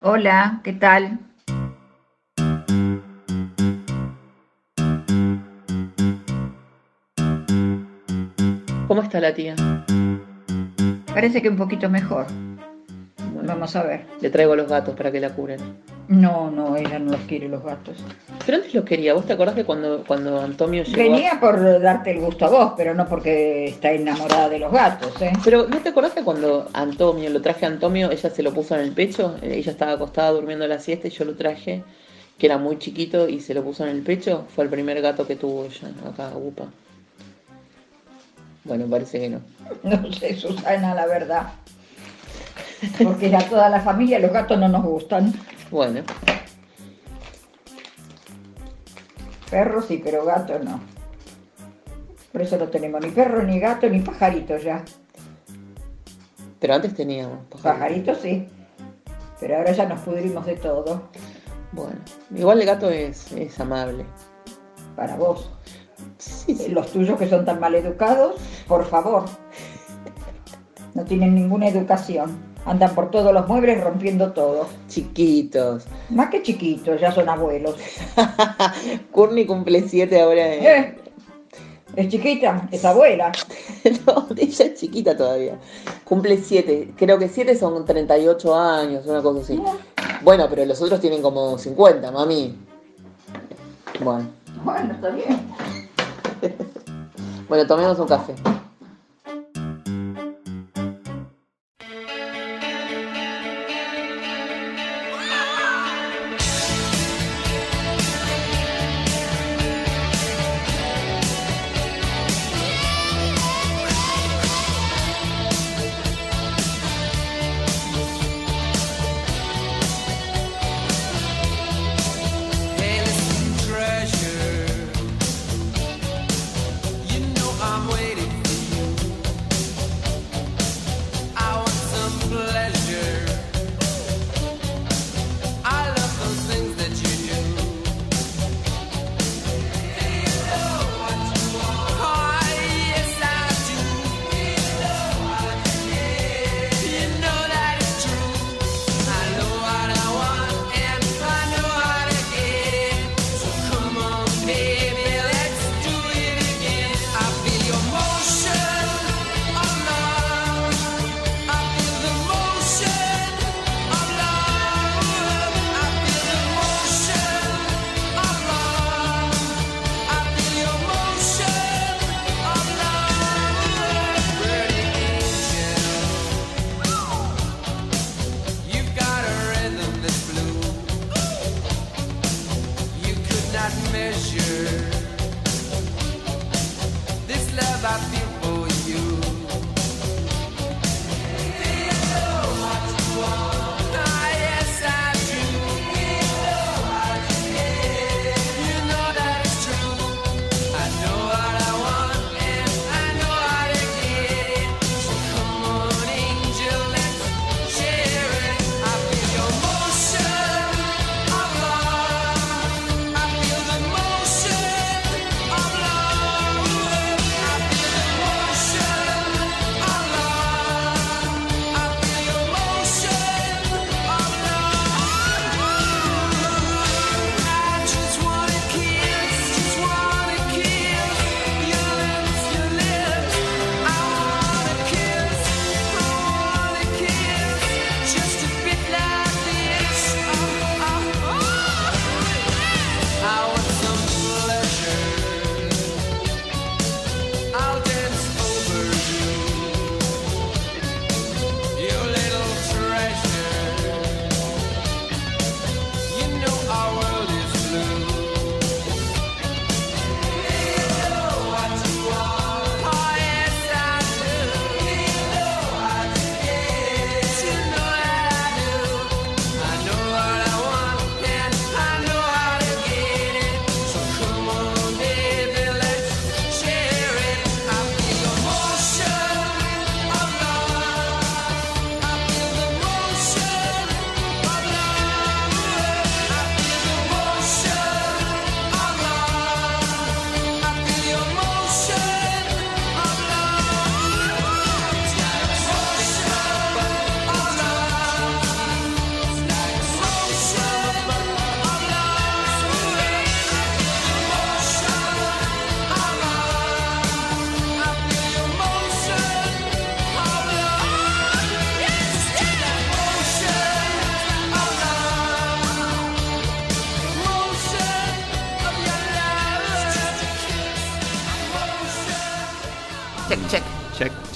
Hola, 0.00 0.60
¿qué 0.62 0.74
tal? 0.74 1.18
¿Cómo 8.86 9.02
está 9.02 9.18
la 9.18 9.34
tía? 9.34 9.56
Parece 11.12 11.42
que 11.42 11.48
un 11.48 11.56
poquito 11.56 11.90
mejor. 11.90 12.26
Vamos 13.44 13.74
a 13.74 13.82
ver. 13.82 14.06
Le 14.20 14.30
traigo 14.30 14.54
los 14.54 14.68
gatos 14.68 14.94
para 14.94 15.10
que 15.10 15.18
la 15.18 15.30
curen. 15.30 15.58
No, 16.08 16.50
no, 16.50 16.74
ella 16.74 16.98
no 16.98 17.12
los 17.12 17.20
quiere 17.22 17.48
los 17.48 17.62
gatos. 17.62 17.96
Pero 18.46 18.56
antes 18.58 18.72
los 18.74 18.84
quería. 18.86 19.12
¿Vos 19.12 19.26
te 19.26 19.34
acordás 19.34 19.54
que 19.54 19.64
cuando, 19.64 20.04
cuando 20.06 20.40
Antonio 20.40 20.82
llegó? 20.82 21.00
a- 21.02 21.16
Venía 21.16 21.38
por 21.38 21.80
darte 21.82 22.12
el 22.12 22.20
gusto 22.20 22.46
a 22.46 22.48
vos, 22.48 22.72
pero 22.78 22.94
no 22.94 23.06
porque 23.06 23.66
está 23.68 23.92
enamorada 23.92 24.48
de 24.48 24.58
los 24.58 24.72
gatos, 24.72 25.20
¿eh? 25.20 25.32
Pero 25.44 25.68
¿no 25.68 25.76
te 25.78 25.90
acordás 25.90 26.12
que 26.12 26.22
cuando 26.22 26.66
Antonio, 26.72 27.28
lo 27.28 27.42
traje 27.42 27.66
a 27.66 27.68
Antonio, 27.68 28.10
ella 28.10 28.30
se 28.30 28.42
lo 28.42 28.54
puso 28.54 28.74
en 28.74 28.80
el 28.80 28.92
pecho? 28.92 29.36
Eh, 29.42 29.56
Ella 29.58 29.70
estaba 29.70 29.92
acostada 29.92 30.30
durmiendo 30.30 30.66
la 30.66 30.78
siesta 30.78 31.08
y 31.08 31.10
yo 31.10 31.26
lo 31.26 31.34
traje, 31.34 31.84
que 32.38 32.46
era 32.46 32.56
muy 32.56 32.78
chiquito, 32.78 33.28
y 33.28 33.40
se 33.40 33.52
lo 33.52 33.62
puso 33.62 33.84
en 33.84 33.90
el 33.90 34.00
pecho. 34.02 34.46
Fue 34.54 34.64
el 34.64 34.70
primer 34.70 35.02
gato 35.02 35.26
que 35.26 35.36
tuvo 35.36 35.66
ella, 35.66 35.88
acá, 36.08 36.30
upa. 36.34 36.64
Bueno, 38.64 38.86
parece 38.86 39.20
que 39.20 39.28
no. 39.28 39.40
No 39.82 40.10
sé, 40.12 40.34
Susana, 40.36 40.94
la 40.94 41.06
verdad. 41.06 41.48
Porque 43.02 43.34
a 43.34 43.48
toda 43.48 43.68
la 43.68 43.80
familia 43.80 44.18
los 44.18 44.32
gatos 44.32 44.58
no 44.58 44.68
nos 44.68 44.84
gustan. 44.84 45.32
Bueno, 45.70 46.02
Perros 49.50 49.86
sí, 49.86 50.00
pero 50.02 50.24
gatos 50.24 50.62
no. 50.62 50.80
Por 52.32 52.42
eso 52.42 52.56
no 52.58 52.68
tenemos 52.68 53.00
ni 53.00 53.10
perro, 53.10 53.42
ni 53.42 53.58
gato, 53.58 53.88
ni 53.88 54.00
pajarito 54.00 54.56
ya. 54.58 54.84
pero 56.60 56.74
antes 56.74 56.94
teníamos 56.94 57.46
pajarito. 57.46 57.62
Pajaritos 57.62 58.18
sí. 58.18 58.48
Pero 59.40 59.56
ahora 59.56 59.72
ya 59.72 59.88
nos 59.88 60.00
pudrimos 60.00 60.44
de 60.44 60.56
todo. 60.56 61.08
Bueno, 61.72 61.96
igual 62.34 62.60
el 62.60 62.66
gato 62.66 62.90
es, 62.90 63.32
es 63.32 63.58
amable. 63.60 64.04
Para 64.96 65.16
vos. 65.16 65.50
Sí, 66.18 66.54
sí. 66.54 66.68
Los 66.70 66.92
tuyos 66.92 67.18
que 67.18 67.28
son 67.28 67.44
tan 67.44 67.60
mal 67.60 67.74
educados, 67.74 68.36
por 68.66 68.84
favor. 68.84 69.24
No 70.94 71.04
tienen 71.04 71.34
ninguna 71.34 71.68
educación. 71.68 72.38
Andan 72.68 72.94
por 72.94 73.10
todos 73.10 73.32
los 73.32 73.48
muebles 73.48 73.82
rompiendo 73.82 74.32
todo. 74.32 74.66
Chiquitos. 74.88 75.86
Más 76.10 76.28
que 76.28 76.42
chiquitos, 76.42 77.00
ya 77.00 77.10
son 77.12 77.28
abuelos. 77.28 77.76
Courtney 79.12 79.46
cumple 79.46 79.88
siete 79.88 80.20
ahora. 80.20 80.54
en- 80.54 80.64
¿Eh? 80.66 80.96
Es 81.96 82.08
chiquita, 82.08 82.68
es 82.70 82.84
abuela. 82.84 83.32
No, 84.06 84.26
ella 84.36 84.64
es 84.66 84.74
chiquita 84.74 85.16
todavía. 85.16 85.58
Cumple 86.04 86.36
7. 86.36 86.92
Creo 86.96 87.18
que 87.18 87.28
7 87.28 87.56
son 87.56 87.84
38 87.84 88.54
años, 88.54 89.06
una 89.06 89.22
cosa 89.22 89.40
así. 89.40 89.60
Bueno, 90.22 90.46
pero 90.50 90.64
los 90.66 90.80
otros 90.82 91.00
tienen 91.00 91.22
como 91.22 91.56
50, 91.56 92.10
mami. 92.10 92.56
Bueno, 94.00 94.28
Bueno, 94.64 94.92
está 94.94 95.08
bien. 95.10 95.40
bueno, 97.48 97.66
tomemos 97.66 97.98
un 97.98 98.06
café. 98.08 98.34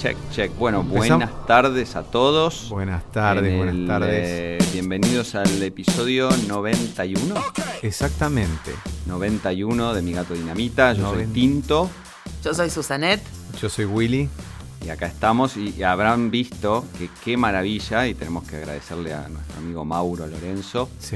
Check, 0.03 0.17
check. 0.31 0.51
Bueno, 0.57 0.81
Empezamos. 0.81 1.07
buenas 1.07 1.47
tardes 1.47 1.95
a 1.95 2.03
todos. 2.03 2.67
Buenas 2.69 3.09
tardes, 3.13 3.53
En 3.53 3.57
buenas 3.57 3.87
tardes. 3.87 4.11
eh, 4.29 4.57
bienvenidos 4.73 5.33
al 5.33 5.63
episodio 5.63 6.29
91. 6.45 7.35
Exactamente. 7.81 8.73
91 9.05 9.93
de 9.93 10.01
Mi 10.01 10.11
Gato 10.11 10.33
Dinamita. 10.33 10.91
Yo 10.91 11.13
soy 11.13 11.25
Tinto. 11.27 11.89
Yo 12.43 12.53
soy 12.53 12.69
Susanet. 12.69 13.21
Yo 13.61 13.69
soy 13.69 13.85
Willy. 13.85 14.27
Y 14.85 14.89
acá 14.89 15.05
estamos 15.05 15.55
y, 15.55 15.69
y 15.77 15.83
habrán 15.83 16.29
visto 16.31 16.83
que 16.97 17.09
qué 17.23 17.37
maravilla, 17.37 18.05
y 18.05 18.13
tenemos 18.13 18.43
que 18.43 18.57
agradecerle 18.57 19.13
a 19.13 19.29
nuestro 19.29 19.57
amigo 19.59 19.85
Mauro 19.85 20.27
Lorenzo, 20.27 20.89
Sí. 20.99 21.15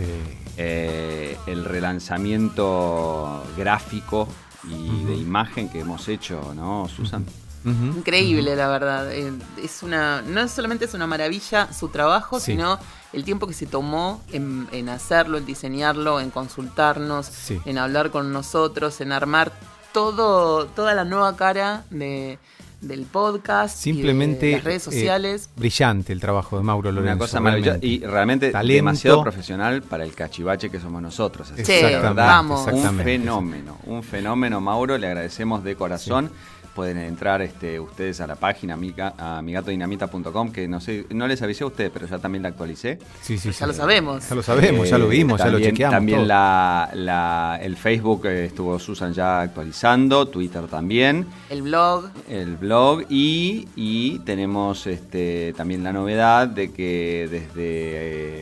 eh, 0.55 1.35
el 1.45 1.65
relanzamiento 1.65 3.43
gráfico 3.57 4.29
y 4.63 5.03
de 5.03 5.15
imagen 5.15 5.67
que 5.67 5.81
hemos 5.81 6.07
hecho, 6.07 6.53
¿no, 6.55 6.87
Susan? 6.87 7.25
Increíble, 7.69 8.55
la 8.55 8.67
verdad. 8.67 9.11
Eh, 9.11 9.31
Es 9.63 9.83
una, 9.83 10.21
no 10.21 10.47
solamente 10.47 10.85
es 10.85 10.93
una 10.93 11.07
maravilla 11.07 11.71
su 11.73 11.89
trabajo, 11.89 12.39
Sí. 12.39 12.53
sino 12.53 12.79
el 13.13 13.23
tiempo 13.23 13.47
que 13.47 13.53
se 13.53 13.65
tomó 13.65 14.21
en, 14.31 14.67
en 14.71 14.89
hacerlo, 14.89 15.37
en 15.37 15.45
diseñarlo, 15.45 16.19
en 16.19 16.29
consultarnos, 16.29 17.25
Sí. 17.25 17.59
en 17.65 17.77
hablar 17.77 18.11
con 18.11 18.31
nosotros, 18.33 18.99
en 19.01 19.11
armar 19.11 19.51
todo, 19.93 20.65
toda 20.67 20.93
la 20.93 21.03
nueva 21.05 21.35
cara 21.35 21.83
de, 21.89 22.37
del 22.81 23.05
podcast, 23.05 23.75
y 23.87 23.89
de 23.91 23.95
Simplemente. 23.95 24.51
las 24.51 24.63
redes 24.63 24.81
eh, 24.87 24.91
sociales. 24.91 25.49
brillante 25.55 26.13
el 26.13 26.19
trabajo 26.19 26.57
de 26.57 26.63
Mauro 26.63 26.91
Lorenzo. 26.91 27.13
Una 27.15 27.19
cosa 27.19 27.39
maravillosa 27.39 27.79
y 27.81 27.99
realmente 28.01 28.51
Talento. 28.51 28.75
demasiado 28.75 29.23
profesional 29.23 29.81
para 29.81 30.03
el 30.03 30.13
cachivache 30.13 30.69
que 30.69 30.79
somos 30.79 31.01
nosotros. 31.01 31.47
Así 31.51 31.63
que, 31.63 31.79
Exactamente, 31.79 32.07
verdad, 32.07 32.27
vamos. 32.27 32.61
Un 32.63 32.69
exactamente. 32.69 33.03
fenómeno, 33.03 33.77
un 33.85 34.03
fenómeno, 34.03 34.61
Mauro. 34.61 34.97
Le 34.99 35.07
agradecemos 35.07 35.63
de 35.63 35.75
corazón. 35.75 36.29
Pueden 36.77 36.99
entrar 36.99 37.41
este, 37.41 37.79
ustedes 37.79 38.21
a 38.21 38.27
la 38.27 38.35
página 38.35 38.75
amiga- 38.75 39.15
a 39.17 39.41
migatodinamita.com, 39.41 40.51
que 40.51 40.67
no 40.67 40.79
sé, 40.79 41.07
no 41.09 41.27
les 41.27 41.41
avisé 41.41 41.63
a 41.63 41.67
ustedes, 41.67 41.89
pero 41.91 42.05
ya 42.05 42.19
también 42.19 42.43
la 42.43 42.49
actualicé. 42.49 42.99
Sí, 43.19 43.39
sí, 43.39 43.47
Ya 43.49 43.53
sí. 43.53 43.65
lo 43.65 43.73
sabemos. 43.73 44.29
Ya 44.29 44.35
lo 44.35 44.43
sabemos, 44.43 44.87
ya 44.87 44.99
lo 44.99 45.07
Eh, 45.07 45.15
vimos, 45.15 45.39
ya 45.39 45.45
lo 45.47 45.53
también- 45.53 45.71
chequeamos. 45.71 45.95
También 45.95 46.27
la, 46.27 46.91
la- 46.93 47.59
el 47.63 47.77
Facebook 47.77 48.27
eh, 48.27 48.45
estuvo 48.45 48.77
Susan 48.77 49.11
ya 49.11 49.41
actualizando, 49.41 50.27
Twitter 50.27 50.67
también 50.67 51.25
El 51.49 51.63
blog. 51.63 52.11
el 52.29 52.57
blog 52.57 53.05
y, 53.09 53.67
y 53.75 54.19
tenemos 54.19 54.85
este, 54.85 55.53
también 55.57 55.83
la 55.83 55.91
novedad 55.93 56.47
de 56.47 56.71
que 56.71 57.27
desde 57.31 57.51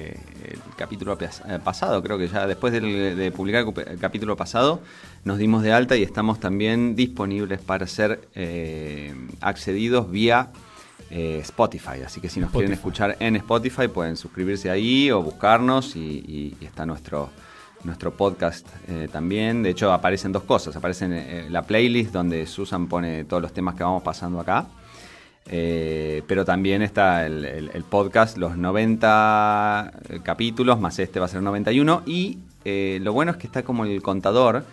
eh, 0.10 0.20
el 0.52 0.60
capítulo 0.76 1.18
pas- 1.18 1.60
pasado, 1.62 2.04
creo 2.04 2.18
que 2.18 2.28
ya 2.28 2.46
después 2.48 2.74
del- 2.74 3.16
de 3.16 3.32
publicar 3.32 3.66
el 3.88 3.98
capítulo 3.98 4.36
pasado, 4.36 4.82
nos 5.26 5.38
dimos 5.38 5.62
de 5.64 5.74
alta 5.74 5.98
y 5.98 6.04
estamos 6.04 6.40
también 6.40 6.96
disponibles 6.96 7.60
para 7.60 7.86
ser 7.88 8.28
eh, 8.36 9.14
accedidos 9.42 10.10
vía 10.10 10.50
eh, 11.10 11.40
Spotify. 11.42 12.02
Así 12.06 12.22
que 12.22 12.30
si 12.30 12.40
nos 12.40 12.52
quieren 12.52 12.72
escuchar 12.74 13.18
en 13.20 13.36
Spotify 13.36 13.88
pueden 13.88 14.16
suscribirse 14.18 14.70
ahí 14.70 15.12
o 15.12 15.22
buscarnos 15.22 15.96
y, 15.96 16.00
y- 16.00 16.56
y 16.62 16.66
está 16.66 16.86
nuestro 16.86 17.30
nuestro 17.84 18.12
podcast 18.16 18.68
eh, 18.88 19.08
también. 19.12 19.62
De 19.62 19.70
hecho, 19.70 19.92
aparecen 19.94 20.32
dos 20.32 20.42
cosas. 20.44 20.76
Aparece 20.76 21.06
en 21.06 21.54
la 21.54 21.62
playlist 21.62 22.12
donde 22.12 22.48
Susan 22.48 22.88
pone 22.88 23.26
todos 23.26 23.44
los 23.44 23.54
temas 23.54 23.76
que 23.76 23.84
vamos 23.84 24.02
pasando 24.02 24.40
acá. 24.40 24.66
Eh, 25.48 26.24
pero 26.28 26.44
también 26.46 26.82
está 26.82 27.28
el, 27.28 27.46
el- 27.46 27.70
el 27.74 27.84
podcast, 27.84 28.38
los 28.38 28.58
90 28.58 29.92
capítulos, 30.24 30.80
más 30.80 30.98
este 30.98 31.20
va 31.20 31.26
a 31.28 31.30
ser 31.30 31.44
91. 31.44 32.02
Y 32.08 32.40
lo 33.02 33.14
bueno 33.14 33.32
es 33.32 33.38
que 33.38 33.46
está 33.48 33.62
como 33.64 33.86
el 33.86 34.02
contador. 34.02 34.64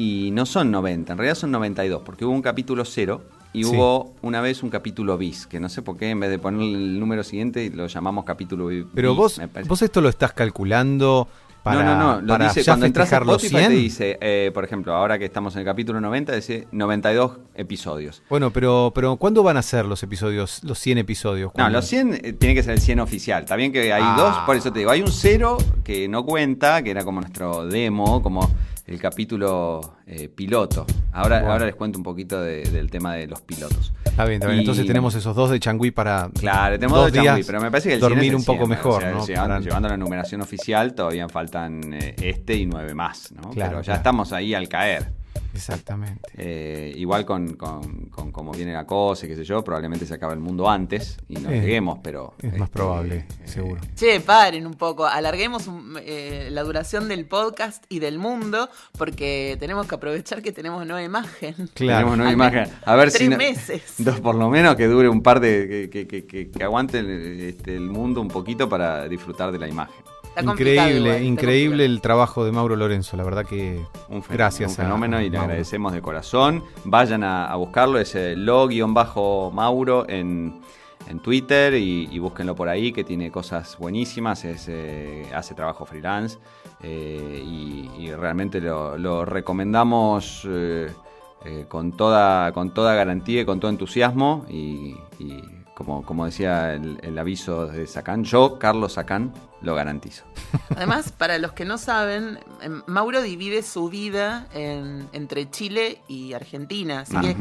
Y 0.00 0.30
no 0.30 0.46
son 0.46 0.70
90, 0.70 1.12
en 1.12 1.18
realidad 1.18 1.34
son 1.34 1.50
92, 1.50 2.00
porque 2.06 2.24
hubo 2.24 2.32
un 2.32 2.40
capítulo 2.40 2.86
cero 2.86 3.20
y 3.52 3.64
Sí. 3.64 3.70
hubo 3.76 4.14
una 4.22 4.40
vez 4.40 4.62
un 4.62 4.70
capítulo 4.70 5.18
bis, 5.18 5.46
que 5.46 5.60
no 5.60 5.68
sé 5.68 5.82
por 5.82 5.98
qué 5.98 6.08
en 6.08 6.20
vez 6.20 6.30
de 6.30 6.38
poner 6.38 6.62
el 6.62 6.98
número 6.98 7.22
siguiente 7.22 7.70
lo 7.74 7.86
llamamos 7.86 8.24
capítulo 8.24 8.68
bis. 8.68 8.86
Pero 8.94 9.14
vos, 9.14 9.38
vos 9.66 9.82
esto 9.82 10.00
lo 10.00 10.08
estás 10.08 10.32
calculando 10.32 11.28
para, 11.62 11.82
no, 11.84 11.94
no, 11.96 12.14
no, 12.16 12.20
lo 12.22 12.26
para 12.34 12.48
dice 12.48 12.64
cuando 12.64 12.86
entras 12.86 13.12
a 13.12 13.16
Spotify 13.18 13.48
100. 13.48 13.68
te 13.68 13.74
dice, 13.74 14.18
eh, 14.20 14.50
por 14.54 14.64
ejemplo, 14.64 14.94
ahora 14.94 15.18
que 15.18 15.24
estamos 15.26 15.54
en 15.54 15.60
el 15.60 15.64
capítulo 15.66 16.00
90, 16.00 16.34
dice 16.34 16.66
92 16.72 17.32
episodios. 17.54 18.22
Bueno, 18.30 18.50
pero, 18.50 18.92
pero 18.94 19.16
¿cuándo 19.16 19.42
van 19.42 19.56
a 19.56 19.62
ser 19.62 19.84
los 19.86 20.02
episodios, 20.02 20.62
los 20.64 20.78
100 20.78 20.98
episodios? 20.98 21.52
No, 21.56 21.68
los 21.68 21.84
100 21.86 22.14
eh, 22.14 22.32
tiene 22.32 22.54
que 22.54 22.62
ser 22.62 22.72
el 22.74 22.80
100 22.80 23.00
oficial. 23.00 23.42
Está 23.42 23.56
bien 23.56 23.72
que 23.72 23.92
hay 23.92 24.02
Ah. 24.04 24.14
dos, 24.16 24.36
por 24.46 24.56
eso 24.56 24.72
te 24.72 24.78
digo, 24.80 24.90
hay 24.90 25.02
un 25.02 25.12
cero 25.12 25.58
que 25.84 26.08
no 26.08 26.24
cuenta, 26.24 26.82
que 26.82 26.90
era 26.90 27.04
como 27.04 27.20
nuestro 27.20 27.66
demo, 27.66 28.22
como 28.22 28.50
el 28.86 28.98
capítulo 28.98 29.94
eh, 30.12 30.28
piloto. 30.28 30.84
Ahora, 31.12 31.36
Bueno. 31.38 31.52
ahora 31.52 31.66
les 31.66 31.76
cuento 31.76 31.96
un 31.98 32.02
poquito 32.02 32.40
de- 32.42 32.64
del 32.64 32.90
tema 32.90 33.14
de 33.14 33.28
los 33.28 33.40
pilotos. 33.42 33.92
Está 34.04 34.24
bien, 34.24 34.34
está 34.40 34.46
bien. 34.48 34.58
Y- 34.58 34.60
Entonces 34.62 34.84
tenemos 34.84 35.14
esos 35.14 35.36
dos 35.36 35.48
de 35.50 35.60
Changui 35.60 35.92
para 35.92 36.28
Claro, 36.36 36.74
tenemos 36.76 36.98
dos 36.98 37.12
changüí, 37.12 37.34
días 37.36 37.46
pero 37.46 37.60
me 37.60 37.70
parece 37.70 37.90
que 37.90 37.94
el 37.94 38.00
100 38.00 38.08
dormir 38.10 38.24
es 38.24 38.30
el 38.30 38.36
un 38.36 38.44
poco 38.44 38.58
100, 38.66 38.68
mejor, 38.70 38.94
o 38.96 39.00
sea, 39.00 39.10
¿no? 39.12 39.24
Llevando, 39.26 39.48
Para- 39.54 39.60
llevando 39.60 39.88
la 39.90 39.96
numeración 39.96 40.40
oficial 40.40 40.94
todavía 40.94 41.28
faltan 41.50 41.94
eh, 41.94 42.14
este 42.22 42.54
y 42.54 42.66
nueve 42.66 42.94
más, 42.94 43.32
¿no? 43.32 43.50
Claro, 43.50 43.70
pero 43.70 43.80
ya 43.80 43.84
claro. 43.84 43.96
estamos 43.98 44.32
ahí 44.32 44.54
al 44.54 44.68
caer. 44.68 45.12
Exactamente. 45.52 46.28
Eh, 46.36 46.92
igual 46.96 47.24
con, 47.24 47.54
con, 47.54 48.06
con 48.06 48.30
cómo 48.30 48.52
viene 48.52 48.72
la 48.72 48.86
cosa 48.86 49.26
y 49.26 49.28
qué 49.30 49.34
sé 49.36 49.42
yo, 49.44 49.62
probablemente 49.64 50.06
se 50.06 50.14
acabe 50.14 50.34
el 50.34 50.38
mundo 50.40 50.68
antes 50.70 51.18
y 51.28 51.34
no 51.36 51.50
lleguemos, 51.50 51.98
pero... 52.04 52.34
Es 52.38 52.52
más 52.52 52.62
este, 52.68 52.72
probable, 52.72 53.16
eh, 53.16 53.26
seguro. 53.46 53.80
Che, 53.96 54.20
paren 54.20 54.64
un 54.66 54.74
poco, 54.74 55.06
alarguemos 55.06 55.66
un- 55.66 55.98
eh, 56.02 56.48
la 56.52 56.62
duración 56.62 57.08
del 57.08 57.26
podcast 57.26 57.84
y 57.88 57.98
del 57.98 58.18
mundo 58.18 58.68
porque 58.96 59.56
tenemos 59.58 59.86
que 59.88 59.94
aprovechar 59.96 60.40
que 60.40 60.52
tenemos 60.52 60.84
nueva 60.86 61.02
imagen. 61.02 61.54
Claro. 61.74 61.74
Tenemos 61.74 62.16
nueva 62.16 62.32
imagen. 62.32 62.68
A 62.84 62.94
ver 62.94 63.08
tres 63.10 63.22
si... 63.22 63.28
no- 63.28 63.36
meses. 63.36 63.94
Dos, 63.98 64.20
por 64.20 64.36
lo 64.36 64.48
menos 64.50 64.76
que 64.76 64.86
dure 64.86 65.08
un 65.08 65.22
par 65.22 65.40
de... 65.40 65.88
que, 65.92 66.06
que, 66.06 66.06
que, 66.06 66.26
que- 66.26 66.50
que 66.50 66.64
aguante 66.64 67.00
el, 67.00 67.40
este, 67.40 67.74
el 67.74 67.88
mundo 67.90 68.20
un 68.20 68.28
poquito 68.28 68.68
para 68.68 69.08
disfrutar 69.08 69.50
de 69.50 69.58
la 69.58 69.68
imagen. 69.68 69.96
Increíble, 70.42 71.22
increíble 71.24 71.84
el 71.84 72.00
trabajo 72.00 72.44
de 72.44 72.52
Mauro 72.52 72.76
Lorenzo. 72.76 73.16
La 73.16 73.24
verdad 73.24 73.44
que 73.46 73.78
Un 74.08 74.22
fenómeno, 74.22 74.24
gracias 74.30 74.70
un 74.70 74.76
fenómeno 74.76 75.16
a, 75.18 75.22
y 75.22 75.30
le 75.30 75.36
Mauro. 75.36 75.44
agradecemos 75.44 75.92
de 75.92 76.02
corazón. 76.02 76.64
Vayan 76.84 77.24
a, 77.24 77.46
a 77.46 77.56
buscarlo, 77.56 77.98
es 77.98 78.14
eh, 78.14 78.34
lo-mauro 78.36 80.08
en, 80.08 80.60
en 81.08 81.18
Twitter 81.20 81.74
y, 81.74 82.08
y 82.10 82.18
búsquenlo 82.18 82.54
por 82.54 82.68
ahí 82.68 82.92
que 82.92 83.04
tiene 83.04 83.30
cosas 83.30 83.76
buenísimas, 83.78 84.44
es, 84.44 84.66
eh, 84.68 85.26
hace 85.34 85.54
trabajo 85.54 85.84
freelance 85.86 86.38
eh, 86.82 87.42
y, 87.44 87.90
y 87.98 88.12
realmente 88.14 88.60
lo, 88.60 88.96
lo 88.96 89.24
recomendamos 89.24 90.46
eh, 90.48 90.90
eh, 91.44 91.64
con, 91.68 91.92
toda, 91.92 92.52
con 92.52 92.72
toda 92.74 92.94
garantía 92.94 93.42
y 93.42 93.44
con 93.44 93.60
todo 93.60 93.70
entusiasmo 93.70 94.44
y, 94.48 94.94
y 95.18 95.42
como, 95.74 96.02
como 96.02 96.26
decía 96.26 96.74
el, 96.74 96.98
el 97.02 97.18
aviso 97.18 97.66
de 97.66 97.86
Sacán, 97.86 98.24
yo, 98.24 98.58
Carlos 98.58 98.92
Sacán, 98.94 99.32
lo 99.62 99.74
garantizo. 99.74 100.24
Además, 100.76 101.12
para 101.12 101.38
los 101.38 101.52
que 101.52 101.64
no 101.64 101.78
saben, 101.78 102.38
em, 102.62 102.82
Mauro 102.86 103.20
divide 103.22 103.62
su 103.62 103.88
vida 103.88 104.46
en- 104.52 105.08
entre 105.12 105.50
Chile 105.50 106.00
y 106.08 106.32
Argentina, 106.32 107.00
así 107.00 107.16
que 107.20 107.34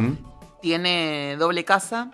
tiene 0.62 1.36
doble 1.38 1.64
casa, 1.64 2.12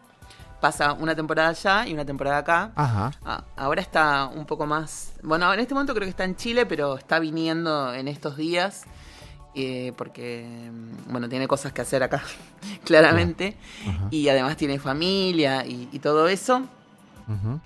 pasa 0.62 0.94
una 0.94 1.16
temporada 1.16 1.50
allá 1.50 1.88
y 1.88 1.94
una 1.94 2.06
temporada 2.06 2.38
acá. 2.40 2.72
Ajá. 2.76 3.12
Ah, 3.24 3.44
ahora 3.56 3.82
está 3.82 4.28
un 4.28 4.46
poco 4.46 4.66
más. 4.66 5.14
Bueno, 5.24 5.52
en 5.54 5.60
este 5.60 5.74
momento 5.74 5.94
creo 5.94 6.06
que 6.06 6.12
está 6.12 6.24
en 6.24 6.36
Chile, 6.36 6.66
pero 6.66 6.98
está 6.98 7.20
viniendo 7.20 7.94
en 7.94 8.08
estos 8.08 8.38
días. 8.38 8.84
eh, 9.58 9.94
porque, 9.96 10.46
mm, 10.70 11.12
bueno, 11.14 11.30
tiene 11.30 11.48
cosas 11.48 11.72
que 11.72 11.80
hacer 11.82 12.04
acá, 12.04 12.22
claramente. 12.84 13.56
Y 14.12 14.28
además 14.28 14.58
tiene 14.58 14.80
familia 14.80 15.66
y, 15.66 15.88
y 15.94 16.00
todo 16.00 16.28
eso. 16.28 16.64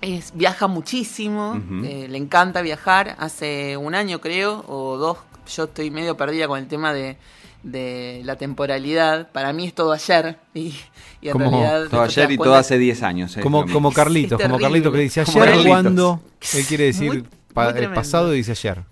Es, 0.01 0.31
viaja 0.35 0.67
muchísimo, 0.67 1.61
eh, 1.83 2.07
le 2.09 2.17
encanta 2.17 2.61
viajar. 2.61 3.15
Hace 3.19 3.75
un 3.77 3.93
año, 3.95 4.19
creo, 4.21 4.63
o 4.67 4.97
dos, 4.97 5.17
yo 5.53 5.65
estoy 5.65 5.91
medio 5.91 6.15
perdida 6.17 6.47
con 6.47 6.59
el 6.59 6.67
tema 6.67 6.93
de, 6.93 7.17
de 7.63 8.21
la 8.23 8.35
temporalidad. 8.37 9.31
Para 9.31 9.51
mí 9.53 9.65
es 9.67 9.73
todo 9.73 9.91
ayer. 9.91 10.37
Y, 10.53 10.73
y 11.21 11.27
en 11.27 11.33
Como 11.33 11.49
realidad. 11.51 11.87
Todo 11.89 12.01
ayer 12.01 12.31
y 12.31 12.37
todo 12.37 12.55
hace 12.55 12.77
10 12.77 13.03
años. 13.03 13.35
eh, 13.37 13.41
Como, 13.41 13.65
como. 13.71 13.91
Carlitos, 13.91 14.41
como 14.41 14.57
Carlitos 14.59 14.93
que 14.93 14.99
dice 14.99 15.21
ayer 15.21 15.67
cuando. 15.67 16.21
Él 16.55 16.65
quiere 16.65 16.85
decir 16.85 17.07
Muy- 17.11 17.25
pa- 17.53 17.71
muy 17.73 17.81
el 17.83 17.91
pasado 17.93 18.33
y 18.33 18.37
dice 18.37 18.51
ayer. 18.51 18.83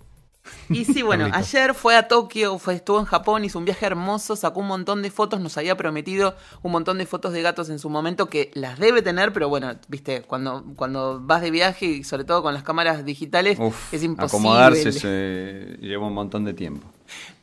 Y 0.69 0.85
sí, 0.85 1.01
bueno, 1.01 1.29
ayer 1.31 1.73
fue 1.73 1.95
a 1.95 2.07
Tokio, 2.07 2.57
fue, 2.59 2.75
estuvo 2.75 2.99
en 2.99 3.05
Japón, 3.05 3.45
hizo 3.45 3.59
un 3.59 3.65
viaje 3.65 3.85
hermoso, 3.85 4.35
sacó 4.35 4.59
un 4.59 4.67
montón 4.67 5.01
de 5.01 5.11
fotos, 5.11 5.39
nos 5.39 5.57
había 5.57 5.77
prometido 5.77 6.35
un 6.61 6.71
montón 6.71 6.97
de 6.97 7.05
fotos 7.05 7.33
de 7.33 7.41
gatos 7.41 7.69
en 7.69 7.79
su 7.79 7.89
momento 7.89 8.27
que 8.27 8.51
las 8.53 8.79
debe 8.79 9.01
tener, 9.01 9.33
pero 9.33 9.49
bueno, 9.49 9.71
viste, 9.87 10.21
cuando, 10.23 10.63
cuando 10.75 11.19
vas 11.21 11.41
de 11.41 11.51
viaje 11.51 11.85
y 11.85 12.03
sobre 12.03 12.23
todo 12.23 12.41
con 12.43 12.53
las 12.53 12.63
cámaras 12.63 13.05
digitales, 13.05 13.57
Uf, 13.59 13.93
es 13.93 14.03
imposible. 14.03 14.25
acomodarse 14.49 14.91
se 14.91 15.77
lleva 15.81 16.07
un 16.07 16.13
montón 16.13 16.45
de 16.45 16.53
tiempo. 16.53 16.87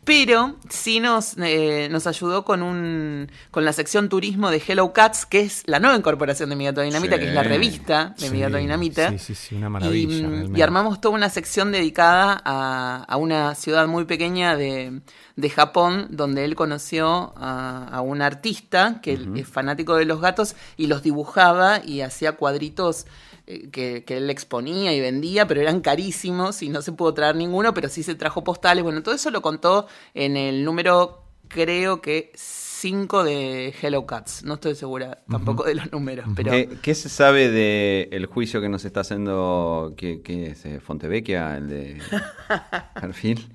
Pero 0.04 0.56
sí 0.68 1.00
nos, 1.00 1.34
eh, 1.38 1.88
nos 1.90 2.06
ayudó 2.06 2.44
con 2.44 2.62
un 2.62 3.30
con 3.50 3.64
la 3.64 3.72
sección 3.72 4.08
turismo 4.08 4.50
de 4.50 4.62
Hello 4.66 4.92
Cats, 4.92 5.24
que 5.24 5.40
es 5.40 5.62
la 5.66 5.80
nueva 5.80 5.96
incorporación 5.96 6.50
de 6.50 6.56
Mi 6.56 6.64
Gato 6.66 6.82
Dinamita, 6.82 7.14
Sí. 7.16 7.20
que 7.22 7.28
es 7.28 7.34
la 7.34 7.42
revista 7.42 8.14
de 8.18 8.30
Mi 8.30 8.40
Gato 8.40 8.56
Dinamita. 8.58 9.10
Sí, 9.12 9.18
sí, 9.18 9.34
sí, 9.34 9.54
una 9.54 9.70
maravilla. 9.70 10.28
mm, 10.28 10.56
y 10.56 10.60
armamos 10.62 11.00
toda 11.00 11.14
una 11.14 11.30
sección 11.30 11.72
dedicada 11.72 12.40
a, 12.44 13.04
a 13.08 13.16
una 13.16 13.54
ciudad 13.54 13.86
muy 13.86 14.04
pequeña 14.04 14.56
de, 14.56 15.00
de 15.36 15.50
Japón, 15.50 16.08
donde 16.10 16.44
él 16.44 16.54
conoció 16.54 17.32
a, 17.36 17.88
a 17.90 18.00
un 18.02 18.20
artista 18.20 19.00
que 19.02 19.14
es 19.36 19.48
fanático 19.48 19.94
de 19.96 20.04
los 20.04 20.20
gatos 20.20 20.54
y 20.76 20.86
los 20.86 21.02
dibujaba 21.02 21.80
y 21.84 22.02
hacía 22.02 22.32
cuadritos 22.32 23.06
que, 23.46 24.04
que 24.04 24.16
él 24.16 24.30
exponía 24.30 24.94
y 24.94 25.00
vendía, 25.00 25.46
pero 25.46 25.60
eran 25.60 25.80
carísimos 25.80 26.62
y 26.62 26.68
no 26.68 26.82
se 26.82 26.92
pudo 26.92 27.14
traer 27.14 27.36
ninguno, 27.36 27.74
pero 27.74 27.88
sí 27.88 28.02
se 28.02 28.14
trajo 28.14 28.44
postales. 28.44 28.84
Bueno, 28.84 29.02
todo 29.02 29.14
eso 29.14 29.30
lo 29.30 29.42
contó 29.42 29.86
en 30.14 30.36
el 30.36 30.64
número, 30.64 31.24
creo 31.48 32.00
que 32.00 32.32
5 32.34 33.24
de 33.24 33.74
Hello 33.80 34.06
Cats. 34.06 34.44
No 34.44 34.54
estoy 34.54 34.74
segura 34.74 35.22
tampoco 35.28 35.64
de 35.64 35.74
los 35.74 35.90
números, 35.90 36.26
pero... 36.36 36.50
¿Qué, 36.52 36.68
qué 36.82 36.94
se 36.94 37.08
sabe 37.08 37.50
del 37.50 38.26
juicio 38.26 38.60
que 38.60 38.68
nos 38.68 38.84
está 38.84 39.00
haciendo, 39.00 39.94
qué, 39.96 40.20
qué 40.22 40.48
es, 40.48 40.64
eh, 40.66 40.80
Fontevecchia, 40.80 41.56
el 41.56 41.68
de 41.68 42.02
Perfil? 43.00 43.48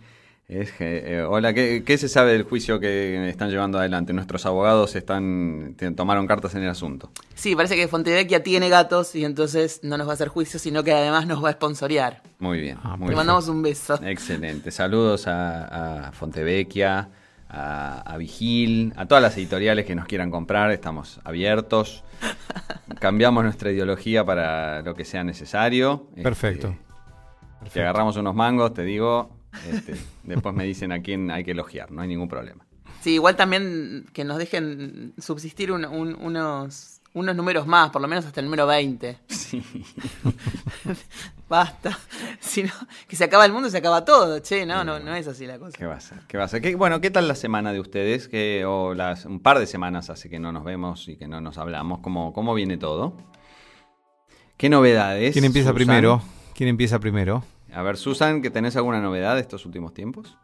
Es 0.49 0.71
que, 0.71 1.17
eh, 1.19 1.21
hola, 1.21 1.53
¿qué, 1.53 1.83
qué 1.85 1.95
se 1.99 2.09
sabe 2.09 2.31
del 2.31 2.41
juicio 2.41 2.79
que 2.79 3.29
están 3.29 3.51
llevando 3.51 3.77
adelante? 3.77 4.13
Nuestros 4.13 4.47
abogados 4.47 4.95
están 4.95 5.75
te- 5.77 5.91
tomaron 5.91 6.25
cartas 6.25 6.55
en 6.55 6.63
el 6.63 6.69
asunto. 6.69 7.11
Sí, 7.35 7.55
parece 7.55 7.75
que 7.75 7.87
Fontevecchia 7.87 8.41
tiene 8.41 8.67
gatos 8.67 9.13
y 9.13 9.25
entonces 9.25 9.79
no 9.83 9.95
nos 9.95 10.07
va 10.07 10.11
a 10.11 10.13
hacer 10.15 10.27
juicio, 10.29 10.57
sino 10.59 10.83
que 10.83 10.91
además 10.91 11.27
nos 11.27 11.43
va 11.43 11.49
a 11.49 11.53
sponsorear. 11.53 12.23
Muy 12.39 12.59
bien. 12.61 12.79
Ah, 12.81 12.95
muy 12.97 13.01
Te 13.01 13.05
bien. 13.09 13.17
mandamos 13.17 13.47
un 13.47 13.61
beso. 13.61 13.99
Excelente. 14.03 14.71
Saludos 14.71 15.27
a, 15.27 16.07
a 16.07 16.11
Fontevecchia, 16.13 17.09
a, 17.47 18.01
a 18.01 18.17
Vigil, 18.17 18.91
a 18.97 19.05
todas 19.05 19.21
las 19.21 19.37
editoriales 19.37 19.85
que 19.85 19.93
nos 19.93 20.07
quieran 20.07 20.31
comprar. 20.31 20.71
Estamos 20.71 21.19
abiertos. 21.25 22.03
Cambiamos 22.99 23.43
nuestra 23.43 23.71
ideología 23.71 24.25
para 24.25 24.81
lo 24.81 24.95
que 24.95 25.05
sea 25.05 25.23
necesario. 25.23 26.07
Este, 26.11 26.23
Perfecto. 26.23 26.75
Si 27.71 27.79
agarramos 27.79 28.17
unos 28.17 28.33
mangos, 28.33 28.73
te 28.73 28.83
digo, 28.83 29.37
este, 29.71 29.95
después 30.23 30.53
me 30.55 30.63
dicen 30.65 30.91
a 30.91 31.01
quién 31.01 31.31
hay 31.31 31.43
que 31.43 31.51
elogiar, 31.51 31.91
no 31.91 32.01
hay 32.01 32.07
ningún 32.07 32.27
problema. 32.29 32.65
Sí, 33.01 33.11
igual 33.13 33.35
también 33.35 34.05
que 34.13 34.23
nos 34.25 34.37
dejen 34.37 35.13
subsistir 35.17 35.71
un- 35.71 35.85
un- 35.85 36.15
unos, 36.21 36.99
unos 37.13 37.35
números 37.35 37.65
más, 37.65 37.89
por 37.91 38.01
lo 38.01 38.07
menos 38.07 38.25
hasta 38.25 38.41
el 38.41 38.45
número 38.47 38.67
20. 38.67 39.17
Sí. 39.27 39.63
Basta. 41.49 41.97
Si 42.39 42.61
no, 42.63 42.71
que 43.07 43.15
se 43.15 43.23
acaba 43.23 43.45
el 43.45 43.51
mundo, 43.51 43.69
se 43.69 43.77
acaba 43.77 44.05
todo. 44.05 44.39
Che, 44.39 44.65
no, 44.65 44.83
no, 44.83 44.99
no 44.99 45.15
es 45.15 45.27
así 45.27 45.45
la 45.47 45.57
cosa. 45.57 45.77
¿Qué 45.77 45.85
va 45.85 45.95
a 45.95 45.99
ser? 45.99 46.19
¿Qué 46.27 46.37
va 46.37 46.43
a 46.43 46.47
ser? 46.47 46.61
¿Qué- 46.61 46.75
bueno, 46.75 47.01
¿qué 47.01 47.09
tal 47.09 47.27
la 47.27 47.35
semana 47.35 47.73
de 47.73 47.79
ustedes? 47.79 48.27
Que, 48.27 48.65
o 48.65 48.93
las, 48.93 49.25
un 49.25 49.39
par 49.39 49.57
de 49.59 49.65
semanas 49.65 50.09
hace 50.09 50.29
que 50.29 50.39
no 50.39 50.51
nos 50.51 50.63
vemos 50.63 51.07
y 51.07 51.15
que 51.17 51.27
no 51.27 51.41
nos 51.41 51.57
hablamos. 51.57 51.99
¿Cómo, 52.01 52.33
cómo 52.33 52.53
viene 52.53 52.77
todo? 52.77 53.17
¿Qué 54.57 54.69
novedades? 54.69 55.33
¿Quién 55.33 55.45
empieza 55.45 55.69
Susan? 55.69 55.75
primero? 55.75 56.21
¿Quién 56.53 56.69
empieza 56.69 56.99
primero? 56.99 57.43
A 57.73 57.81
ver, 57.81 57.97
Susan, 57.97 58.41
¿que 58.41 58.49
tenés 58.49 58.75
alguna 58.75 58.99
novedad 59.01 59.35
de 59.35 59.41
estos 59.41 59.65
últimos 59.65 59.93
tiempos? 59.93 60.37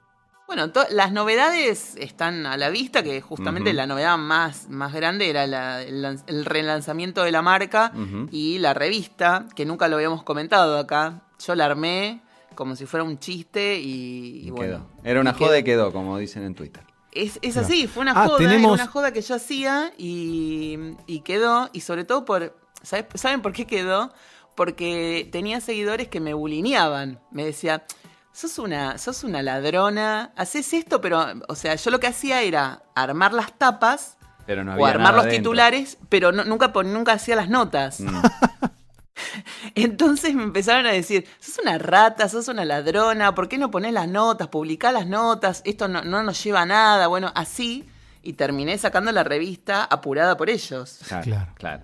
Bueno, 0.48 0.72
las 0.92 1.12
novedades 1.12 1.96
están 1.98 2.46
a 2.46 2.56
la 2.56 2.70
vista, 2.70 3.02
que 3.02 3.20
justamente 3.20 3.74
la 3.74 3.88
novedad 3.88 4.16
más, 4.18 4.70
más 4.70 4.94
grande 4.94 5.28
era 5.30 5.48
la- 5.48 5.82
el, 5.82 6.04
lan- 6.04 6.24
el 6.28 6.46
relanzamiento 6.46 7.24
de 7.24 7.32
la 7.32 7.42
marca 7.42 7.92
y 8.32 8.60
la 8.60 8.76
revista, 8.76 9.48
que 9.56 9.66
nunca 9.66 9.88
lo 9.88 9.96
habíamos 9.96 10.22
comentado 10.24 10.78
acá. 10.78 11.24
Yo 11.44 11.56
la 11.56 11.66
armé 11.66 12.22
como 12.54 12.76
si 12.76 12.86
fuera 12.86 13.04
un 13.04 13.18
chiste 13.18 13.80
y, 13.80 14.44
y 14.44 14.48
Y 14.48 14.50
bueno. 14.52 14.88
quedó. 14.94 15.04
Era 15.04 15.20
una 15.20 15.32
y 15.32 15.34
joda 15.34 15.58
y 15.58 15.64
quedó, 15.64 15.92
como 15.92 16.18
dicen 16.20 16.44
en 16.44 16.54
Twitter. 16.54 16.84
Es, 17.12 17.40
es 17.42 17.58
así, 17.58 17.88
fue 17.88 18.04
una 18.04 18.12
Ah, 18.12 18.28
joda, 18.28 18.38
tenemos- 18.38 18.76
era 18.76 18.84
una 18.84 18.88
joda 18.92 19.12
que 19.12 19.22
yo 19.22 19.36
hacía 19.36 19.94
y, 19.98 20.78
y 21.08 21.22
quedó, 21.22 21.70
y 21.74 21.82
sobre 21.82 22.04
todo 22.04 22.24
por, 22.24 22.56
¿sabes- 22.84 23.06
¿saben 23.16 23.42
por 23.42 23.52
qué 23.52 23.66
quedó? 23.66 24.14
Porque 24.56 25.28
tenía 25.32 25.60
seguidores 25.62 26.08
que 26.08 26.20
me 26.22 26.34
bulineaban, 26.34 27.20
me 27.32 27.44
decía, 27.46 27.84
sos 28.32 28.58
una, 28.60 28.98
sos 28.98 29.24
una 29.24 29.42
ladrona, 29.42 30.32
haces 30.36 30.74
esto, 30.74 31.02
pero, 31.02 31.26
o 31.48 31.56
sea, 31.56 31.76
yo 31.76 31.92
lo 31.92 32.00
que 32.00 32.08
hacía 32.08 32.42
era 32.42 32.84
armar 32.96 33.34
las 33.34 33.54
tapas 33.58 34.18
Pero 34.46 34.64
no 34.64 34.76
o 34.76 34.86
armar 34.86 35.12
nada 35.12 35.18
los 35.18 35.26
dentro. 35.26 35.40
titulares, 35.52 35.98
pero 36.10 36.32
no- 36.32 36.46
nunca, 36.46 36.68
nunca 36.84 37.14
hacía 37.14 37.36
las 37.36 37.50
notas. 37.50 38.00
Mm. 38.00 38.08
Entonces 39.76 40.34
me 40.36 40.44
empezaron 40.44 40.86
a 40.86 40.92
decir, 40.92 41.28
sos 41.40 41.60
una 41.60 41.78
rata, 41.78 42.30
sos 42.30 42.48
una 42.48 42.66
ladrona, 42.66 43.34
¿por 43.36 43.48
qué 43.48 43.58
no 43.58 43.72
ponés 43.72 43.94
las 43.94 44.08
notas, 44.08 44.48
publicá 44.48 44.92
las 44.92 45.08
notas? 45.08 45.62
Esto 45.66 45.88
no, 45.88 46.04
no 46.04 46.24
nos 46.24 46.42
lleva 46.44 46.62
a 46.62 46.66
nada. 46.66 47.08
Bueno, 47.08 47.32
así, 47.36 47.88
y 48.22 48.34
terminé 48.34 48.78
sacando 48.78 49.12
la 49.12 49.24
revista 49.24 49.84
apurada 49.84 50.38
por 50.38 50.50
ellos. 50.50 51.00
Claro, 51.08 51.24
Claro. 51.24 51.52
claro. 51.56 51.84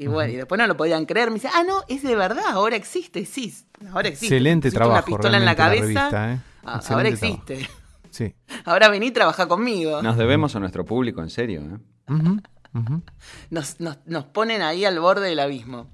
Y 0.00 0.06
bueno, 0.06 0.32
y 0.32 0.36
después 0.36 0.58
no 0.58 0.66
lo 0.68 0.76
podían 0.76 1.06
creer. 1.06 1.28
Me 1.30 1.34
dice, 1.34 1.48
ah, 1.52 1.64
no, 1.66 1.82
es 1.88 2.02
de 2.04 2.14
verdad, 2.14 2.44
ahora 2.52 2.76
existe, 2.76 3.24
sí, 3.26 3.52
ahora 3.92 4.08
existe. 4.08 4.26
Excelente 4.36 4.68
Pusiste 4.68 4.78
trabajo. 4.78 4.98
Una 4.98 5.04
pistola 5.04 5.36
en 5.38 5.44
la 5.44 5.56
cabeza. 5.56 5.82
revista, 5.82 6.32
¿eh? 6.34 6.40
ah, 6.64 6.72
ahora 6.74 6.80
trabajo. 6.80 7.08
existe. 7.08 7.68
Sí. 8.10 8.34
Ahora 8.64 8.88
vení 8.88 9.08
y 9.08 9.10
trabaja 9.10 9.46
conmigo. 9.46 10.00
Nos 10.02 10.16
debemos 10.16 10.56
a 10.56 10.60
nuestro 10.60 10.84
público, 10.84 11.20
en 11.22 11.28
serio. 11.30 11.60
¿eh? 11.62 11.78
Nos, 13.50 13.80
nos, 13.80 13.98
nos 14.06 14.24
ponen 14.24 14.62
ahí 14.62 14.84
al 14.84 14.98
borde 15.00 15.28
del 15.28 15.40
abismo. 15.40 15.88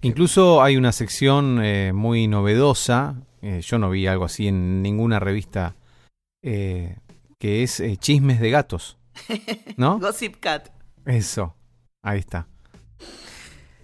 Incluso 0.00 0.62
hay 0.62 0.76
una 0.76 0.92
sección 0.92 1.60
eh, 1.62 1.92
muy 1.92 2.28
novedosa. 2.28 3.16
eh, 3.42 3.60
yo 3.62 3.78
no 3.78 3.90
vi 3.90 4.06
algo 4.06 4.24
así 4.24 4.48
en 4.48 4.80
ninguna 4.82 5.18
revista. 5.20 5.74
eh, 6.42 6.96
que 7.38 7.62
es 7.62 7.80
eh, 7.80 7.96
chismes 7.96 8.40
de 8.40 8.50
gatos. 8.50 8.98
¿No? 9.76 9.98
Gossip 10.00 10.36
Cat. 10.40 10.68
Eso. 11.04 11.54
Ahí 12.02 12.18
está. 12.20 12.46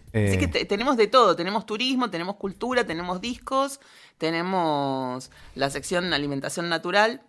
Así 0.09 0.35
Eh, 0.35 0.39
que 0.39 0.49
te- 0.49 0.65
tenemos 0.65 0.97
de 0.97 1.07
todo, 1.09 1.37
tenemos 1.37 1.67
turismo, 1.67 2.09
tenemos 2.11 2.37
cultura, 2.37 2.85
tenemos 2.87 3.21
discos, 3.21 3.81
tenemos 4.19 5.31
la 5.55 5.71
sección 5.71 6.13
alimentación 6.13 6.69
natural 6.69 7.23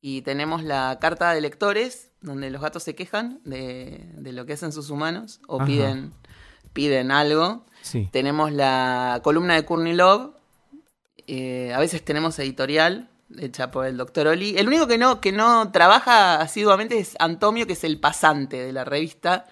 y 0.00 0.22
tenemos 0.22 0.62
la 0.62 0.98
carta 1.00 1.32
de 1.32 1.40
lectores, 1.40 2.10
donde 2.20 2.50
los 2.50 2.60
gatos 2.62 2.82
se 2.82 2.94
quejan 2.94 3.40
de, 3.44 4.08
de 4.14 4.32
lo 4.32 4.46
que 4.46 4.54
hacen 4.54 4.72
sus 4.72 4.90
humanos 4.90 5.40
o 5.46 5.56
Ajá. 5.56 5.66
piden, 5.66 6.12
piden 6.72 7.10
algo. 7.10 7.64
sí. 7.82 8.08
Tenemos 8.12 8.52
la 8.52 9.20
columna 9.22 9.54
de 9.54 9.64
Courtney 9.64 9.94
Love, 9.94 10.32
eh, 11.28 11.72
a 11.74 11.78
veces 11.80 12.04
tenemos 12.04 12.38
editorial 12.38 13.08
hecha 13.38 13.70
por 13.72 13.86
el 13.86 13.96
doctor 13.96 14.28
Oli. 14.28 14.56
El 14.56 14.68
único 14.68 14.86
que 14.86 14.98
no, 14.98 15.20
que 15.20 15.32
no 15.32 15.70
trabaja 15.72 16.40
asiduamente 16.40 16.98
es 16.98 17.16
Antonio, 17.18 17.66
que 17.66 17.72
es 17.72 17.82
el 17.84 17.98
pasante 17.98 18.56
de 18.64 18.72
la 18.72 18.84
revista. 18.84 19.46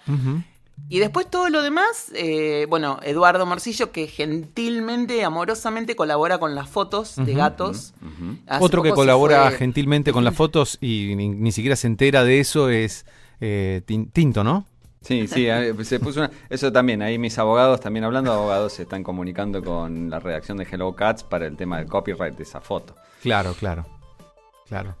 Y 0.87 0.99
después 0.99 1.27
todo 1.29 1.49
lo 1.49 1.63
demás, 1.63 2.11
eh, 2.13 2.67
bueno, 2.69 2.99
Eduardo 3.01 3.45
Morcillo, 3.45 3.91
que 3.91 4.05
gentilmente, 4.07 5.23
amorosamente 5.23 5.95
colabora 5.95 6.37
con 6.37 6.53
las 6.53 6.69
fotos 6.69 7.15
de 7.17 7.33
gatos. 7.33 7.93
Otro 8.59 8.83
que 8.83 8.91
colabora 8.91 9.49
fue- 9.49 9.57
gentilmente 9.57 10.11
con 10.13 10.23
las 10.23 10.35
fotos 10.35 10.77
y 10.81 11.13
ni, 11.15 11.29
ni 11.29 11.51
siquiera 11.51 11.75
se 11.75 11.87
entera 11.87 12.23
de 12.23 12.39
eso 12.39 12.69
es 12.69 13.05
eh, 13.41 13.81
Tin- 13.87 14.11
Tinto, 14.11 14.43
¿no? 14.43 14.65
Sí, 15.01 15.27
sí, 15.27 15.47
se 15.83 15.99
puso 15.99 16.19
una- 16.21 16.31
eso 16.49 16.71
también, 16.71 17.01
ahí 17.01 17.17
mis 17.17 17.37
abogados, 17.39 17.79
también 17.79 18.03
hablando 18.05 18.31
de 18.31 18.37
abogados, 18.37 18.73
se 18.73 18.83
están 18.83 19.03
comunicando 19.03 19.63
con 19.63 20.09
la 20.09 20.19
redacción 20.19 20.57
de 20.57 20.67
Hello 20.71 20.93
Cats 20.95 21.23
para 21.23 21.47
el 21.47 21.57
tema 21.57 21.77
del 21.77 21.87
copyright 21.87 22.35
de 22.35 22.43
esa 22.43 22.61
foto. 22.61 22.95
Claro, 23.21 23.53
claro. 23.53 23.85
Claro. 24.67 24.95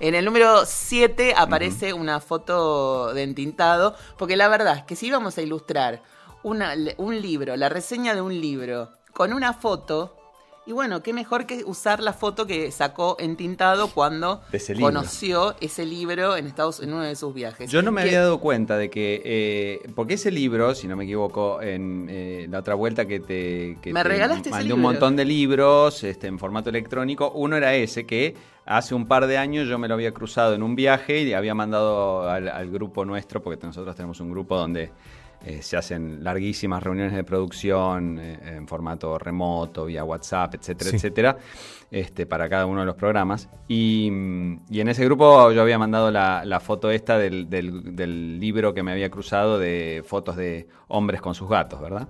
En 0.00 0.14
el 0.14 0.24
número 0.24 0.64
7 0.66 1.34
aparece 1.36 1.92
una 1.92 2.20
foto 2.20 3.12
de 3.14 3.22
entintado, 3.22 3.94
porque 4.18 4.36
la 4.36 4.48
verdad 4.48 4.76
es 4.78 4.82
que 4.84 4.96
si 4.96 5.06
íbamos 5.06 5.38
a 5.38 5.42
ilustrar 5.42 6.02
una- 6.42 6.74
un 6.98 7.20
libro, 7.20 7.56
la 7.56 7.68
reseña 7.68 8.14
de 8.14 8.20
un 8.20 8.40
libro, 8.40 8.92
con 9.12 9.32
una 9.32 9.52
foto, 9.54 10.16
y 10.66 10.72
bueno, 10.72 11.02
qué 11.02 11.12
mejor 11.12 11.46
que 11.46 11.62
usar 11.64 12.00
la 12.02 12.12
foto 12.12 12.46
que 12.46 12.70
sacó 12.72 13.16
entintado 13.20 13.88
cuando 13.88 14.42
De 14.50 14.58
ese 14.58 14.74
libro. 14.74 14.88
conoció 14.88 15.54
ese 15.60 15.86
libro 15.86 16.36
en 16.36 16.46
Estados 16.46 16.80
en 16.80 16.92
uno 16.92 17.02
de 17.02 17.14
sus 17.14 17.32
viajes. 17.32 17.70
Yo 17.70 17.82
no 17.82 17.92
me 17.92 18.02
Que- 18.02 18.08
había 18.08 18.20
dado 18.22 18.40
cuenta 18.40 18.76
de 18.76 18.90
que, 18.90 19.22
eh, 19.24 19.88
porque 19.94 20.14
ese 20.14 20.30
libro, 20.30 20.74
si 20.74 20.88
no 20.88 20.96
me 20.96 21.04
equivoco, 21.04 21.62
en 21.62 22.08
eh, 22.10 22.46
la 22.50 22.58
otra 22.58 22.74
vuelta 22.74 23.06
que 23.06 23.20
te, 23.20 23.78
que 23.80 23.92
Me 23.92 24.02
te 24.02 24.08
regalaste 24.08 24.40
ese 24.48 24.50
mandé 24.50 24.64
libro. 24.64 24.76
un 24.76 24.82
montón 24.82 25.14
de 25.16 25.24
libros 25.24 26.02
este, 26.04 26.26
en 26.26 26.38
formato 26.38 26.68
electrónico, 26.70 27.30
uno 27.34 27.56
era 27.56 27.74
ese 27.74 28.04
que 28.04 28.34
hace 28.64 28.94
un 28.96 29.06
par 29.06 29.28
de 29.28 29.38
años 29.38 29.68
yo 29.68 29.78
me 29.78 29.86
lo 29.86 29.94
había 29.94 30.10
cruzado 30.10 30.54
en 30.54 30.62
un 30.64 30.74
viaje 30.74 31.22
y 31.22 31.32
había 31.32 31.54
mandado 31.54 32.28
al, 32.28 32.48
al 32.48 32.68
grupo 32.70 33.04
nuestro, 33.04 33.40
porque 33.40 33.64
nosotros 33.64 33.94
tenemos 33.94 34.18
un 34.18 34.30
grupo 34.32 34.56
donde 34.58 34.90
eh, 35.44 35.62
se 35.62 35.76
hacen 35.76 36.24
larguísimas 36.24 36.82
reuniones 36.82 37.12
de 37.14 37.22
producción 37.24 38.18
eh, 38.18 38.38
en 38.56 38.66
formato 38.66 39.18
remoto, 39.18 39.84
vía 39.86 40.02
WhatsApp, 40.04 40.54
etcétera, 40.54 40.90
Sí. 40.90 40.96
etcétera, 40.96 41.36
este, 41.90 42.26
para 42.26 42.48
cada 42.48 42.66
uno 42.66 42.80
de 42.80 42.86
los 42.86 42.96
programas. 42.96 43.48
Y, 43.68 44.08
mm, 44.10 44.56
y 44.70 44.80
en 44.80 44.88
ese 44.88 45.04
grupo 45.04 45.52
yo 45.52 45.62
había 45.62 45.78
mandado 45.78 46.10
la, 46.10 46.44
la 46.44 46.60
foto 46.60 46.90
esta 46.90 47.18
del, 47.18 47.48
del- 47.48 47.94
del 47.94 48.40
libro 48.40 48.74
que 48.74 48.82
me 48.82 48.92
había 48.92 49.10
cruzado 49.10 49.58
de 49.58 50.02
fotos 50.06 50.36
de 50.36 50.66
hombres 50.88 51.20
con 51.20 51.34
sus 51.34 51.48
gatos, 51.48 51.80
¿verdad? 51.80 52.08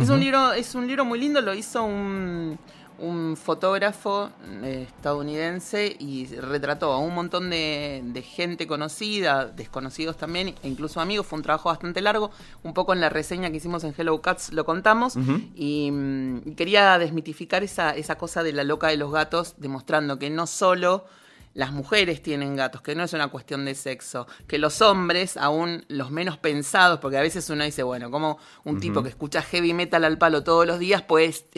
Es 0.00 0.08
un 0.08 0.20
libro, 0.20 0.52
es 0.52 0.74
un 0.76 0.86
libro 0.86 1.04
muy 1.04 1.18
lindo, 1.18 1.40
lo 1.40 1.52
hizo 1.52 1.82
un, 1.82 2.56
un 3.00 3.36
fotógrafo 3.36 4.30
eh, 4.62 4.86
estadounidense 4.86 5.96
y 5.98 6.26
retrató 6.36 6.92
a 6.92 6.98
un 6.98 7.14
montón 7.14 7.50
de, 7.50 8.02
de 8.04 8.22
gente 8.22 8.66
conocida, 8.66 9.46
desconocidos 9.46 10.16
también, 10.16 10.54
e 10.62 10.68
incluso 10.68 11.00
amigos. 11.00 11.26
Fue 11.26 11.38
un 11.38 11.42
trabajo 11.42 11.68
bastante 11.70 12.00
largo. 12.00 12.30
Un 12.62 12.74
poco 12.74 12.92
en 12.92 13.00
la 13.00 13.08
reseña 13.08 13.50
que 13.50 13.56
hicimos 13.56 13.84
en 13.84 13.94
Hello 13.96 14.20
Cats 14.20 14.52
lo 14.52 14.64
contamos. 14.64 15.16
Ujú. 15.16 15.40
Y 15.54 15.90
mm, 15.90 16.54
quería 16.56 16.98
desmitificar 16.98 17.62
esa, 17.62 17.90
esa 17.96 18.16
cosa 18.16 18.42
de 18.42 18.52
la 18.52 18.64
loca 18.64 18.88
de 18.88 18.96
los 18.96 19.10
gatos, 19.12 19.54
demostrando 19.56 20.18
que 20.18 20.30
no 20.30 20.46
solo 20.46 21.06
las 21.52 21.72
mujeres 21.72 22.22
tienen 22.22 22.54
gatos, 22.54 22.80
que 22.80 22.94
no 22.94 23.02
es 23.02 23.12
una 23.12 23.26
cuestión 23.26 23.64
de 23.64 23.74
sexo, 23.74 24.28
que 24.46 24.56
los 24.58 24.80
hombres, 24.82 25.36
aún 25.36 25.84
los 25.88 26.12
menos 26.12 26.38
pensados, 26.38 27.00
porque 27.00 27.18
a 27.18 27.22
veces 27.22 27.50
uno 27.50 27.64
dice, 27.64 27.82
bueno, 27.82 28.08
como 28.10 28.38
un 28.64 28.78
tipo 28.78 29.02
que 29.02 29.08
escucha 29.08 29.42
heavy 29.42 29.74
metal 29.74 30.04
al 30.04 30.16
palo 30.16 30.44
todos 30.44 30.64
los 30.64 30.78
días 30.78 31.02
est- 31.18 31.56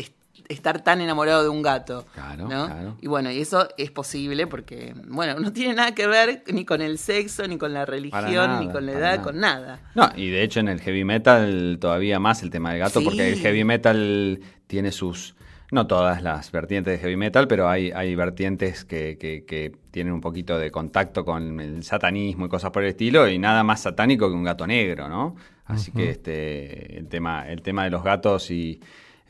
estar 0.53 0.83
tan 0.85 1.01
enamorado 1.01 1.43
de 1.43 1.49
un 1.49 1.63
gato. 1.63 2.07
Claro, 2.15 2.49
¿no? 2.49 2.67
claro. 2.67 2.97
Y 3.01 3.07
bueno, 3.09 3.31
y 3.31 3.41
eso 3.41 3.69
es 3.77 3.91
posible 3.91 4.47
porque, 4.47 4.95
bueno, 5.09 5.39
no 5.41 5.53
tiene 5.53 5.75
nada 5.75 5.95
que 5.95 6.07
ver 6.07 6.45
ni 6.53 6.65
con 6.65 6.81
el 6.83 6.99
sexo, 6.99 7.47
ni 7.49 7.59
con 7.59 7.73
la 7.75 7.85
religión, 7.87 8.23
nada, 8.35 8.61
ni 8.61 8.71
con 8.71 8.87
la 8.87 8.93
edad, 8.93 9.11
nada. 9.17 9.23
con 9.23 9.41
nada. 9.41 9.81
No, 9.95 10.11
y 10.17 10.31
de 10.31 10.43
hecho 10.43 10.61
en 10.61 10.69
el 10.69 10.81
heavy 10.81 11.05
metal 11.05 11.79
todavía 11.81 12.19
más 12.21 12.43
el 12.43 12.51
tema 12.51 12.71
del 12.71 12.81
gato, 12.81 13.01
Sí. 13.01 13.05
porque 13.05 13.29
el 13.33 13.39
heavy 13.39 13.65
metal 13.65 14.41
tiene 14.67 14.93
sus, 14.93 15.35
no 15.71 15.87
todas 15.87 16.23
las 16.23 16.53
vertientes 16.53 16.93
de 16.93 16.99
heavy 16.99 17.17
metal, 17.17 17.49
pero 17.49 17.69
hay, 17.69 17.91
hay 17.93 18.15
vertientes 18.15 18.85
que, 18.85 19.17
que- 19.19 19.45
que 19.47 19.73
tienen 19.91 20.13
un 20.13 20.21
poquito 20.21 20.59
de 20.59 20.71
contacto 20.71 21.25
con 21.25 21.61
el 21.61 21.83
satanismo 21.83 22.47
y 22.47 22.49
cosas 22.49 22.71
por 22.71 22.83
el 22.83 22.91
estilo, 22.91 23.29
y 23.29 23.39
nada 23.39 23.63
más 23.65 23.83
satánico 23.83 24.29
que 24.29 24.35
un 24.35 24.45
gato 24.45 24.67
negro, 24.67 25.09
¿no? 25.09 25.35
Así 25.65 25.91
que 25.93 26.11
este 26.11 26.99
el 26.99 27.09
tema, 27.09 27.49
el 27.49 27.63
tema 27.63 27.85
de 27.85 27.91
los 27.91 28.03
gatos 28.03 28.51
y 28.51 28.81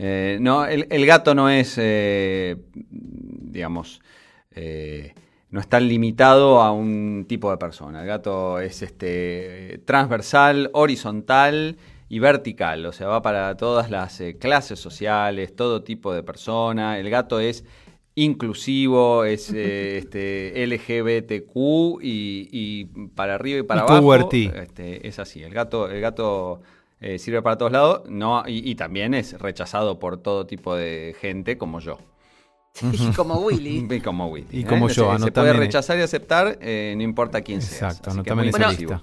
eh, 0.02 0.38
no, 0.40 0.66
el, 0.66 0.86
el 0.90 1.06
gato 1.06 1.34
no 1.34 1.48
es 1.48 1.76
eh, 1.78 2.56
digamos 2.90 4.02
eh, 4.54 5.14
no 5.50 5.60
está 5.60 5.78
limitado 5.80 6.62
a 6.62 6.72
un 6.72 7.26
tipo 7.28 7.50
de 7.50 7.58
persona. 7.58 8.00
El 8.00 8.06
gato 8.06 8.58
es 8.58 8.82
este 8.82 9.82
transversal, 9.84 10.70
horizontal 10.72 11.76
y 12.08 12.18
vertical, 12.18 12.86
o 12.86 12.92
sea, 12.92 13.06
va 13.08 13.22
para 13.22 13.56
todas 13.56 13.90
las 13.90 14.20
eh, 14.20 14.38
clases 14.38 14.80
sociales, 14.80 15.54
todo 15.54 15.82
tipo 15.82 16.14
de 16.14 16.22
persona. 16.22 16.98
El 16.98 17.10
gato 17.10 17.38
es 17.38 17.64
inclusivo, 18.14 19.24
es 19.24 19.50
este, 19.54 20.66
LGBTQ 20.66 22.02
y, 22.02 22.48
y 22.50 22.84
para 23.14 23.34
arriba 23.34 23.60
y 23.60 23.62
para 23.62 23.82
Y 23.82 23.84
abajo. 23.84 24.30
Este, 24.32 25.06
es 25.06 25.18
así. 25.18 25.42
El 25.42 25.52
gato, 25.52 25.90
el 25.90 26.00
gato 26.00 26.62
eh, 27.02 27.18
sirve 27.18 27.42
para 27.42 27.58
todos 27.58 27.72
lados, 27.72 28.02
no, 28.08 28.44
y, 28.46 28.68
y 28.70 28.74
también 28.76 29.12
es 29.12 29.38
rechazado 29.38 29.98
por 29.98 30.16
todo 30.22 30.46
tipo 30.46 30.74
de 30.74 31.14
gente 31.20 31.58
como 31.58 31.80
yo. 31.80 31.98
Y 32.92 33.10
como 33.12 33.34
Willy. 33.36 33.86
Y 33.90 34.00
como 34.00 34.28
Willy. 34.28 34.46
Y 34.50 34.62
¿eh? 34.62 34.66
como 34.66 34.88
yo, 34.88 35.16
Se, 35.18 35.24
se 35.24 35.32
puede 35.32 35.50
en- 35.50 35.56
rechazar 35.58 35.98
y 35.98 36.02
aceptar, 36.02 36.58
eh, 36.62 36.94
no 36.96 37.02
importa 37.02 37.42
quién 37.42 37.60
seas. 37.60 37.98
Exacto, 37.98 38.10
anotame 38.12 38.48
esa 38.48 38.70
lista. 38.72 39.02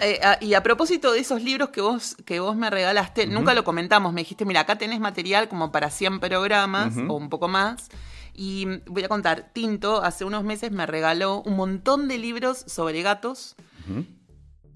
Eh, 0.00 0.18
y 0.40 0.54
a 0.54 0.62
propósito 0.64 1.12
de 1.12 1.20
esos 1.20 1.40
libros 1.40 1.68
que 1.68 1.80
vos, 1.80 2.16
que 2.26 2.40
vos 2.40 2.56
me 2.56 2.68
regalaste, 2.68 3.28
nunca 3.28 3.54
lo 3.54 3.62
comentamos, 3.62 4.12
me 4.12 4.22
dijiste, 4.22 4.44
mira, 4.44 4.62
acá 4.62 4.76
tenés 4.76 4.98
material 4.98 5.48
como 5.48 5.70
para 5.70 5.88
100 5.90 6.18
programas 6.18 6.96
o 6.96 7.14
un 7.14 7.28
poco 7.28 7.46
más. 7.46 7.88
Y 8.34 8.66
voy 8.86 9.04
a 9.04 9.08
contar, 9.08 9.50
Tinto 9.52 10.02
hace 10.02 10.24
unos 10.24 10.42
meses 10.42 10.72
me 10.72 10.84
regaló 10.86 11.42
un 11.42 11.54
montón 11.54 12.08
de 12.08 12.18
libros 12.18 12.64
sobre 12.66 13.02
gatos. 13.02 13.54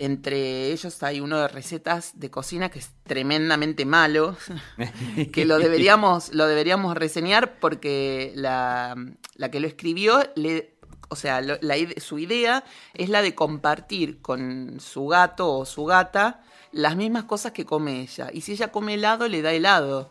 Entre 0.01 0.71
ellos 0.73 1.03
hay 1.03 1.21
uno 1.21 1.39
de 1.39 1.49
recetas 1.49 2.13
de 2.21 2.31
cocina 2.31 2.69
que 2.69 2.79
es 2.79 2.91
tremendamente 3.03 3.85
malo, 3.85 4.37
que 5.33 5.45
lo 5.45 5.59
deberíamos, 5.59 6.33
lo 6.35 6.47
deberíamos 6.47 6.97
reseñar 6.97 7.59
porque 7.59 8.33
la, 8.37 8.95
la 9.35 9.51
que 9.51 9.59
lo 9.61 9.67
escribió, 9.67 10.21
le, 10.37 10.77
o 11.09 11.17
sea, 11.17 11.41
lo- 11.41 11.59
la 11.63 11.77
ide- 11.77 12.01
su 12.01 12.19
idea 12.19 12.65
es 12.95 13.09
la 13.09 13.23
de 13.23 13.35
compartir 13.35 14.21
con 14.23 14.79
su 14.81 15.09
gato 15.09 15.53
o 15.53 15.65
su 15.67 15.85
gata 15.85 16.43
las 16.71 16.95
mismas 16.97 17.25
cosas 17.25 17.53
que 17.53 17.65
come 17.65 18.01
ella. 18.03 18.29
Y 18.33 18.43
si 18.43 18.53
ella 18.53 18.71
come 18.71 18.95
helado, 18.95 19.27
le 19.27 19.43
da 19.43 19.53
helado. 19.53 20.11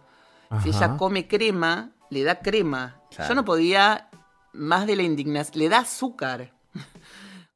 Si 0.64 0.70
ella 0.70 0.96
come 0.98 1.28
crema, 1.28 1.92
le 2.10 2.24
da 2.24 2.40
crema. 2.40 3.00
Claro. 3.12 3.30
Yo 3.30 3.36
no 3.36 3.46
podía 3.46 4.10
más 4.54 4.88
de 4.88 4.96
la 4.96 5.04
indignación. 5.04 5.60
Le 5.60 5.70
da 5.70 5.80
azúcar. 5.80 6.52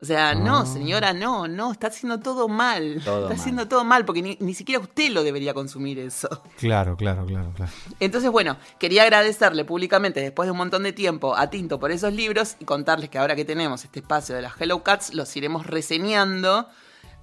O 0.01 0.05
sea, 0.05 0.33
no, 0.33 0.61
Ah. 0.61 0.65
señora, 0.65 1.13
no, 1.13 1.47
no, 1.47 1.71
está 1.71 1.87
haciendo 1.87 2.19
todo 2.19 2.47
mal. 2.47 2.99
Todo 3.05 3.17
está 3.23 3.29
mal. 3.29 3.39
haciendo 3.39 3.67
todo 3.67 3.83
mal, 3.83 4.03
porque 4.03 4.23
ni, 4.23 4.35
ni 4.39 4.55
siquiera 4.55 4.81
usted 4.81 5.11
lo 5.11 5.23
debería 5.23 5.53
consumir 5.53 5.99
eso. 5.99 6.27
Claro, 6.57 6.97
claro, 6.97 7.23
claro, 7.27 7.51
claro. 7.55 7.71
Entonces, 7.99 8.31
bueno, 8.31 8.57
quería 8.79 9.03
agradecerle 9.03 9.63
públicamente, 9.63 10.19
después 10.19 10.47
de 10.47 10.51
un 10.53 10.57
montón 10.57 10.81
de 10.81 10.91
tiempo, 10.93 11.35
a 11.35 11.51
Tinto 11.51 11.79
por 11.79 11.91
esos 11.91 12.13
libros 12.13 12.55
y 12.59 12.65
contarles 12.65 13.09
que 13.11 13.19
ahora 13.19 13.35
que 13.35 13.45
tenemos 13.45 13.83
este 13.85 13.99
espacio 13.99 14.33
de 14.33 14.41
las 14.41 14.59
Hello 14.59 14.81
Cats, 14.81 15.13
los 15.13 15.35
iremos 15.37 15.67
reseñando. 15.67 16.67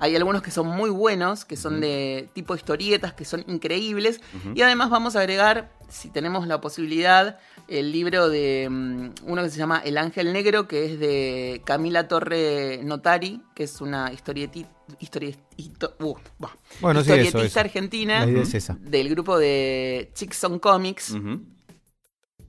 Hay 0.01 0.15
algunos 0.15 0.43
que 0.43 0.53
son 0.53 0.69
muy 0.69 0.91
buenos, 0.91 1.45
que 1.45 1.57
son 1.57 1.81
de 1.81 2.29
tipo 2.33 2.55
historietas, 2.55 3.13
que 3.15 3.25
son 3.25 3.43
increíbles. 3.49 4.21
Y 4.55 4.63
además 4.63 4.91
vamos 4.91 5.17
a 5.17 5.21
agregar, 5.21 5.73
si 5.89 6.09
tenemos 6.11 6.47
la 6.47 6.61
posibilidad, 6.61 7.41
el 7.69 7.93
libro 7.93 8.29
de 8.31 8.67
mm, 8.71 9.11
uno 9.27 9.43
que 9.43 9.51
se 9.51 9.59
llama 9.59 9.81
El 9.85 9.99
Ángel 9.99 10.33
Negro, 10.33 10.67
que 10.67 10.87
es 10.87 10.99
de 10.99 11.61
Camila 11.65 12.09
Torre 12.09 12.81
Notari, 12.83 13.43
que 13.55 13.65
es 13.65 13.81
una 13.81 14.11
historieti- 14.13 14.67
historie- 15.01 15.37
hito- 15.57 15.95
uh, 16.01 16.15
bah, 16.39 16.57
Bueno, 16.81 17.03
sí, 17.05 17.11
eso, 17.13 17.21
historietista 17.21 17.61
eso. 17.61 17.67
argentina 17.67 18.25
es 18.25 18.55
esa. 18.55 18.79
del 18.81 19.09
grupo 19.11 19.39
de 19.39 20.11
Chickson 20.15 20.59
Comics 20.59 21.15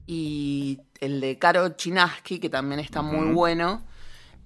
y 0.07 0.79
el 1.01 1.21
de 1.21 1.37
Caro 1.37 1.69
Chinaski, 1.69 2.39
que 2.39 2.49
también 2.49 2.79
está 2.79 3.01
muy 3.01 3.31
bueno. 3.33 3.85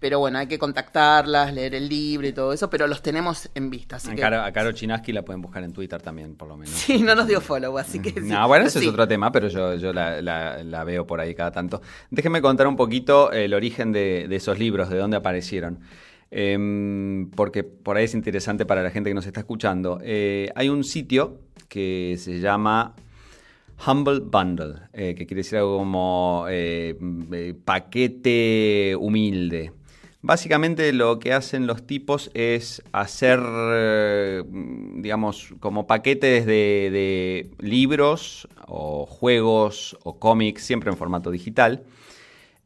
Pero 0.03 0.19
bueno, 0.19 0.37
hay 0.37 0.47
que 0.47 0.59
contactarlas, 0.59 1.53
leer 1.53 1.75
el 1.75 1.87
libro 1.87 2.27
y 2.27 2.33
todo 2.33 2.51
eso, 2.51 2.69
pero 2.69 2.87
los 2.87 3.01
tenemos 3.01 3.49
en 3.55 3.69
vista. 3.69 3.95
Así 3.95 4.11
A 4.11 4.15
que, 4.15 4.19
Caro, 4.21 4.41
a 4.41 4.51
Caro 4.51 4.73
Chinaski 4.73 5.13
la 5.13 5.23
pueden 5.23 5.41
buscar 5.41 5.63
en 5.63 5.71
Twitter 5.71 6.01
también, 6.01 6.35
por 6.35 6.49
lo 6.49 6.57
menos. 6.57 6.73
Sí, 6.75 6.99
no 7.01 7.15
nos 7.15 7.25
dio 7.25 7.39
follow, 7.39 7.77
así 7.77 7.99
que 8.01 8.09
sí. 8.21 8.27
No, 8.27 8.45
bueno, 8.49 8.65
ese 8.65 8.79
Sí. 8.79 8.85
es 8.85 8.91
otro 8.91 9.07
tema, 9.07 9.31
pero 9.31 9.47
yo, 9.47 9.75
yo 9.75 9.93
la, 9.93 10.21
la- 10.21 10.61
la 10.61 10.83
veo 10.83 11.07
por 11.07 11.21
ahí 11.21 11.33
cada 11.33 11.51
tanto. 11.51 11.81
Déjenme 12.11 12.41
contar 12.41 12.67
un 12.67 12.75
poquito 12.75 13.31
el 13.31 13.53
origen 13.53 13.93
de, 13.93 14.27
de 14.27 14.35
esos 14.35 14.59
libros, 14.59 14.89
de 14.89 14.97
dónde 14.97 15.15
aparecieron. 15.15 15.79
Em, 16.31 17.29
porque 17.31 17.63
por 17.63 17.95
ahí 17.95 18.03
es 18.03 18.13
interesante 18.13 18.65
para 18.65 18.83
la 18.83 18.89
gente 18.91 19.09
que 19.09 19.13
nos 19.13 19.25
está 19.25 19.39
escuchando. 19.39 19.99
Eh, 20.03 20.51
hay 20.55 20.67
un 20.67 20.83
sitio 20.83 21.39
que 21.69 22.17
se 22.19 22.41
llama 22.41 22.93
Humble 23.87 24.19
Bundle, 24.19 24.75
eh, 24.91 25.15
que 25.15 25.25
quiere 25.25 25.39
decir 25.43 25.59
algo 25.59 25.77
como 25.77 26.45
eh, 26.49 27.53
paquete 27.63 28.95
humilde. 28.99 29.71
Básicamente 30.25 30.93
lo 30.93 31.19
que 31.19 31.33
hacen 31.33 31.67
los 31.67 31.86
tipos 31.86 32.31
es 32.33 32.81
hacer, 32.93 33.41
eh, 33.43 34.41
digamos, 34.95 35.53
como 35.59 35.86
paquetes 35.86 36.45
de, 36.45 37.49
libros 37.59 38.47
o 38.65 39.05
juegos 39.05 39.97
o 40.03 40.19
cómics, 40.19 40.63
siempre 40.63 40.89
en 40.89 40.95
formato 40.95 41.29
digital, 41.29 41.83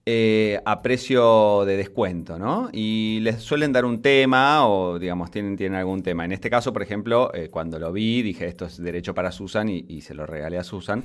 eh, 0.06 0.62
a 0.66 0.84
precio 0.84 1.66
de 1.66 1.78
descuento, 1.78 2.38
¿no? 2.38 2.70
Y 2.72 3.22
les 3.22 3.42
suelen 3.42 3.74
dar 3.74 3.86
un 3.86 4.04
tema 4.04 4.68
o, 4.68 5.00
digamos, 5.00 5.32
tienen, 5.32 5.58
tienen 5.58 5.80
algún 5.80 6.04
tema. 6.04 6.26
En 6.26 6.34
este 6.34 6.52
caso, 6.52 6.72
por 6.72 6.84
ejemplo, 6.84 7.34
eh, 7.34 7.50
cuando 7.50 7.80
lo 7.80 7.92
vi, 7.92 8.22
dije, 8.22 8.46
esto 8.46 8.66
es 8.66 8.78
derecho 8.78 9.16
para 9.16 9.32
Susan 9.32 9.68
y, 9.68 9.84
y 9.88 10.02
se 10.02 10.14
lo 10.14 10.28
regalé 10.28 10.60
a 10.60 10.64
Susan, 10.64 11.04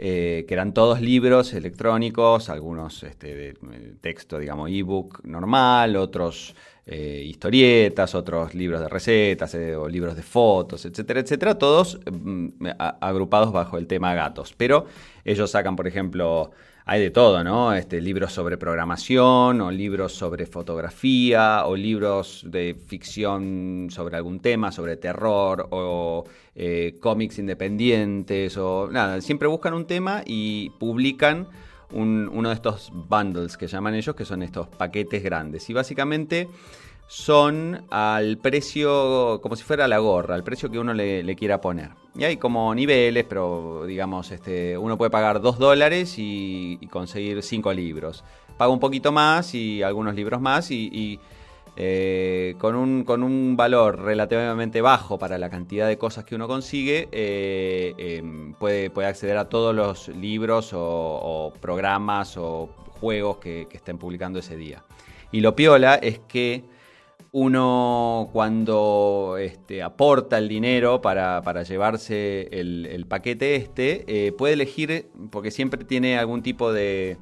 eh, 0.00 0.44
que 0.46 0.54
eran 0.54 0.72
todos 0.72 1.00
libros 1.00 1.52
electrónicos, 1.54 2.50
algunos 2.50 3.02
este, 3.02 3.34
de 3.34 3.48
eh, 3.48 3.94
texto, 4.00 4.38
digamos, 4.38 4.70
ebook 4.70 5.24
normal, 5.24 5.96
otros 5.96 6.54
eh, 6.86 7.24
historietas, 7.26 8.14
otros 8.14 8.54
libros 8.54 8.80
de 8.80 8.88
recetas 8.88 9.56
o 9.76 9.88
libros 9.88 10.14
de 10.14 10.22
fotos, 10.22 10.84
etcétera, 10.84 11.18
etcétera, 11.18 11.58
todos 11.58 11.98
mm, 12.10 12.66
agrupados 13.00 13.52
bajo 13.52 13.76
el 13.76 13.88
tema 13.88 14.14
gatos. 14.14 14.54
Pero 14.56 14.86
ellos 15.24 15.50
sacan, 15.50 15.74
por 15.74 15.88
ejemplo, 15.88 16.52
hay 16.90 17.02
de 17.02 17.10
todo, 17.10 17.44
¿no? 17.44 17.74
Este, 17.74 18.00
libros 18.00 18.32
sobre 18.32 18.56
programación, 18.56 19.60
o 19.60 19.70
libros 19.70 20.14
sobre 20.14 20.46
fotografía, 20.46 21.66
o 21.66 21.76
libros 21.76 22.42
de 22.46 22.74
ficción 22.86 23.88
sobre 23.90 24.16
algún 24.16 24.40
tema, 24.40 24.72
sobre 24.72 24.96
terror, 24.96 25.68
o 25.70 26.24
eh, 26.54 26.96
cómics 26.98 27.38
independientes, 27.38 28.56
o 28.56 28.88
nada, 28.90 29.20
siempre 29.20 29.48
buscan 29.48 29.74
un 29.74 29.86
tema 29.86 30.22
y 30.24 30.70
publican 30.80 31.46
un- 31.92 32.26
uno 32.32 32.48
de 32.48 32.54
estos 32.54 32.90
bundles 32.94 33.58
que 33.58 33.66
llaman 33.66 33.94
ellos, 33.94 34.16
que 34.16 34.24
son 34.24 34.42
estos 34.42 34.68
paquetes 34.68 35.22
grandes. 35.22 35.68
Y 35.68 35.74
básicamente 35.74 36.48
son 37.08 37.86
al 37.90 38.36
precio, 38.36 39.40
como 39.42 39.56
si 39.56 39.64
fuera 39.64 39.88
la 39.88 39.98
gorra, 39.98 40.34
al 40.34 40.44
precio 40.44 40.70
que 40.70 40.78
uno 40.78 40.92
le, 40.92 41.34
quiera 41.36 41.58
poner. 41.58 41.92
Y 42.14 42.24
hay 42.24 42.36
como 42.36 42.74
niveles, 42.74 43.24
pero 43.26 43.84
digamos, 43.86 44.30
este, 44.30 44.76
uno 44.76 44.98
puede 44.98 45.10
pagar 45.10 45.40
2 45.40 45.58
dólares 45.58 46.16
y, 46.18 46.78
conseguir 46.90 47.42
5 47.42 47.72
libros. 47.72 48.24
Paga 48.58 48.70
un 48.70 48.78
poquito 48.78 49.10
más 49.10 49.54
y 49.54 49.82
algunos 49.82 50.14
libros 50.14 50.38
más 50.42 50.70
y, 50.70 51.18
eh, 51.76 52.54
con, 52.58 52.76
un, 52.76 53.04
con 53.04 53.22
un 53.22 53.56
valor 53.56 54.02
relativamente 54.02 54.82
bajo 54.82 55.18
para 55.18 55.38
la 55.38 55.48
cantidad 55.48 55.88
de 55.88 55.96
cosas 55.96 56.24
que 56.24 56.34
uno 56.34 56.46
consigue, 56.46 57.08
eh, 57.10 57.94
em, 57.96 58.52
puede, 58.52 58.90
puede 58.90 59.08
acceder 59.08 59.38
a 59.38 59.48
todos 59.48 59.74
los 59.74 60.08
libros 60.08 60.72
o, 60.74 61.54
programas 61.58 62.36
o 62.36 62.68
juegos 63.00 63.38
que 63.38 63.66
estén 63.72 63.96
publicando 63.96 64.40
ese 64.40 64.56
día. 64.56 64.84
Y 65.32 65.40
lo 65.40 65.56
piola 65.56 65.94
es 65.94 66.18
que 66.18 66.64
uno 67.32 68.30
cuando 68.32 69.36
este, 69.38 69.82
aporta 69.82 70.38
el 70.38 70.48
dinero 70.48 71.00
para, 71.00 71.42
para 71.42 71.62
llevarse 71.62 72.48
el, 72.50 72.86
el 72.86 73.06
paquete 73.06 73.56
este, 73.56 74.04
eh, 74.06 74.32
puede 74.32 74.54
elegir, 74.54 75.10
porque 75.30 75.50
siempre 75.50 75.84
tiene 75.84 76.18
algún 76.18 76.42
tipo 76.42 76.72
de... 76.72 77.18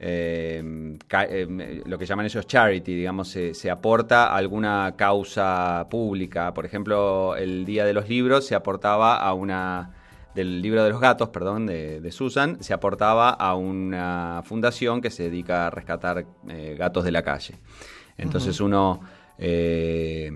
eh, 0.00 0.62
eh, 1.10 1.82
lo 1.86 1.98
que 1.98 2.06
llaman 2.06 2.26
ellos 2.26 2.46
charity, 2.46 2.94
digamos, 2.94 3.28
se, 3.28 3.54
se 3.54 3.70
aporta 3.70 4.26
a 4.26 4.36
alguna 4.36 4.94
causa 4.96 5.86
pública. 5.90 6.54
Por 6.54 6.64
ejemplo, 6.64 7.34
el 7.36 7.64
Día 7.64 7.84
de 7.84 7.92
los 7.92 8.08
Libros 8.08 8.46
se 8.46 8.54
aportaba 8.54 9.16
a 9.16 9.32
una 9.34 9.94
del 10.34 10.62
libro 10.62 10.84
de 10.84 10.90
los 10.90 11.00
gatos, 11.00 11.30
perdón, 11.30 11.66
de, 11.66 12.00
de 12.00 12.12
Susan, 12.12 12.62
se 12.62 12.72
aportaba 12.72 13.30
a 13.30 13.56
una 13.56 14.42
fundación 14.44 15.00
que 15.00 15.10
se 15.10 15.24
dedica 15.24 15.66
a 15.66 15.70
rescatar 15.70 16.26
gatos 16.76 17.04
de 17.04 17.10
la 17.10 17.22
calle. 17.22 17.56
Entonces 18.16 18.60
uno, 18.60 19.00
eh, 19.38 20.32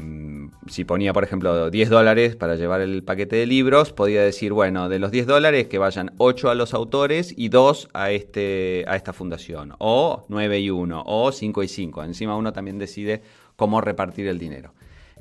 si 0.69 0.85
ponía, 0.85 1.13
por 1.13 1.25
ejemplo, 1.25 1.71
10 1.71 1.91
dólares 1.91 2.37
para 2.37 2.55
llevar 2.55 2.81
el 2.81 3.03
paquete 3.03 3.37
de 3.37 3.47
libros, 3.47 3.93
podía 3.93 4.23
decir, 4.23 4.53
bueno, 4.53 4.89
de 4.89 4.99
los 4.99 5.11
10 5.11 5.27
dólares 5.27 5.67
que 5.67 5.79
vayan 5.79 6.13
8 6.19 6.51
a 6.51 6.55
los 6.55 6.73
autores 6.73 7.35
y 7.37 7.49
2 7.49 7.89
a, 7.93 8.11
este, 8.13 8.85
a 8.87 8.97
esta 8.97 9.13
fundación, 9.13 9.75
o 9.79 10.25
9 10.29 10.61
y 10.61 10.71
1, 10.71 11.03
o 11.05 11.33
5 11.33 11.63
y 11.65 11.69
5. 11.69 12.05
Encima 12.05 12.37
uno 12.37 12.53
también 12.53 12.79
decide 12.79 13.23
cómo 13.57 13.81
repartir 13.81 14.29
el 14.29 14.39
dinero. 14.39 14.73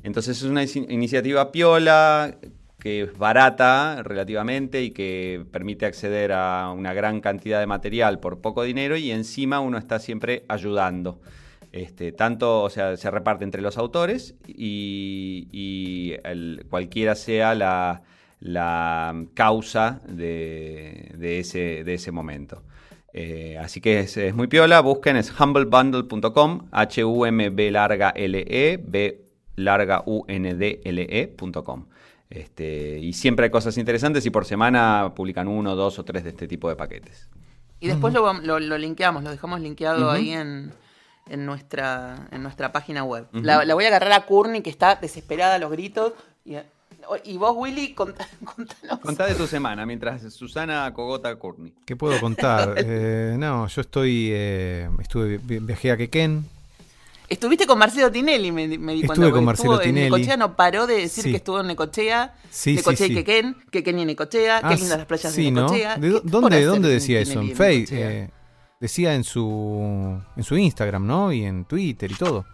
Entonces 0.04 0.38
es 0.38 0.44
una 0.44 0.62
inici- 0.62 0.86
iniciativa 0.88 1.50
piola, 1.52 2.36
que 2.78 3.02
es 3.02 3.16
barata 3.18 4.02
relativamente 4.02 4.82
y 4.82 4.90
que 4.90 5.44
permite 5.52 5.86
acceder 5.86 6.32
a 6.32 6.72
una 6.76 6.92
gran 6.94 7.20
cantidad 7.20 7.60
de 7.60 7.66
material 7.66 8.18
por 8.18 8.40
poco 8.40 8.64
dinero 8.64 8.96
y 8.96 9.12
encima 9.12 9.60
uno 9.60 9.78
está 9.78 10.00
siempre 10.00 10.44
ayudando. 10.48 11.20
Este, 11.72 12.12
tanto, 12.12 12.62
o 12.62 12.70
sea, 12.70 12.96
se 12.98 13.10
reparte 13.10 13.44
entre 13.44 13.62
los 13.62 13.78
autores 13.78 14.34
y, 14.46 15.48
y 15.50 16.14
el- 16.22 16.66
cualquiera 16.68 17.14
sea 17.14 17.54
la, 17.54 18.02
la 18.40 19.24
causa 19.34 20.02
de, 20.06 21.12
de 21.16 21.38
ese, 21.40 21.82
de 21.82 21.94
ese 21.94 22.12
momento. 22.12 22.62
Eh, 23.14 23.56
así 23.58 23.80
que 23.80 24.00
es, 24.00 24.16
es 24.16 24.34
muy 24.34 24.46
piola, 24.48 24.80
busquen, 24.80 25.16
es 25.16 25.32
humblebundle.com, 25.38 26.68
H-U-M-B 26.72 27.70
larga 27.70 28.10
L-E, 28.10 28.78
B 28.82 29.24
larga 29.56 30.02
U-N-D-L-E.com. 30.06 31.86
Este, 32.30 32.98
y 32.98 33.12
siempre 33.12 33.44
hay 33.46 33.50
cosas 33.50 33.76
interesantes 33.76 34.24
y 34.24 34.30
por 34.30 34.44
semana 34.46 35.12
publican 35.14 35.48
uno, 35.48 35.74
dos 35.76 35.98
o 35.98 36.04
tres 36.04 36.24
de 36.24 36.30
este 36.30 36.48
tipo 36.48 36.68
de 36.68 36.76
paquetes. 36.76 37.28
Y 37.80 37.88
después 37.88 38.14
lo, 38.14 38.32
lo, 38.40 38.58
lo 38.60 38.78
linkeamos, 38.78 39.24
lo 39.24 39.30
dejamos 39.30 39.60
linkeado 39.60 40.10
ahí 40.10 40.30
en, 40.30 40.72
en, 41.28 41.46
nuestra, 41.46 42.28
en 42.30 42.42
nuestra 42.42 42.72
página 42.72 43.04
web. 43.04 43.26
La, 43.32 43.64
la 43.64 43.74
voy 43.74 43.84
a 43.84 43.88
agarrar 43.88 44.12
a 44.12 44.26
Courtney, 44.26 44.60
que 44.62 44.70
está 44.70 44.96
desesperada 44.96 45.54
a 45.54 45.58
los 45.58 45.70
gritos. 45.70 46.12
Y, 46.44 46.56
y 47.24 47.36
vos, 47.36 47.52
Willy, 47.56 47.94
cont- 47.94 48.14
contanos. 48.44 48.98
Contá 49.00 49.26
de 49.26 49.34
tu 49.34 49.46
semana 49.46 49.84
mientras 49.86 50.22
Susana 50.32 50.92
cogota 50.94 51.34
Courtney. 51.36 51.72
¿Qué 51.84 51.96
puedo 51.96 52.18
contar? 52.20 52.74
Eh, 52.84 53.34
no, 53.38 53.66
yo 53.68 53.80
estoy. 53.80 54.28
eh, 54.32 54.88
estuve, 55.00 55.38
vi- 55.38 55.58
viajé 55.58 55.90
a 55.92 55.96
Quequén. 55.96 56.44
Estuviste 57.28 57.66
con 57.66 57.78
Marcelo 57.78 58.10
Tinelli, 58.12 58.52
me, 58.52 58.66
me 58.76 58.92
di 58.92 59.00
Estuve 59.00 59.06
cuenta. 59.06 59.22
con 59.22 59.30
porque 59.32 59.44
Marcelo 59.46 59.72
estuvo 59.74 59.82
en 59.88 59.94
Tinelli. 59.94 60.10
Necochea, 60.10 60.36
no 60.36 60.54
paró 60.54 60.86
de 60.86 60.96
decir 60.96 61.24
Sí. 61.24 61.30
que 61.30 61.36
estuvo 61.38 61.60
en 61.60 61.66
Necochea. 61.68 62.34
Sí, 62.50 62.74
Necochea 62.74 63.06
sí, 63.06 63.12
y 63.12 63.16
sí. 63.16 63.24
Quequén, 63.24 63.56
Quequén 63.70 63.98
y 64.00 64.04
Necochea, 64.04 64.60
Ah, 64.62 64.68
qué 64.68 64.74
lindas 64.76 64.98
las 64.98 65.06
playas 65.06 65.32
sí, 65.32 65.44
de 65.44 65.50
¿no? 65.50 65.62
Necochea. 65.62 65.96
¿De 65.96 66.00
¿Qué- 66.00 66.08
dó- 66.14 66.22
qué 66.22 66.28
por 66.30 66.40
¿Dónde, 66.42 66.64
dónde 66.64 66.88
en 66.88 66.94
decía 66.94 67.20
eso? 67.20 67.40
En 67.40 67.56
Facebook. 67.56 68.30
Decía 68.82 69.14
en 69.14 69.22
su, 69.24 70.20
en 70.36 70.42
su 70.42 70.56
Instagram, 70.58 71.06
¿no? 71.06 71.32
Y 71.32 71.44
en 71.44 71.64
Twitter 71.64 72.10
y 72.10 72.14
todo. 72.16 72.44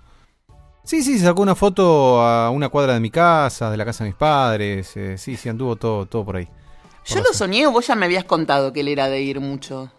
Sí, 0.84 1.02
sí, 1.02 1.18
sacó 1.18 1.42
una 1.42 1.54
foto 1.54 2.20
a 2.22 2.50
una 2.50 2.68
cuadra 2.68 2.94
de 2.94 3.00
mi 3.00 3.10
casa, 3.10 3.70
de 3.70 3.76
la 3.78 3.84
casa 3.84 4.04
de 4.04 4.10
mis 4.10 4.16
padres. 4.16 4.96
eh, 4.96 5.18
sí, 5.18 5.36
sí, 5.36 5.48
anduvo 5.48 5.76
todo, 5.76 6.06
todo 6.06 6.24
por 6.24 6.36
ahí. 6.36 6.48
Yo 7.06 7.16
Por 7.16 7.26
lo 7.28 7.32
soñé 7.34 7.66
o 7.66 7.72
vos 7.72 7.86
ya 7.86 7.94
me 7.94 8.04
habías 8.06 8.24
contado 8.24 8.72
que 8.72 8.80
él 8.80 8.88
era 8.88 9.08
de 9.08 9.20
ir 9.22 9.40
mucho. 9.40 9.90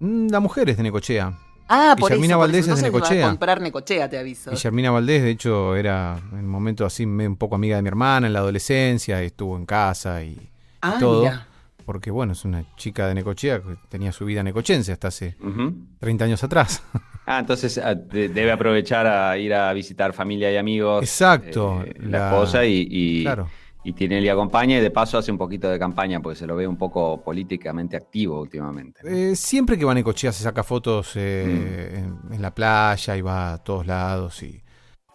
Mm, 0.00 0.28
La 0.30 0.40
mujer 0.40 0.68
es 0.70 0.76
de 0.76 0.82
Necochea. 0.82 1.32
Ah, 1.68 1.94
por 1.98 2.10
eso. 2.12 2.20
por 2.20 2.36
Valdés 2.38 2.64
eso. 2.66 2.74
es 2.74 2.82
de 2.82 2.90
Necochea. 2.90 3.26
a 3.26 3.28
comprar 3.30 3.60
Necochea, 3.60 4.08
te 4.10 4.18
aviso. 4.18 4.50
Guillermina 4.50 4.90
Valdés, 4.90 5.22
de 5.22 5.30
hecho, 5.30 5.76
era 5.76 6.18
en 6.32 6.38
un 6.40 6.48
momento 6.48 6.84
así 6.84 7.04
un 7.04 7.36
poco 7.36 7.54
amiga 7.54 7.76
de 7.76 7.82
mi 7.82 7.88
hermana 7.88 8.26
en 8.26 8.32
la 8.32 8.40
adolescencia, 8.40 9.22
estuvo 9.22 9.56
en 9.56 9.66
casa 9.66 10.22
y 10.24 10.50
Ah, 10.82 10.96
todo. 10.98 11.22
mira. 11.22 11.46
Porque, 11.84 12.10
bueno, 12.10 12.32
es 12.32 12.44
una 12.44 12.64
chica 12.76 13.06
de 13.08 13.14
Necochea 13.14 13.60
que 13.60 13.76
tenía 13.88 14.12
su 14.12 14.24
vida 14.24 14.42
necochense 14.42 14.92
hasta 14.92 15.08
hace 15.08 15.36
Ujú. 15.40 15.74
30 15.98 16.24
años 16.24 16.42
atrás. 16.44 16.82
Ah, 17.26 17.38
entonces 17.38 17.78
ah, 17.78 17.94
de- 17.94 18.28
debe 18.28 18.50
aprovechar 18.50 19.06
a 19.06 19.38
ir 19.38 19.54
a 19.54 19.72
visitar 19.72 20.12
familia 20.12 20.50
y 20.50 20.56
amigos. 20.56 21.04
Exacto, 21.04 21.80
eh, 21.86 21.94
la, 22.00 22.18
la- 22.18 22.26
esposa 22.30 22.64
y, 22.64 22.88
y, 22.90 23.22
Claro. 23.22 23.48
y 23.84 23.92
Tinelli 23.92 24.28
acompaña 24.28 24.78
y 24.78 24.80
de 24.80 24.90
paso 24.90 25.16
hace 25.16 25.30
un 25.30 25.38
poquito 25.38 25.68
de 25.70 25.78
campaña 25.78 26.18
porque 26.18 26.34
se 26.36 26.46
lo 26.48 26.56
ve 26.56 26.66
un 26.66 26.76
poco 26.76 27.22
políticamente 27.22 27.96
activo 27.96 28.40
últimamente. 28.40 29.02
¿no? 29.04 29.10
Eh, 29.10 29.36
siempre 29.36 29.78
que 29.78 29.84
va 29.84 29.92
a 29.92 29.94
Necochea 29.94 30.32
se 30.32 30.42
saca 30.42 30.64
fotos 30.64 31.12
eh, 31.14 32.02
en, 32.02 32.34
en 32.34 32.42
la 32.42 32.52
playa 32.52 33.16
y 33.16 33.20
va 33.20 33.52
a 33.52 33.58
todos 33.58 33.86
lados. 33.86 34.42
y 34.42 34.60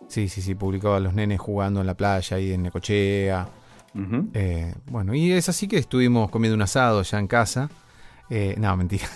Sí, 0.07 0.29
sí, 0.29 0.41
sí, 0.41 0.55
publicaba 0.55 0.97
a 0.97 0.99
los 1.01 1.13
nenes 1.15 1.39
jugando 1.41 1.81
en 1.81 1.87
la 1.87 1.95
playa 1.97 2.39
y 2.39 2.53
en 2.53 2.63
Necochea. 2.63 3.45
Eh, 4.33 4.75
bueno, 4.85 5.13
y 5.15 5.31
es 5.31 5.47
así 5.49 5.67
que 5.67 5.77
estuvimos 5.77 6.29
comiendo 6.29 6.55
un 6.55 6.61
asado 6.61 7.01
ya 7.01 7.17
en 7.19 7.27
casa. 7.27 7.69
Eh, 8.29 8.55
no, 8.57 8.75
mentira. 8.75 9.07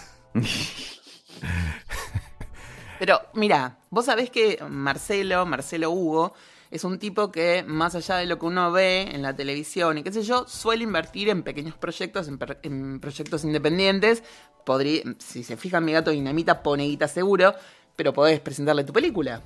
Pero 2.99 3.21
mira, 3.33 3.77
vos 3.89 4.05
sabés 4.05 4.29
que 4.29 4.59
Marcelo, 4.69 5.45
Marcelo 5.45 5.91
Hugo, 5.91 6.33
es 6.69 6.83
un 6.83 6.99
tipo 6.99 7.31
que, 7.31 7.63
más 7.65 7.95
allá 7.95 8.17
de 8.17 8.25
lo 8.25 8.37
que 8.37 8.45
uno 8.45 8.71
ve 8.71 9.09
en 9.13 9.21
la 9.21 9.35
televisión 9.35 9.97
y 9.97 10.03
qué 10.03 10.11
sé 10.11 10.21
yo, 10.23 10.45
suele 10.47 10.83
invertir 10.83 11.29
en 11.29 11.41
pequeños 11.43 11.75
proyectos, 11.75 12.27
en, 12.27 12.37
per- 12.37 12.59
en 12.63 12.99
proyectos 12.99 13.43
independientes. 13.43 14.23
Podría, 14.65 15.01
si 15.17 15.43
se 15.43 15.57
fijan, 15.57 15.85
mi 15.85 15.93
gato 15.93 16.11
dinamita 16.11 16.61
pone 16.61 16.83
guita 16.83 17.07
seguro, 17.07 17.55
pero 17.95 18.13
podés 18.13 18.39
presentarle 18.41 18.83
tu 18.83 18.93
película. 18.93 19.41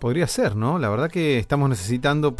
Podría 0.00 0.26
ser, 0.28 0.54
¿no? 0.54 0.78
La 0.78 0.88
verdad 0.90 1.10
que 1.10 1.38
estamos 1.38 1.68
necesitando 1.68 2.36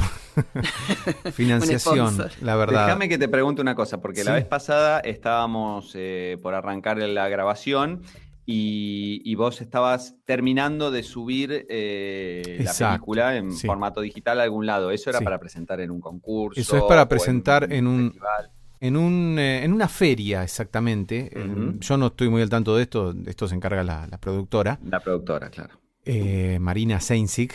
financiación, 1.33 2.17
la 2.41 2.57
verdad. 2.57 2.87
Déjame 2.87 3.09
que 3.09 3.19
te 3.19 3.29
pregunte 3.29 3.61
una 3.61 3.75
cosa, 3.75 4.01
porque 4.01 4.25
la 4.25 4.33
vez 4.35 4.45
pasada 4.45 5.01
estábamos 5.01 5.93
eh, 5.95 6.39
por 6.43 6.55
arrancar 6.55 6.99
la 6.99 7.29
grabación 7.29 8.03
y, 8.47 9.21
y 9.25 9.35
vos 9.35 9.61
estabas 9.61 10.15
terminando 10.25 10.91
de 10.91 11.03
subir 11.03 11.67
eh, 11.69 12.61
la 12.65 12.73
película 12.73 13.37
en 13.37 13.53
sí. 13.53 13.67
formato 13.67 14.01
digital 14.01 14.41
a 14.41 14.45
algún 14.45 14.65
lado. 14.67 14.91
¿Eso 14.91 15.11
era 15.11 15.19
Sí. 15.19 15.25
para 15.25 15.39
presentar 15.39 15.81
en 15.81 15.91
un 15.91 16.01
concurso? 16.01 16.61
Eso 16.61 16.77
es 16.77 16.83
para 16.85 17.09
presentar 17.09 17.73
en 17.73 17.87
un- 17.87 18.05
festival? 18.13 18.51
En, 18.81 18.97
un, 18.97 19.37
eh, 19.41 19.65
en 19.65 19.73
una 19.73 19.89
feria, 19.89 20.45
exactamente. 20.45 21.31
Eh, 21.37 21.45
Ujú. 21.45 21.79
yo 21.81 21.97
no 21.97 22.07
estoy 22.07 22.29
muy 22.29 22.43
al 22.43 22.49
tanto 22.49 22.77
de 22.77 22.85
esto, 22.85 23.13
de 23.13 23.29
esto 23.29 23.49
se 23.49 23.57
encarga 23.57 23.83
la, 23.83 24.07
la 24.07 24.19
productora. 24.19 24.79
La 24.85 25.01
productora, 25.01 25.51
claro. 25.51 25.75
Eh, 26.11 26.59
Marina 26.61 27.01
Seinzig 27.01 27.53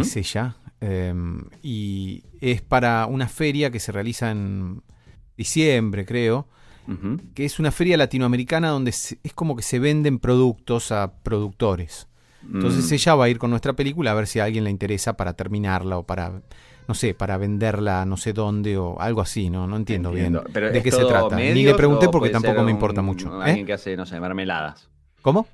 es 0.00 0.16
ella. 0.16 0.56
eh, 0.80 1.14
y 1.62 2.24
es 2.40 2.60
para 2.60 3.06
una 3.06 3.28
feria 3.28 3.70
que 3.70 3.78
se 3.80 3.92
realiza 3.92 4.30
en 4.30 4.82
diciembre, 5.36 6.04
creo. 6.04 6.48
Que 7.34 7.46
es 7.46 7.58
una 7.58 7.70
feria 7.70 7.96
latinoamericana 7.96 8.68
donde 8.68 8.90
es 8.90 9.16
como 9.34 9.56
que 9.56 9.62
se 9.62 9.78
venden 9.78 10.18
productos 10.18 10.92
a 10.92 11.14
productores. 11.22 12.08
Entonces 12.52 12.90
Mm. 12.90 12.94
ella 12.94 13.14
va 13.14 13.24
a 13.24 13.28
ir 13.30 13.38
con 13.38 13.48
nuestra 13.48 13.72
película 13.72 14.10
a 14.10 14.14
ver 14.14 14.26
si 14.26 14.38
a 14.38 14.44
alguien 14.44 14.64
le 14.64 14.70
interesa 14.70 15.16
para 15.16 15.32
terminarla 15.32 15.96
o 15.96 16.02
para, 16.02 16.42
no 16.86 16.92
sé, 16.94 17.14
para 17.14 17.38
venderla 17.38 18.04
no 18.04 18.18
sé 18.18 18.34
dónde 18.34 18.76
o 18.76 19.00
algo 19.00 19.22
así, 19.22 19.48
¿no? 19.48 19.66
No 19.66 19.76
entiendo, 19.76 20.10
Entiendo. 20.10 20.40
bien 20.42 20.52
Pero 20.52 20.70
de 20.70 20.76
¿es 20.76 20.84
qué 20.84 20.90
se 20.90 21.04
trata. 21.06 21.36
Ni 21.36 21.62
le 21.64 21.74
pregunté 21.74 22.10
porque 22.10 22.28
tampoco 22.28 22.62
me 22.62 22.70
importa 22.70 23.00
mucho. 23.00 23.28
¿eh? 23.40 23.44
Alguien 23.48 23.64
que 23.64 23.72
hace, 23.72 23.96
no 23.96 24.04
sé, 24.04 24.20
mermeladas. 24.20 24.90
¿Cómo? 25.22 25.46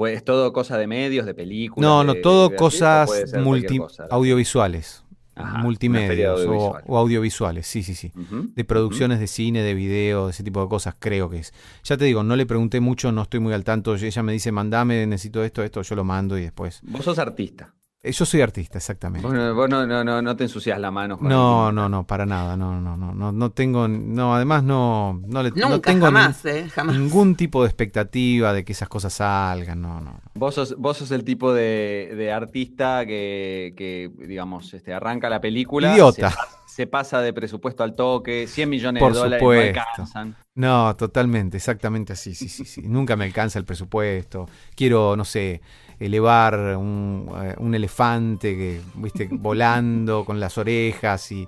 Pues 0.00 0.16
es 0.16 0.24
todo 0.24 0.50
cosa 0.54 0.78
de 0.78 0.86
medios, 0.86 1.26
de 1.26 1.34
películas. 1.34 1.86
No, 1.86 2.02
no, 2.04 2.14
de- 2.14 2.22
todo 2.22 2.48
de- 2.48 2.56
cosas 2.56 3.10
multi 3.44 3.76
cosa. 3.76 4.06
audiovisuales, 4.10 5.04
Ajá, 5.34 5.58
multimedios 5.58 6.40
o- 6.40 6.42
audiovisuales. 6.42 6.84
o 6.88 6.96
audiovisuales, 6.96 7.66
sí, 7.66 7.82
sí, 7.82 7.94
sí. 7.94 8.10
De 8.54 8.64
producciones 8.64 9.20
de 9.20 9.26
cine, 9.26 9.62
de 9.62 9.74
video, 9.74 10.24
de 10.24 10.30
ese 10.30 10.42
tipo 10.42 10.62
de 10.62 10.70
cosas, 10.70 10.94
creo 10.98 11.28
que 11.28 11.40
es. 11.40 11.52
Ya 11.84 11.98
te 11.98 12.06
digo, 12.06 12.22
no 12.22 12.34
le 12.34 12.46
pregunté 12.46 12.80
mucho, 12.80 13.12
no 13.12 13.20
estoy 13.20 13.40
muy 13.40 13.52
al 13.52 13.62
tanto. 13.62 13.94
Ella 13.94 14.22
me 14.22 14.32
dice, 14.32 14.50
mandame, 14.52 15.06
necesito 15.06 15.44
esto, 15.44 15.62
esto, 15.62 15.82
yo 15.82 15.94
lo 15.94 16.02
mando 16.04 16.38
y 16.38 16.42
después. 16.44 16.80
Vos 16.82 17.04
sos 17.04 17.18
artista. 17.18 17.74
Eh, 18.02 18.12
Yo 18.12 18.24
soy 18.24 18.40
artista, 18.40 18.78
exactamente. 18.78 19.26
Vos, 19.26 19.36
no, 19.36 19.54
vos 19.54 19.68
no, 19.68 19.86
no, 19.86 20.02
no, 20.02 20.22
no 20.22 20.34
te 20.34 20.44
ensucias 20.44 20.78
la 20.80 20.90
mano. 20.90 21.18
con 21.18 21.28
No, 21.28 21.68
el- 21.68 21.74
no, 21.74 21.86
no, 21.90 22.06
para 22.06 22.24
nada, 22.24 22.56
no, 22.56 22.80
no, 22.80 22.96
no, 22.96 23.12
no, 23.12 23.30
no 23.30 23.50
tengo, 23.50 23.88
no, 23.88 24.34
además 24.34 24.62
no, 24.62 25.20
no, 25.26 25.42
le, 25.42 25.50
no 25.50 25.68
Nunca, 25.68 25.90
tengo 25.92 26.06
jamás, 26.06 26.42
ni- 26.42 26.50
eh, 26.50 26.68
jamás. 26.70 26.96
ningún 26.96 27.34
tipo 27.36 27.62
de 27.62 27.68
expectativa 27.68 28.54
de 28.54 28.64
que 28.64 28.72
esas 28.72 28.88
cosas 28.88 29.12
salgan, 29.12 29.82
no, 29.82 30.00
no. 30.00 30.18
Vos 30.32 30.54
sos, 30.54 30.76
vos 30.78 30.96
sos 30.96 31.10
el 31.10 31.24
tipo 31.24 31.52
de, 31.52 32.14
de 32.16 32.32
artista 32.32 33.04
que, 33.04 33.74
que, 33.76 34.10
digamos, 34.26 34.72
este, 34.72 34.94
arranca 34.94 35.28
la 35.28 35.42
película. 35.42 35.92
Idiota. 35.92 36.30
Se, 36.30 36.36
se 36.76 36.86
pasa 36.86 37.20
de 37.20 37.34
presupuesto 37.34 37.82
al 37.84 37.94
toque, 37.94 38.46
100 38.46 38.70
millones 38.70 39.02
Por 39.02 39.12
de 39.12 39.18
dólares 39.18 39.40
supuesto. 39.40 39.74
no 39.78 39.80
alcanzan. 39.90 40.36
No, 40.54 40.96
totalmente, 40.96 41.58
exactamente 41.58 42.14
así, 42.14 42.34
sí, 42.34 42.48
sí, 42.48 42.64
sí. 42.64 42.80
Nunca 42.82 43.14
me 43.16 43.24
alcanza 43.26 43.58
el 43.58 43.64
presupuesto. 43.66 44.48
Quiero, 44.74 45.16
no 45.16 45.24
sé, 45.24 45.60
elevar 46.00 46.76
un, 46.76 47.30
eh, 47.42 47.54
un 47.58 47.74
elefante 47.74 48.56
que, 48.56 48.80
viste, 48.94 49.28
volando 49.30 50.24
con 50.24 50.40
las 50.40 50.58
orejas 50.58 51.30
y 51.30 51.46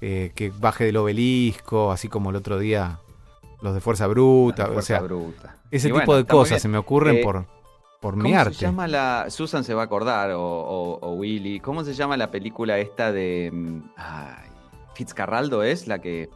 eh, 0.00 0.32
que 0.34 0.50
baje 0.50 0.84
del 0.84 0.96
obelisco, 0.98 1.90
así 1.92 2.08
como 2.08 2.30
el 2.30 2.36
otro 2.36 2.58
día 2.58 2.98
los 3.62 3.72
de 3.74 3.80
Fuerza 3.80 4.06
Bruta. 4.08 4.66
Fuerza 4.66 4.78
o 4.78 4.82
sea, 4.82 5.00
bruta. 5.00 5.56
ese 5.70 5.88
Y 5.88 5.92
tipo 5.92 6.04
bueno, 6.04 6.14
de 6.16 6.24
cosas 6.26 6.60
se 6.60 6.68
me 6.68 6.76
ocurren 6.78 7.16
Eh, 7.18 7.22
por, 7.22 7.46
por 8.00 8.14
¿Cómo 8.14 8.24
mi 8.24 8.34
arte. 8.34 8.54
se 8.54 8.60
llama 8.62 8.88
la. 8.88 9.26
Susan 9.28 9.62
se 9.62 9.72
va 9.74 9.82
a 9.82 9.84
acordar, 9.84 10.32
o, 10.32 10.42
o- 10.42 10.98
o 11.00 11.12
Willy. 11.12 11.60
¿Cómo 11.60 11.84
se 11.84 11.94
llama 11.94 12.16
la 12.16 12.32
película 12.32 12.78
esta 12.80 13.12
de. 13.12 13.50
mm, 13.52 13.78
ay, 13.96 14.50
Fitzcarraldo 14.94 15.62
es 15.62 15.86
la 15.86 16.00
que. 16.00 16.28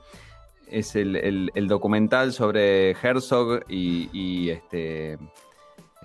Es 0.69 0.95
el, 0.95 1.17
el- 1.17 1.51
el 1.57 1.67
documental 1.67 2.33
sobre 2.33 2.93
Herzog 2.93 3.63
y, 3.69 4.09
y 4.13 4.51
este. 4.51 5.19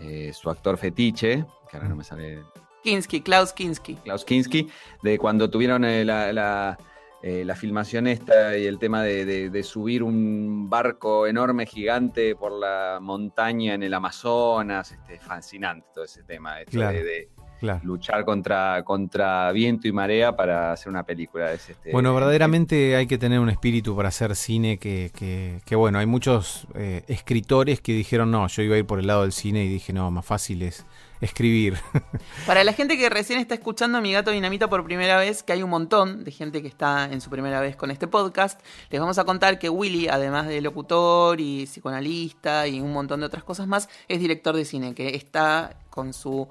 Eh, 0.01 0.31
su 0.33 0.49
actor 0.49 0.77
fetiche, 0.77 1.45
que 1.69 1.77
ahora 1.77 1.89
no 1.89 1.95
me 1.95 2.03
sale. 2.03 2.43
Kinski, 2.83 3.21
Klaus 3.21 3.53
Kinski. 3.53 3.95
Klaus 3.95 4.25
Kinski, 4.25 4.67
de 5.03 5.17
cuando 5.19 5.49
tuvieron 5.49 5.85
eh, 5.85 6.03
la, 6.03 6.33
la, 6.33 6.77
eh, 7.21 7.43
la 7.45 7.55
filmación 7.55 8.07
esta 8.07 8.57
y 8.57 8.65
el 8.65 8.79
tema 8.79 9.03
de, 9.03 9.23
de- 9.25 9.49
de 9.51 9.63
subir 9.63 10.01
un 10.01 10.67
barco 10.67 11.27
enorme, 11.27 11.67
gigante 11.67 12.35
por 12.35 12.51
la 12.51 12.97
montaña 12.99 13.75
en 13.75 13.83
el 13.83 13.93
Amazonas. 13.93 14.91
Este, 14.91 15.19
fascinante 15.19 15.87
todo 15.93 16.05
ese 16.05 16.23
tema, 16.23 16.59
esto 16.61 16.71
Claro. 16.71 16.97
de, 16.97 17.03
de 17.03 17.29
Claro. 17.61 17.79
luchar 17.83 18.25
contra, 18.25 18.81
contra 18.83 19.51
viento 19.51 19.87
y 19.87 19.91
marea 19.91 20.35
para 20.35 20.71
hacer 20.71 20.89
una 20.89 21.03
película. 21.03 21.53
Es, 21.53 21.69
este, 21.69 21.91
Bueno, 21.91 22.11
verdaderamente 22.11 22.95
hay 22.95 23.05
que 23.05 23.19
tener 23.19 23.39
un 23.39 23.49
espíritu 23.49 23.95
para 23.95 24.09
hacer 24.09 24.35
cine 24.35 24.79
que, 24.79 25.11
que, 25.15 25.61
que, 25.63 25.75
bueno, 25.75 25.99
hay 25.99 26.07
muchos 26.07 26.65
eh, 26.73 27.03
escritores 27.07 27.79
que 27.79 27.93
dijeron, 27.93 28.31
no, 28.31 28.47
yo 28.47 28.63
iba 28.63 28.75
a 28.75 28.79
ir 28.79 28.85
por 28.87 28.97
el 28.97 29.05
lado 29.05 29.21
del 29.21 29.31
cine 29.31 29.63
y 29.63 29.67
dije, 29.67 29.93
no, 29.93 30.09
más 30.09 30.25
fácil 30.25 30.63
es 30.63 30.87
escribir. 31.21 31.77
Para 32.47 32.63
la 32.63 32.73
gente 32.73 32.97
que 32.97 33.09
recién 33.09 33.39
está 33.39 33.53
escuchando 33.53 34.01
Mi 34.01 34.11
Gato 34.11 34.31
Dinamita 34.31 34.67
por 34.67 34.83
primera 34.83 35.17
vez, 35.17 35.43
que 35.43 35.53
hay 35.53 35.61
un 35.61 35.69
montón 35.69 36.23
de 36.23 36.31
gente 36.31 36.61
que 36.63 36.67
está 36.67 37.05
en 37.05 37.21
su 37.21 37.29
primera 37.29 37.61
vez 37.61 37.75
con 37.75 37.91
este 37.91 38.07
podcast, 38.07 38.59
les 38.89 38.99
vamos 38.99 39.19
a 39.19 39.23
contar 39.23 39.59
que 39.59 39.69
Willy, 39.69 40.07
además 40.07 40.47
de 40.47 40.61
locutor 40.61 41.39
y 41.39 41.65
psicoanalista 41.65 42.67
y 42.67 42.81
un 42.81 42.91
montón 42.91 43.19
de 43.19 43.27
otras 43.27 43.43
cosas 43.43 43.67
más, 43.67 43.87
es 44.07 44.19
director 44.19 44.55
de 44.55 44.65
cine, 44.65 44.95
que 44.95 45.15
está 45.15 45.75
con 45.91 46.13
su 46.13 46.47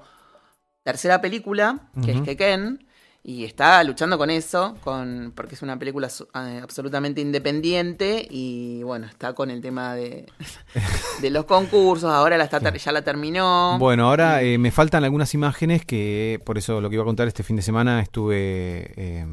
tercera 0.83 1.21
película, 1.21 1.89
que 2.03 2.11
Ujú. 2.11 2.19
es 2.19 2.21
Keken, 2.21 2.87
y 3.23 3.45
está 3.45 3.83
luchando 3.83 4.17
con 4.17 4.31
eso, 4.31 4.75
con 4.83 5.31
porque 5.35 5.53
es 5.53 5.61
una 5.61 5.77
película 5.77 6.09
su- 6.09 6.27
eh, 6.33 6.59
absolutamente 6.63 7.21
independiente 7.21 8.25
y 8.27 8.81
bueno, 8.81 9.05
está 9.05 9.33
con 9.33 9.51
el 9.51 9.61
tema 9.61 9.93
de, 9.93 10.25
de 11.21 11.29
los 11.29 11.45
concursos, 11.45 12.09
ahora 12.11 12.35
la 12.37 12.45
está 12.45 12.59
ya 12.75 12.91
la 12.91 13.03
terminó. 13.03 13.77
Bueno, 13.77 14.07
ahora 14.07 14.41
eh, 14.41 14.57
me 14.57 14.71
faltan 14.71 15.03
algunas 15.03 15.35
imágenes 15.35 15.85
que, 15.85 16.41
por 16.45 16.57
eso 16.57 16.81
lo 16.81 16.89
que 16.89 16.95
iba 16.95 17.03
a 17.03 17.05
contar 17.05 17.27
este 17.27 17.43
fin 17.43 17.55
de 17.57 17.61
semana, 17.61 18.01
estuve 18.01 18.91
eh, 18.97 19.25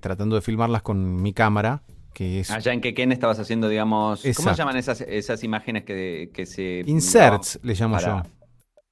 tratando 0.00 0.36
de 0.36 0.42
filmarlas 0.42 0.82
con 0.82 1.22
mi 1.22 1.32
cámara, 1.32 1.82
que 2.12 2.40
es 2.40 2.50
Allá 2.50 2.74
en 2.74 2.82
Quequén 2.82 3.10
estabas 3.10 3.38
haciendo, 3.38 3.70
digamos. 3.70 4.22
¿Cómo 4.36 4.50
se 4.50 4.56
llaman 4.56 4.76
esas, 4.76 5.00
esas 5.00 5.42
imágenes 5.44 5.84
que, 5.84 6.30
que 6.34 6.44
se. 6.44 6.82
inserts, 6.84 7.58
le 7.62 7.72
llamo 7.72 7.96
para- 7.96 8.22
yo. 8.24 8.30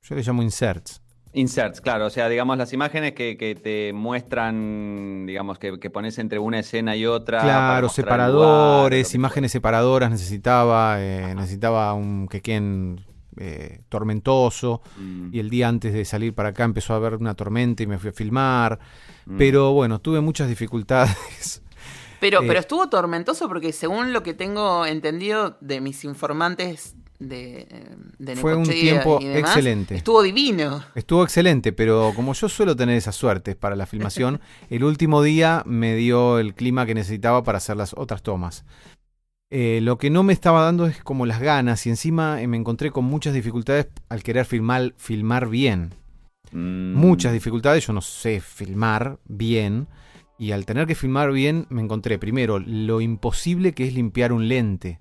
Yo 0.02 0.14
le 0.14 0.22
llamo 0.22 0.42
inserts. 0.42 1.02
Inserts, 1.32 1.80
claro, 1.80 2.06
o 2.06 2.10
sea, 2.10 2.28
digamos 2.28 2.56
las 2.56 2.72
imágenes 2.72 3.12
que, 3.12 3.36
que 3.36 3.54
te 3.54 3.92
muestran, 3.92 5.26
digamos, 5.26 5.58
que, 5.58 5.78
que 5.78 5.90
pones 5.90 6.18
entre 6.18 6.38
una 6.38 6.58
escena 6.58 6.96
y 6.96 7.06
otra. 7.06 7.40
Claro, 7.40 7.88
separadores, 7.88 8.98
lugar, 8.98 9.10
que 9.10 9.16
imágenes 9.16 9.52
separadoras 9.52 10.10
necesitaba, 10.10 10.96
eh, 11.00 11.34
necesitaba 11.34 11.92
un 11.92 12.28
quequén 12.28 13.04
eh, 13.40 13.82
tormentoso 13.88 14.82
Mm, 14.96 15.28
y 15.32 15.38
el 15.38 15.48
día 15.48 15.68
antes 15.68 15.92
de 15.92 16.04
salir 16.04 16.34
para 16.34 16.48
acá 16.48 16.64
empezó 16.64 16.92
a 16.92 16.96
haber 16.96 17.14
una 17.14 17.34
tormenta 17.34 17.82
y 17.82 17.86
me 17.86 17.98
fui 17.98 18.10
a 18.10 18.12
filmar, 18.12 18.80
mm. 19.26 19.36
pero 19.36 19.72
bueno, 19.72 20.00
tuve 20.00 20.20
muchas 20.20 20.48
dificultades. 20.48 21.62
Pero, 22.20 22.40
Eh, 22.42 22.44
pero 22.48 22.58
estuvo 22.58 22.88
tormentoso 22.88 23.46
porque 23.48 23.72
según 23.72 24.12
lo 24.12 24.24
que 24.24 24.34
tengo 24.34 24.86
entendido 24.86 25.56
de 25.60 25.80
mis 25.80 26.02
informantes 26.04 26.96
de, 27.18 27.66
eh, 27.70 27.96
de 28.18 28.36
Fue 28.36 28.54
un 28.54 28.64
tiempo 28.64 29.18
y 29.20 29.26
demás, 29.26 29.50
excelente. 29.50 29.96
Estuvo 29.96 30.22
divino. 30.22 30.84
Estuvo 30.94 31.24
excelente, 31.24 31.72
pero 31.72 32.12
como 32.14 32.32
yo 32.34 32.48
suelo 32.48 32.76
tener 32.76 32.96
esas 32.96 33.16
suertes 33.16 33.56
para 33.56 33.76
la 33.76 33.86
filmación, 33.86 34.40
el 34.70 34.84
último 34.84 35.22
día 35.22 35.62
me 35.66 35.96
dio 35.96 36.38
el 36.38 36.54
clima 36.54 36.86
que 36.86 36.94
necesitaba 36.94 37.42
para 37.42 37.58
hacer 37.58 37.76
las 37.76 37.94
otras 37.96 38.22
tomas. 38.22 38.64
Eh, 39.50 39.80
lo 39.82 39.96
que 39.96 40.10
no 40.10 40.22
me 40.22 40.34
estaba 40.34 40.62
dando 40.62 40.86
es 40.86 41.02
como 41.02 41.24
las 41.24 41.40
ganas 41.40 41.86
y 41.86 41.90
encima 41.90 42.42
eh, 42.42 42.46
me 42.46 42.58
encontré 42.58 42.90
con 42.90 43.06
muchas 43.06 43.32
dificultades 43.32 43.88
al 44.10 44.22
querer 44.22 44.44
filmar, 44.44 44.94
filmar 44.98 45.48
bien. 45.48 45.94
Mm. 46.52 46.94
Muchas 46.94 47.32
dificultades, 47.32 47.86
yo 47.86 47.92
no 47.92 48.02
sé 48.02 48.40
filmar 48.40 49.18
bien 49.24 49.88
y 50.38 50.52
al 50.52 50.66
tener 50.66 50.86
que 50.86 50.94
filmar 50.94 51.32
bien 51.32 51.66
me 51.68 51.82
encontré 51.82 52.18
primero 52.18 52.58
lo 52.58 53.00
imposible 53.00 53.72
que 53.72 53.86
es 53.88 53.94
limpiar 53.94 54.32
un 54.32 54.48
lente. 54.48 55.00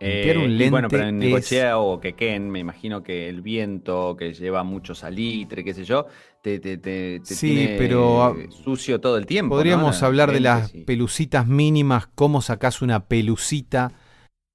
Un 0.00 0.08
Eh, 0.08 0.54
y 0.58 0.58
lente 0.58 0.68
bueno, 0.68 0.90
pero 0.90 1.08
en 1.08 1.18
es- 1.20 1.20
Necochea 1.20 1.78
o 1.78 1.98
Quequén, 2.00 2.50
me 2.50 2.58
imagino 2.58 3.02
que 3.02 3.28
el 3.30 3.40
viento 3.40 4.14
que 4.16 4.34
lleva 4.34 4.62
mucho 4.62 4.94
salitre, 4.94 5.64
qué 5.64 5.72
sé 5.72 5.84
yo, 5.84 6.06
te, 6.42 6.58
te, 6.60 6.76
te, 6.78 7.20
te 7.20 7.36
Sí, 7.36 7.42
tiene 7.44 7.74
pero, 7.78 8.22
ah, 8.22 8.36
sucio 8.50 9.00
todo 9.00 9.16
el 9.16 9.24
tiempo. 9.26 9.54
Podríamos 9.54 10.00
La 10.00 10.06
hablar 10.06 10.32
de 10.32 10.40
las 10.40 10.70
sí. 10.70 10.84
pelucitas 10.84 11.46
mínimas, 11.46 12.08
cómo 12.14 12.42
sacás 12.42 12.82
una 12.82 13.06
pelucita 13.06 13.92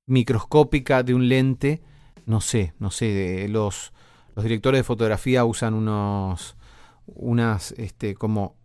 microscópica 0.08 1.04
de 1.04 1.13
un 1.15 1.30
lente. 1.30 1.82
No 2.25 2.41
sé, 2.41 2.73
no 2.80 2.91
sé, 2.91 3.47
los, 3.49 3.93
los 4.36 4.43
directores 4.43 4.80
de 4.80 4.84
fotografía 4.84 5.45
usan 5.45 5.73
unos, 5.75 6.58
unas, 7.08 7.73
este, 7.73 8.15
como, 8.15 8.58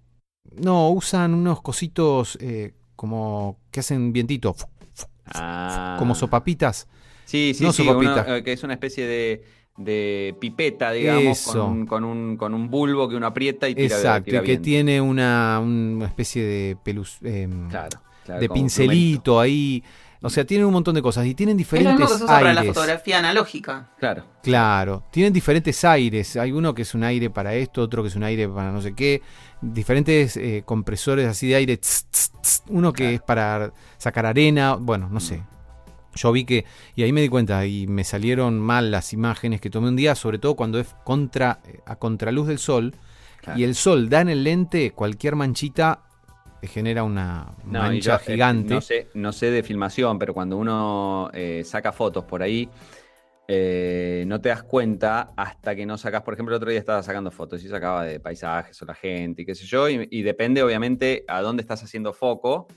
no, 0.62 0.90
usan 0.90 1.34
unos 1.34 1.62
cositos 1.62 2.38
eh, 2.40 2.74
como 2.96 3.58
que 3.70 3.80
hacen 3.80 4.12
vientito, 4.12 4.56
Ah. 5.34 5.96
como 5.98 6.14
sopapitas. 6.14 6.88
Sí, 7.24 7.52
sí, 7.54 7.64
no 7.64 7.72
sí, 7.72 7.84
sopapita. 7.84 8.24
uno, 8.26 8.36
eh, 8.36 8.42
que 8.42 8.52
es 8.52 8.62
una 8.62 8.74
especie 8.74 9.06
de, 9.06 9.42
de 9.76 10.36
pipeta, 10.40 10.92
digamos, 10.92 11.42
con 11.42 11.60
un, 11.60 11.86
con, 11.86 12.04
un, 12.04 12.36
con 12.36 12.54
un 12.54 12.70
bulbo 12.70 13.08
que 13.08 13.16
uno 13.16 13.26
aprieta 13.26 13.68
y 13.68 13.74
tira 13.74 13.96
Exacto, 13.96 14.30
tira 14.30 14.42
y 14.42 14.46
que 14.46 14.58
tiene 14.58 15.00
una, 15.00 15.60
una 15.60 16.06
especie 16.06 16.44
de 16.44 16.76
pelus, 16.82 17.18
em, 17.22 17.68
Claro, 17.68 18.00
claro, 18.24 18.40
de 18.40 18.48
pincelito 18.48 19.40
ahí. 19.40 19.82
O 20.26 20.30
sea, 20.30 20.44
tienen 20.44 20.66
un 20.66 20.72
montón 20.72 20.94
de 20.94 21.02
cosas 21.02 21.24
y 21.26 21.34
tienen 21.34 21.54
Es 21.54 21.56
lo 21.56 21.58
diferentes 21.58 21.92
mismo 21.94 22.06
que 22.06 22.18
se 22.18 22.24
usa 22.24 22.38
para 22.38 22.52
la 22.52 22.64
fotografía 22.64 23.18
analógica. 23.18 23.90
Claro. 23.98 24.24
Claro, 24.42 25.04
tienen 25.12 25.32
diferentes 25.32 25.84
aires. 25.84 26.36
Hay 26.36 26.52
uno 26.52 26.74
que 26.74 26.82
es 26.82 26.94
un 26.94 27.04
aire 27.04 27.30
para 27.30 27.54
esto, 27.54 27.82
otro 27.82 28.02
que 28.02 28.08
es 28.08 28.16
un 28.16 28.24
aire 28.24 28.48
para 28.48 28.72
no 28.72 28.82
sé 28.82 28.94
qué. 28.94 29.22
Diferentes 29.60 30.36
eh, 30.36 30.62
compresores 30.66 31.26
así 31.28 31.48
de 31.48 31.54
aire. 31.54 31.76
tss, 31.76 32.06
tss, 32.10 32.32
tss, 32.42 32.62
uno 32.68 32.92
que 32.92 33.04
Claro. 33.04 33.14
es 33.14 33.22
para 33.22 33.72
sacar 33.98 34.26
arena. 34.26 34.74
Bueno, 34.74 35.08
no 35.10 35.20
sé. 35.20 35.42
Yo 36.16 36.32
vi 36.32 36.44
que, 36.44 36.64
y 36.94 37.02
ahí 37.02 37.12
me 37.12 37.20
di 37.20 37.28
cuenta, 37.28 37.64
y 37.66 37.86
me 37.86 38.02
salieron 38.02 38.58
mal 38.58 38.90
las 38.90 39.12
imágenes 39.12 39.60
que 39.60 39.70
tomé 39.70 39.88
un 39.88 39.96
día, 39.96 40.14
sobre 40.14 40.38
todo 40.38 40.56
cuando 40.56 40.80
es 40.80 40.88
contra, 41.04 41.60
eh, 41.66 41.80
a 41.86 41.96
contraluz 41.96 42.48
del 42.48 42.58
sol, 42.58 42.94
claro. 43.42 43.60
y 43.60 43.64
el 43.64 43.74
sol 43.74 44.08
da 44.08 44.22
en 44.22 44.30
el 44.30 44.42
lente, 44.42 44.92
cualquier 44.92 45.36
manchita 45.36 46.05
te 46.60 46.66
genera 46.68 47.04
una 47.04 47.56
No, 47.64 47.80
mancha 47.80 48.16
yo, 48.16 48.20
eh, 48.26 48.38
gigante. 48.38 48.74
no, 48.74 48.80
sé, 48.80 49.10
no 49.14 49.32
sé 49.32 49.50
de 49.50 49.62
filmación, 49.62 50.18
pero 50.18 50.32
cuando 50.34 50.56
uno 50.56 51.30
eh, 51.32 51.62
saca 51.64 51.92
fotos 51.92 52.24
por 52.24 52.42
ahí, 52.42 52.70
eh, 53.48 54.24
no 54.26 54.40
te 54.40 54.48
das 54.50 54.62
cuenta 54.64 55.32
hasta 55.36 55.76
que 55.76 55.86
no 55.86 55.98
sacas, 55.98 56.22
por 56.22 56.34
ejemplo, 56.34 56.54
el 56.54 56.58
otro 56.58 56.70
día 56.70 56.78
estaba 56.80 57.02
sacando 57.02 57.30
fotos 57.30 57.62
y 57.64 57.68
sacaba 57.68 58.04
de 58.04 58.20
paisajes 58.20 58.80
o 58.82 58.86
la 58.86 58.94
gente 58.94 59.42
y 59.42 59.46
qué 59.46 59.54
sé 59.54 59.66
yo, 59.66 59.88
y, 59.88 60.08
y 60.10 60.22
depende 60.22 60.62
obviamente 60.62 61.24
a 61.28 61.42
dónde 61.42 61.62
estás 61.62 61.82
haciendo 61.84 62.12
foco. 62.12 62.68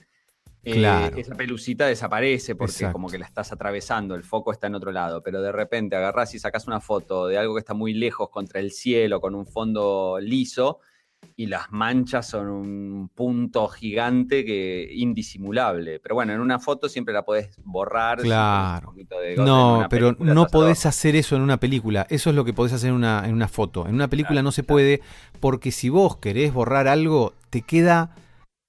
eh, 0.64 0.72
Claro. 0.72 1.16
esa 1.16 1.34
pelucita 1.36 1.86
desaparece 1.86 2.54
porque 2.56 2.72
Exacto. 2.72 2.92
como 2.92 3.10
que 3.10 3.18
la 3.18 3.26
estás 3.26 3.52
atravesando, 3.52 4.14
el 4.14 4.24
foco 4.24 4.52
está 4.52 4.66
en 4.68 4.74
otro 4.76 4.92
lado, 4.92 5.22
pero 5.22 5.42
de 5.42 5.52
repente 5.52 5.96
agarrás 5.96 6.34
y 6.34 6.38
sacas 6.38 6.66
una 6.66 6.80
foto 6.80 7.26
de 7.28 7.38
algo 7.38 7.54
que 7.54 7.60
está 7.60 7.74
muy 7.74 7.94
lejos 7.94 8.30
contra 8.30 8.60
el 8.60 8.72
cielo 8.72 9.20
con 9.20 9.34
un 9.34 9.46
fondo 9.46 10.18
liso 10.20 10.80
y 11.40 11.46
las 11.46 11.72
manchas 11.72 12.28
son 12.28 12.48
un 12.48 13.10
punto 13.14 13.66
gigante 13.68 14.44
que 14.44 14.86
indisimulable. 14.92 15.98
Pero 15.98 16.14
bueno, 16.14 16.34
en 16.34 16.40
una 16.40 16.58
foto 16.58 16.86
siempre 16.86 17.14
la 17.14 17.24
podés 17.24 17.58
borrar. 17.64 18.20
Claro. 18.20 18.88
pones 18.92 19.06
un 19.06 19.08
poquito 19.08 19.20
de 19.20 19.36
No, 19.36 19.86
pero 19.88 20.14
no 20.18 20.46
podés 20.48 20.84
hacer 20.84 21.16
eso 21.16 21.36
en 21.36 21.40
una 21.42 21.58
película. 21.58 22.06
Eso 22.10 22.28
es 22.28 22.36
lo 22.36 22.44
que 22.44 22.52
podés 22.52 22.74
hacer 22.74 22.90
en 22.90 22.96
una, 22.96 23.22
en 23.24 23.32
una 23.32 23.48
foto. 23.48 23.86
En 23.86 23.94
una 23.94 24.08
película 24.08 24.42
no 24.42 24.52
se 24.52 24.64
puede, 24.64 25.00
porque 25.40 25.72
si 25.72 25.88
vos 25.88 26.18
querés 26.18 26.52
borrar 26.52 26.88
algo, 26.88 27.32
te 27.48 27.62
queda. 27.62 28.14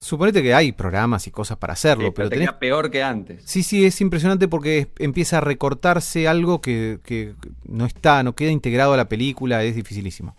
Suponete 0.00 0.42
que 0.42 0.54
hay 0.54 0.72
programas 0.72 1.26
y 1.26 1.30
cosas 1.30 1.58
para 1.58 1.74
hacerlo, 1.74 2.06
Sí, 2.06 2.12
pero 2.16 2.30
te 2.30 2.36
tenés 2.36 2.48
queda 2.48 2.58
peor 2.58 2.90
que 2.90 3.02
antes. 3.02 3.42
Sí, 3.44 3.62
sí, 3.62 3.84
es 3.84 4.00
impresionante 4.00 4.48
porque 4.48 4.88
empieza 4.98 5.38
a 5.38 5.40
recortarse 5.42 6.26
algo 6.26 6.62
que, 6.62 7.00
que 7.04 7.34
no 7.64 7.84
está, 7.84 8.22
no 8.22 8.34
queda 8.34 8.50
integrado 8.50 8.94
a 8.94 8.96
la 8.96 9.08
película, 9.08 9.62
es 9.62 9.76
dificilísimo. 9.76 10.34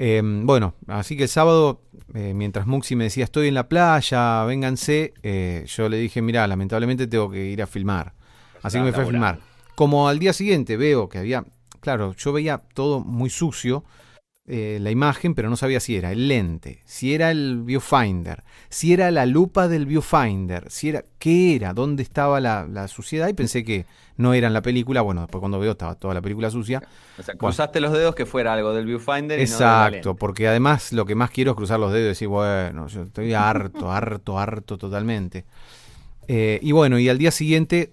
Eh, 0.00 0.22
bueno, 0.22 0.74
así 0.86 1.16
que 1.16 1.24
el 1.24 1.28
sábado, 1.28 1.82
eh, 2.14 2.32
mientras 2.32 2.68
Muxi 2.68 2.94
me 2.94 3.04
decía 3.04 3.24
estoy 3.24 3.48
en 3.48 3.54
la 3.54 3.68
playa, 3.68 4.44
vénganse, 4.44 5.12
eh, 5.24 5.64
yo 5.66 5.88
le 5.88 5.96
dije, 5.96 6.22
mira, 6.22 6.46
lamentablemente 6.46 7.08
tengo 7.08 7.28
que 7.28 7.46
ir 7.46 7.60
a 7.60 7.66
filmar. 7.66 8.14
Así 8.62 8.78
que 8.78 8.84
me 8.84 8.92
fui 8.92 9.02
a 9.02 9.06
filmar. 9.06 9.40
Como 9.74 10.08
al 10.08 10.20
día 10.20 10.32
siguiente 10.32 10.76
veo 10.76 11.08
que 11.08 11.18
había, 11.18 11.44
claro, 11.80 12.14
yo 12.14 12.32
veía 12.32 12.58
todo 12.58 13.00
muy 13.00 13.28
sucio, 13.28 13.84
eh, 14.50 14.78
la 14.80 14.90
imagen, 14.90 15.34
pero 15.34 15.50
no 15.50 15.56
sabía 15.56 15.78
si 15.78 15.94
era 15.96 16.10
el 16.10 16.26
lente, 16.26 16.80
si 16.86 17.14
era 17.14 17.30
el 17.30 17.60
viewfinder, 17.62 18.44
si 18.70 18.94
era 18.94 19.10
la 19.10 19.26
lupa 19.26 19.68
del 19.68 19.84
viewfinder, 19.84 20.70
si 20.70 20.88
era 20.88 21.04
qué 21.18 21.54
era, 21.54 21.74
dónde 21.74 22.02
estaba 22.02 22.40
la, 22.40 22.66
la 22.66 22.88
suciedad 22.88 23.28
y 23.28 23.34
pensé 23.34 23.62
que 23.62 23.84
no 24.16 24.32
era 24.32 24.46
en 24.46 24.54
la 24.54 24.62
película. 24.62 25.02
Bueno, 25.02 25.20
después 25.20 25.40
cuando 25.40 25.58
veo 25.58 25.72
estaba 25.72 25.94
toda 25.96 26.14
la 26.14 26.22
película 26.22 26.50
sucia. 26.50 26.82
O 27.18 27.22
sea, 27.22 27.34
cruzaste 27.34 27.78
los 27.80 27.92
dedos 27.92 28.14
que 28.14 28.24
fuera 28.24 28.54
algo 28.54 28.72
del 28.72 28.86
viewfinder 28.86 29.38
y 29.38 29.44
no 29.44 29.58
de 29.58 29.64
la 29.64 29.86
Exacto, 29.86 30.16
porque 30.16 30.48
además 30.48 30.94
lo 30.94 31.04
que 31.04 31.14
más 31.14 31.30
quiero 31.30 31.50
es 31.50 31.56
cruzar 31.56 31.78
los 31.78 31.92
dedos 31.92 32.06
y 32.06 32.08
decir, 32.08 32.28
bueno, 32.28 32.86
yo 32.88 33.02
estoy 33.02 33.34
harto, 33.34 33.92
harto, 33.92 34.38
harto 34.38 34.78
totalmente. 34.78 35.44
Eh, 36.26 36.58
y 36.62 36.72
bueno, 36.72 36.98
y 36.98 37.10
al 37.10 37.18
día 37.18 37.30
siguiente, 37.30 37.92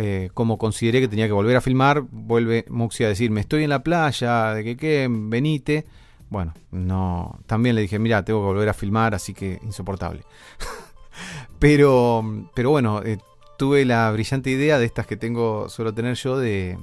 eh, 0.00 0.30
como 0.32 0.58
consideré 0.58 1.00
que 1.00 1.08
tenía 1.08 1.26
que 1.26 1.32
volver 1.32 1.56
a 1.56 1.60
filmar, 1.60 2.02
vuelve 2.12 2.64
Muxi 2.68 3.02
a 3.02 3.08
decirme, 3.08 3.40
estoy 3.40 3.64
en 3.64 3.70
la 3.70 3.82
playa, 3.82 4.54
de 4.54 4.62
que 4.62 4.76
qué, 4.76 5.08
venite. 5.10 5.86
Bueno, 6.30 6.54
no, 6.70 7.40
también 7.46 7.74
le 7.74 7.80
dije, 7.80 7.98
mira, 7.98 8.24
tengo 8.24 8.40
que 8.42 8.46
volver 8.46 8.68
a 8.68 8.74
filmar, 8.74 9.16
así 9.16 9.34
que 9.34 9.58
insoportable. 9.64 10.22
pero, 11.58 12.48
pero 12.54 12.70
bueno, 12.70 13.02
eh, 13.02 13.18
tuve 13.58 13.84
la 13.84 14.08
brillante 14.12 14.50
idea 14.50 14.78
de 14.78 14.84
estas 14.84 15.04
que 15.04 15.16
tengo, 15.16 15.68
suelo 15.68 15.92
tener 15.92 16.14
yo, 16.14 16.38
de, 16.38 16.78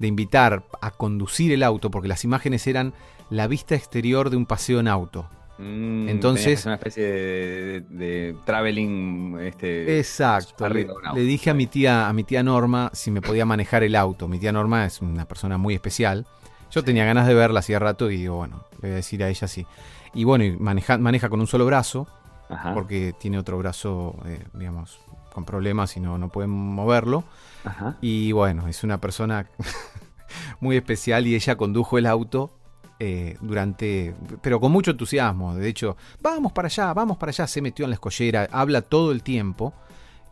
de 0.00 0.06
invitar 0.08 0.64
a 0.80 0.90
conducir 0.90 1.52
el 1.52 1.62
auto, 1.62 1.92
porque 1.92 2.08
las 2.08 2.24
imágenes 2.24 2.66
eran 2.66 2.94
la 3.28 3.46
vista 3.46 3.76
exterior 3.76 4.28
de 4.28 4.36
un 4.36 4.46
paseo 4.46 4.80
en 4.80 4.88
auto. 4.88 5.28
Mm, 5.60 6.08
Entonces- 6.08 6.64
una 6.66 6.74
especie 6.76 7.04
de, 7.04 7.12
de- 7.12 7.80
de 7.90 8.36
traveling. 8.46 9.38
Este, 9.40 9.98
Exacto. 9.98 10.68
Le, 10.68 10.80
arriba 10.82 10.94
dije 11.14 11.50
a 11.50 11.54
mi 11.54 11.66
tía, 11.66 12.08
a 12.08 12.12
mi 12.12 12.24
tía 12.24 12.42
Norma, 12.42 12.90
si 12.94 13.10
me 13.10 13.20
podía 13.20 13.44
manejar 13.44 13.82
el 13.82 13.94
auto. 13.96 14.26
Mi 14.28 14.38
tía 14.38 14.52
Norma 14.52 14.86
es 14.86 15.00
una 15.02 15.26
persona 15.26 15.58
muy 15.58 15.74
especial. 15.74 16.26
Yo 16.70 16.82
tenía 16.84 17.04
ganas 17.04 17.26
de 17.26 17.34
verla 17.34 17.60
hacía 17.60 17.78
rato 17.78 18.10
y 18.10 18.16
digo, 18.16 18.36
bueno, 18.36 18.64
le 18.80 18.88
voy 18.88 18.90
a 18.92 18.94
decir 18.96 19.22
a 19.24 19.28
ella 19.28 19.48
sí. 19.48 19.66
Y 20.14 20.24
bueno, 20.24 20.44
y 20.44 20.56
maneja, 20.56 20.98
maneja 20.98 21.28
con 21.28 21.40
un 21.40 21.46
solo 21.46 21.66
brazo, 21.66 22.06
Ajá, 22.48 22.74
porque 22.74 23.12
tiene 23.18 23.38
otro 23.38 23.58
brazo, 23.58 24.16
eh, 24.26 24.42
digamos, 24.54 24.98
con 25.32 25.44
problemas 25.44 25.96
y 25.96 26.00
no, 26.00 26.16
no 26.18 26.28
puede 26.28 26.46
moverlo. 26.48 27.24
ajá. 27.64 27.96
Y 28.00 28.32
bueno, 28.32 28.66
es 28.68 28.82
una 28.84 28.98
persona 29.00 29.48
muy 30.60 30.76
especial 30.76 31.26
y 31.26 31.34
ella 31.34 31.56
condujo 31.56 31.98
el 31.98 32.06
auto 32.06 32.56
eh, 33.00 33.36
durante, 33.40 34.14
pero 34.42 34.60
con 34.60 34.70
mucho 34.70 34.92
entusiasmo. 34.92 35.54
De 35.56 35.68
hecho, 35.68 35.96
vamos 36.22 36.52
para 36.52 36.66
allá, 36.66 36.92
vamos 36.92 37.16
para 37.16 37.30
allá. 37.30 37.46
Se 37.46 37.60
metió 37.62 37.84
en 37.86 37.90
la 37.90 37.94
escollera, 37.94 38.46
habla 38.52 38.82
todo 38.82 39.10
el 39.10 39.22
tiempo 39.22 39.72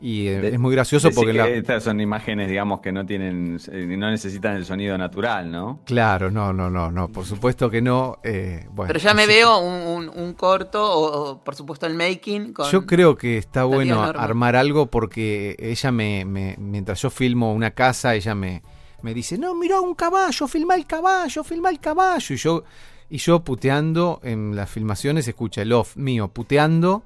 y 0.00 0.28
eh, 0.28 0.38
De- 0.38 0.48
es 0.50 0.58
muy 0.60 0.72
gracioso 0.72 1.10
porque 1.10 1.32
que 1.32 1.38
la- 1.38 1.48
estas 1.48 1.82
son 1.82 2.00
imágenes, 2.00 2.48
digamos, 2.48 2.80
que 2.80 2.92
no 2.92 3.04
tienen, 3.04 3.58
eh, 3.72 3.96
no 3.98 4.08
necesitan 4.10 4.54
el 4.54 4.64
sonido 4.64 4.96
natural, 4.96 5.50
¿no? 5.50 5.80
Claro, 5.86 6.30
no, 6.30 6.52
no, 6.52 6.70
no, 6.70 6.92
no, 6.92 7.08
por 7.08 7.24
supuesto 7.24 7.68
que 7.68 7.82
no. 7.82 8.18
eh, 8.22 8.64
bueno, 8.70 8.86
Pero 8.88 9.00
ya 9.00 9.12
me 9.12 9.22
así- 9.22 9.32
veo 9.32 9.58
un, 9.58 10.08
un- 10.08 10.08
un 10.10 10.34
corto, 10.34 10.84
o, 10.84 11.30
o, 11.32 11.42
por 11.42 11.56
supuesto 11.56 11.86
el 11.86 11.94
making. 11.94 12.52
Con... 12.52 12.70
Yo 12.70 12.86
creo 12.86 13.16
que 13.16 13.38
está 13.38 13.64
bueno 13.64 14.00
armar 14.02 14.54
algo 14.54 14.86
porque 14.86 15.56
ella 15.58 15.90
me, 15.90 16.24
me- 16.24 16.54
mientras 16.58 17.02
yo 17.02 17.10
filmo 17.10 17.52
una 17.52 17.72
casa, 17.72 18.14
ella 18.14 18.36
me, 18.36 18.62
me 19.02 19.14
dice, 19.14 19.38
no, 19.38 19.54
mirá 19.54 19.80
un 19.80 19.94
caballo, 19.94 20.46
filma 20.48 20.74
el 20.74 20.86
caballo, 20.86 21.44
filma 21.44 21.70
el 21.70 21.78
caballo. 21.80 22.34
Y 22.34 22.38
yo, 22.38 22.64
y 23.10 23.18
yo 23.18 23.44
puteando 23.44 24.20
en 24.22 24.54
las 24.56 24.70
filmaciones, 24.70 25.26
escucha 25.28 25.62
el 25.62 25.72
off 25.72 25.96
mío 25.96 26.28
puteando 26.28 27.02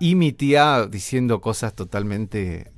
y 0.00 0.14
mi 0.14 0.32
tía 0.32 0.86
diciendo 0.90 1.40
cosas 1.40 1.74
totalmente 1.74 2.72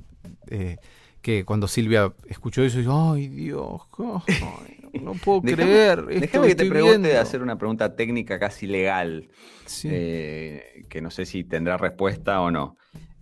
eh, 0.47 0.77
que 1.21 1.43
cuando 1.45 1.67
Silvia 1.67 2.13
escuchó 2.27 2.63
eso, 2.63 2.79
dijo, 2.79 3.13
ay 3.13 3.27
Dios, 3.27 3.81
no, 5.01 5.13
puedo 5.23 5.41
creer. 5.41 6.05
Déjame 6.05 6.47
que 6.47 6.55
te 6.55 6.65
pregunte, 6.65 6.99
viendo". 7.09 7.21
hacer 7.21 7.41
una 7.41 7.57
pregunta 7.57 7.95
técnica 7.95 8.39
casi 8.39 8.67
legal, 8.67 9.29
Sí. 9.65 9.89
eh, 9.91 10.85
que 10.89 11.01
no 11.01 11.11
sé 11.11 11.25
si 11.25 11.43
tendrá 11.43 11.77
respuesta 11.77 12.41
o 12.41 12.51
no. 12.51 12.77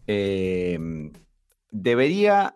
Eh, 0.06 0.80
debería, 1.72 2.54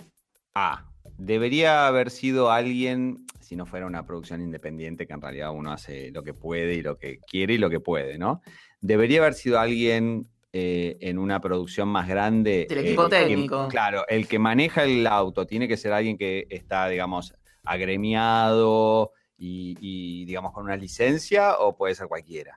A, 0.54 0.91
debería 1.26 1.86
haber 1.88 2.10
sido 2.10 2.52
alguien, 2.52 3.26
si 3.40 3.56
no 3.56 3.66
fuera 3.68 3.86
una 3.86 4.06
producción 4.06 4.42
independiente, 4.42 5.06
que 5.06 5.14
en 5.14 5.22
realidad 5.22 5.52
uno 5.54 5.72
hace 5.72 6.10
lo 6.12 6.24
que 6.24 6.34
puede 6.34 6.74
y 6.74 6.82
lo 6.82 6.98
que 6.98 7.20
quiere 7.20 7.54
y 7.54 7.58
lo 7.60 7.70
que 7.70 7.80
puede, 7.80 8.18
¿no? 8.18 8.42
Debería 8.82 9.20
haber 9.22 9.36
sido 9.36 9.60
alguien 9.60 10.28
eh, 10.52 10.98
en 11.00 11.20
una 11.20 11.40
producción 11.40 11.88
más 11.90 12.08
grande. 12.08 12.66
Del 12.68 12.80
equipo 12.80 13.04
eh, 13.06 13.10
que- 13.10 13.26
técnico. 13.28 13.68
claro, 13.70 14.04
el 14.08 14.28
que 14.28 14.40
maneja 14.40 14.84
el 14.84 15.06
auto 15.06 15.46
tiene 15.46 15.68
que 15.68 15.78
ser 15.78 15.94
alguien 15.94 16.18
que 16.18 16.48
está, 16.50 16.88
digamos, 16.90 17.36
agremiado 17.64 19.12
y, 19.38 19.78
y, 19.80 20.26
digamos, 20.26 20.52
con 20.54 20.64
una 20.66 20.76
licencia 20.76 21.58
o 21.60 21.76
puede 21.78 21.94
ser 21.94 22.08
cualquiera. 22.08 22.56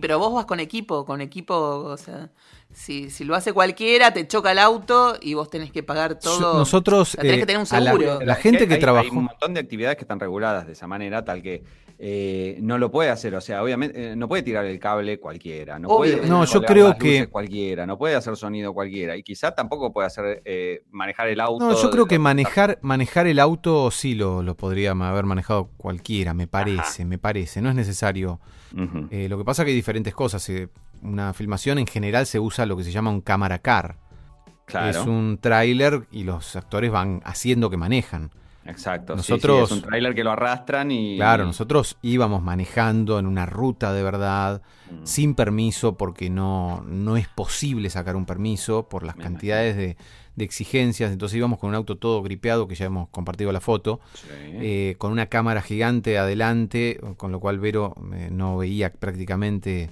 Pero 0.00 0.18
vos 0.18 0.32
vas 0.34 0.44
con 0.44 0.60
equipo, 0.60 1.04
con 1.04 1.20
equipo, 1.20 1.54
o 1.56 1.96
sea, 1.96 2.30
si, 2.72 3.10
si 3.10 3.24
lo 3.24 3.34
hace 3.34 3.52
cualquiera, 3.52 4.12
te 4.12 4.26
choca 4.28 4.52
el 4.52 4.58
auto 4.58 5.16
y 5.20 5.34
vos 5.34 5.48
tenés 5.50 5.72
que 5.72 5.82
pagar 5.82 6.18
todo. 6.18 6.58
Nosotros, 6.58 7.00
o 7.00 7.04
sea, 7.12 7.22
tenés 7.22 7.36
eh, 7.36 7.40
que 7.40 7.46
tener 7.46 7.60
un 7.60 7.66
a 7.74 7.80
la- 7.80 7.90
seguro. 7.92 8.20
La 8.20 8.34
gente 8.36 8.68
que 8.68 8.74
hay, 8.74 8.80
trabajó- 8.80 9.04
Hay 9.10 9.16
un 9.16 9.24
montón 9.24 9.54
de 9.54 9.60
actividades 9.60 9.96
que 9.96 10.04
están 10.04 10.20
reguladas 10.20 10.66
de 10.66 10.72
esa 10.74 10.86
manera, 10.86 11.24
tal 11.24 11.42
que 11.42 11.64
eh, 12.02 12.58
no 12.62 12.78
lo 12.78 12.90
puede 12.90 13.10
hacer. 13.10 13.34
O 13.34 13.42
sea, 13.42 13.62
obviamente, 13.62 14.12
eh, 14.12 14.16
no 14.16 14.26
puede 14.26 14.42
tirar 14.42 14.64
el 14.64 14.78
cable 14.78 15.20
cualquiera. 15.20 15.78
No, 15.78 15.88
Obvio 15.88 16.16
puede 16.16 16.28
no. 16.30 16.46
yo 16.46 16.62
creo 16.62 16.96
que- 16.96 17.26
cualquiera. 17.26 17.86
No 17.86 17.98
puede 17.98 18.14
hacer 18.14 18.36
sonido 18.36 18.72
cualquiera. 18.72 19.16
Y 19.18 19.22
quizá 19.22 19.54
tampoco 19.54 19.92
puede 19.92 20.06
hacer 20.06 20.40
eh, 20.46 20.82
manejar 20.90 21.28
el 21.28 21.40
auto. 21.40 21.68
No, 21.68 21.74
yo 21.82 21.90
creo 21.90 22.06
que 22.06 22.18
manejar, 22.18 22.78
manejar 22.80 23.26
el 23.26 23.38
auto 23.38 23.90
sí 23.90 24.14
lo, 24.14 24.42
lo 24.42 24.56
podría 24.56 24.92
haber 24.92 25.24
manejado 25.26 25.68
cualquiera, 25.76 26.32
me 26.32 26.46
parece, 26.46 27.04
me 27.04 27.18
parece. 27.18 27.60
No 27.60 27.68
es 27.68 27.74
necesario. 27.74 28.40
Eh, 29.10 29.28
lo 29.28 29.36
que 29.36 29.44
pasa 29.44 29.64
que 29.64 29.70
hay 29.70 29.76
diferentes 29.76 30.14
cosas. 30.14 30.48
eh, 30.48 30.68
una 31.02 31.32
filmación 31.34 31.78
en 31.78 31.86
general 31.86 32.24
se 32.26 32.38
usa 32.40 32.64
lo 32.66 32.76
que 32.78 32.84
se 32.84 32.92
llama 32.92 33.10
un 33.10 33.20
cámara 33.20 33.58
car. 33.58 33.96
claro. 34.64 34.88
Es 35.00 35.06
un 35.06 35.38
tráiler 35.40 36.06
y 36.10 36.24
los 36.24 36.56
actores 36.56 36.90
van 36.90 37.20
haciendo 37.24 37.68
que 37.68 37.76
manejan. 37.76 38.30
Exacto. 38.66 39.16
sí, 39.16 39.22
sí, 39.24 39.32
nosotros- 39.32 39.70
es 39.70 39.76
un 39.76 39.82
tráiler 39.82 40.14
que 40.14 40.22
lo 40.24 40.30
arrastran 40.32 40.90
y. 40.90 41.16
Claro, 41.16 41.44
nosotros 41.46 41.96
íbamos 42.02 42.42
manejando 42.42 43.18
en 43.18 43.26
una 43.26 43.46
ruta 43.46 43.92
de 43.92 44.02
verdad, 44.02 44.62
Mm. 44.90 45.06
sin 45.06 45.34
permiso, 45.34 45.96
porque 45.96 46.30
no, 46.30 46.82
no 46.86 47.16
es 47.16 47.28
posible 47.28 47.88
sacar 47.90 48.16
un 48.16 48.26
permiso 48.26 48.88
por 48.88 49.02
las 49.04 49.16
Me 49.16 49.22
cantidades 49.22 49.76
de, 49.76 49.96
de 50.36 50.44
exigencias. 50.44 51.10
Entonces 51.12 51.36
íbamos 51.38 51.58
con 51.58 51.70
un 51.70 51.76
auto 51.76 51.96
todo 51.96 52.22
gripeado, 52.22 52.66
que 52.68 52.74
ya 52.74 52.86
hemos 52.86 53.08
compartido 53.08 53.50
la 53.52 53.60
foto. 53.60 54.00
Sí. 54.14 54.26
eh, 54.32 54.94
con 54.98 55.12
una 55.12 55.26
cámara 55.26 55.62
gigante 55.62 56.18
adelante, 56.18 57.00
con 57.16 57.30
lo 57.32 57.40
cual 57.40 57.60
Vero 57.60 57.94
eh, 58.12 58.28
no 58.32 58.56
veía 58.58 58.92
prácticamente 58.92 59.90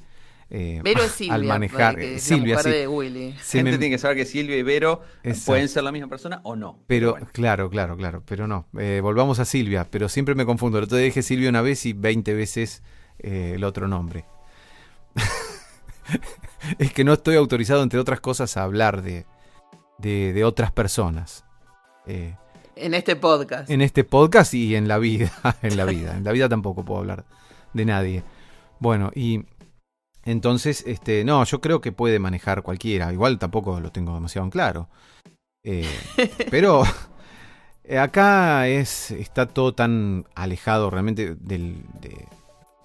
eh, 0.51 0.81
Vero 0.83 1.03
es 1.03 1.13
Silvia, 1.17 1.35
al 1.35 1.45
manejar. 1.45 1.97
que 1.97 2.15
es 2.17 2.23
Silvia, 2.23 2.55
la 2.57 2.61
mujer 2.61 2.73
sí. 2.73 2.79
de 2.79 2.89
Willy. 2.89 3.33
Se 3.43 3.59
Gente 3.59 3.73
me- 3.73 3.79
tiene 3.79 3.95
que 3.95 3.99
saber 3.99 4.17
que 4.17 4.25
Silvia 4.25 4.57
y 4.57 4.63
Vero 4.63 5.03
Exacto. 5.23 5.47
pueden 5.53 5.69
ser 5.69 5.83
la 5.85 5.93
misma 5.93 6.09
persona 6.09 6.41
o 6.45 6.57
no. 6.57 6.79
Pero, 6.87 7.13
bueno. 7.13 7.29
claro, 7.33 7.69
claro, 7.71 7.97
claro, 7.97 8.23
pero 8.27 8.47
no. 8.47 8.67
Eh, 8.79 9.01
volvamos 9.03 9.39
a 9.41 9.45
Silvia, 9.45 9.87
pero 9.91 10.09
siempre 10.09 10.35
me 10.35 10.47
confundo. 10.47 10.81
Día 10.87 10.99
dije 10.99 11.23
Silvia 11.23 11.49
una 11.51 11.61
vez 11.63 11.85
y 11.87 11.93
20 11.93 12.35
veces 12.35 12.83
eh, 13.19 13.53
el 13.57 13.65
otro 13.65 13.89
nombre. 13.89 14.25
es 16.79 16.93
que 16.93 17.05
no 17.05 17.13
estoy 17.13 17.37
autorizado, 17.37 17.83
entre 17.83 17.99
otras 17.99 18.21
cosas, 18.21 18.57
a 18.57 18.63
hablar 18.63 19.03
de, 19.03 19.27
de, 19.99 20.33
de 20.33 20.45
otras 20.45 20.73
personas. 20.73 21.45
Eh, 22.07 22.35
En 22.77 22.95
este 22.95 23.17
podcast. 23.17 23.69
en 23.71 23.83
este 23.83 24.05
podcast 24.05 24.55
y 24.55 24.75
en 24.77 24.89
la 24.89 24.99
vida. 24.99 25.31
en 25.63 25.77
la 25.77 25.85
vida. 25.85 26.17
En 26.17 26.25
la 26.25 26.33
vida 26.33 26.49
tampoco 26.49 26.85
puedo 26.85 27.01
hablar 27.01 27.25
de 27.75 27.85
nadie. 27.85 28.23
Bueno, 28.81 29.11
y 29.15 29.45
entonces, 30.25 30.85
este, 30.87 31.25
no, 31.25 31.45
yo 31.45 31.61
creo 31.61 31.81
que 31.81 31.93
puede 31.93 32.19
manejar 32.19 32.63
cualquiera. 32.63 33.13
Igual 33.13 33.39
tampoco 33.39 33.81
lo 33.81 33.91
tengo 33.93 34.15
demasiado 34.15 34.45
en 34.45 34.51
claro. 34.51 34.89
Eh, 35.65 35.89
pero 36.51 36.83
eh, 37.85 37.99
acá 37.99 38.69
es 38.69 39.11
está 39.11 39.47
todo 39.47 39.75
tan 39.75 40.27
alejado 40.35 40.91
realmente 40.91 41.35
del, 41.41 41.85
de 42.01 42.27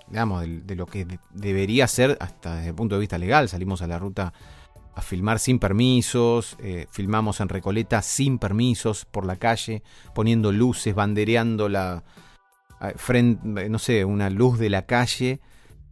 digamos, 0.07 0.41
de, 0.41 0.61
de 0.61 0.75
lo 0.75 0.86
que 0.86 1.05
de- 1.05 1.19
debería 1.31 1.88
ser 1.88 2.17
hasta 2.21 2.55
desde 2.55 2.69
el 2.69 2.75
punto 2.75 2.95
de 2.95 3.01
vista 3.01 3.17
legal. 3.17 3.49
Salimos 3.49 3.81
a 3.81 3.88
la 3.88 3.99
ruta 3.99 4.34
a 4.95 5.01
filmar 5.01 5.39
sin 5.39 5.59
permisos, 5.59 6.55
eh, 6.59 6.88
filmamos 6.91 7.39
en 7.39 7.49
Recoleta 7.49 8.01
sin 8.01 8.38
permisos 8.38 9.05
por 9.05 9.25
la 9.25 9.38
calle, 9.38 9.81
poniendo 10.13 10.51
luces, 10.51 10.93
bandereando 10.93 11.67
la, 11.67 12.03
frente, 12.95 13.69
no 13.69 13.79
sé, 13.79 14.05
una 14.05 14.29
luz 14.29 14.59
de 14.59 14.69
la 14.69 14.86
calle, 14.86 15.39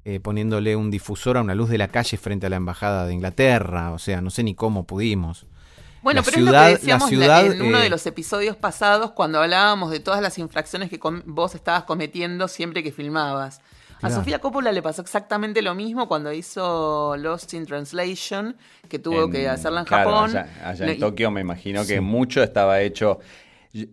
eh, 0.06 0.20
poniéndole 0.20 0.76
un 0.76 0.90
difusor 0.92 1.38
a 1.38 1.42
una 1.42 1.56
luz 1.56 1.70
de 1.70 1.78
la 1.78 1.88
calle 1.88 2.18
frente 2.18 2.48
a 2.48 2.50
la 2.50 2.56
embajada 2.56 3.06
de 3.06 3.14
Inglaterra, 3.14 3.92
o 3.92 4.00
sea, 4.00 4.22
no 4.22 4.30
sé 4.30 4.44
ni 4.44 4.56
cómo 4.56 4.86
pudimos. 4.86 5.46
Bueno, 6.02 6.22
La 6.22 6.26
pero 6.26 6.38
ciudad- 6.38 6.66
es 6.68 6.72
lo 6.72 6.76
que 6.78 6.82
decíamos 6.82 7.12
la 7.12 7.18
ciudad, 7.18 7.46
en 7.46 7.62
uno 7.62 7.78
eh, 7.78 7.84
de 7.84 7.90
los 7.90 8.06
episodios 8.08 8.56
pasados 8.56 9.12
cuando 9.12 9.40
hablábamos 9.40 9.92
de 9.92 10.00
todas 10.00 10.22
las 10.22 10.40
infracciones 10.40 10.90
que 10.90 11.00
vos 11.26 11.54
estabas 11.54 11.84
cometiendo 11.84 12.48
siempre 12.48 12.82
que 12.82 12.92
filmabas. 12.92 13.62
A. 14.02 14.10
Sofía 14.10 14.40
Coppola 14.40 14.72
le 14.72 14.82
pasó 14.82 15.04
exactamente 15.04 15.62
lo 15.62 15.76
mismo 15.76 16.08
cuando 16.08 16.34
hizo 16.34 17.16
Lost 17.18 17.54
in 17.54 17.68
Translation, 17.68 18.58
que 18.90 18.98
tuvo 18.98 19.26
En- 19.26 19.32
que 19.32 19.48
hacerla 19.48 19.82
en 19.82 19.86
claro, 19.86 20.10
Japón. 20.10 20.30
Allá, 20.32 20.50
allá 20.68 20.86
No, 20.88 20.92
en 20.92 20.98
y- 20.98 21.00
Tokio 21.00 21.30
me 21.30 21.42
imagino 21.42 21.82
que 21.82 21.96
Sí. 21.96 22.00
mucho 22.00 22.42
estaba 22.42 22.82
hecho. 22.82 23.20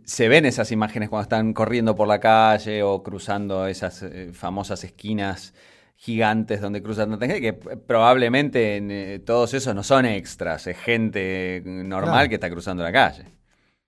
Se 0.05 0.29
ven 0.29 0.47
esas 0.47 0.73
imágenes 0.73 1.11
cuando 1.11 1.25
están 1.25 1.53
corriendo 1.53 1.95
por 1.95 2.09
la 2.09 2.21
calle 2.21 2.83
o 2.83 3.03
cruzando 3.03 3.67
esas 3.67 4.03
eh, 4.03 4.31
famosas 4.33 4.83
esquinas 4.83 5.53
gigantes 6.01 6.61
donde 6.61 6.81
cruzan 6.81 7.11
tanta 7.11 7.27
gente, 7.27 7.41
que 7.41 7.53
probablemente 7.53 8.77
en, 8.77 8.91
eh, 8.93 9.19
todos 9.19 9.53
esos 9.53 9.75
no 9.75 9.83
son 9.83 10.07
extras, 10.07 10.67
es 10.69 10.79
gente 10.79 11.61
normal 11.65 12.13
Claro. 12.15 12.29
que 12.29 12.35
está 12.37 12.49
cruzando 12.51 12.85
la 12.85 12.93
calle. 12.93 13.25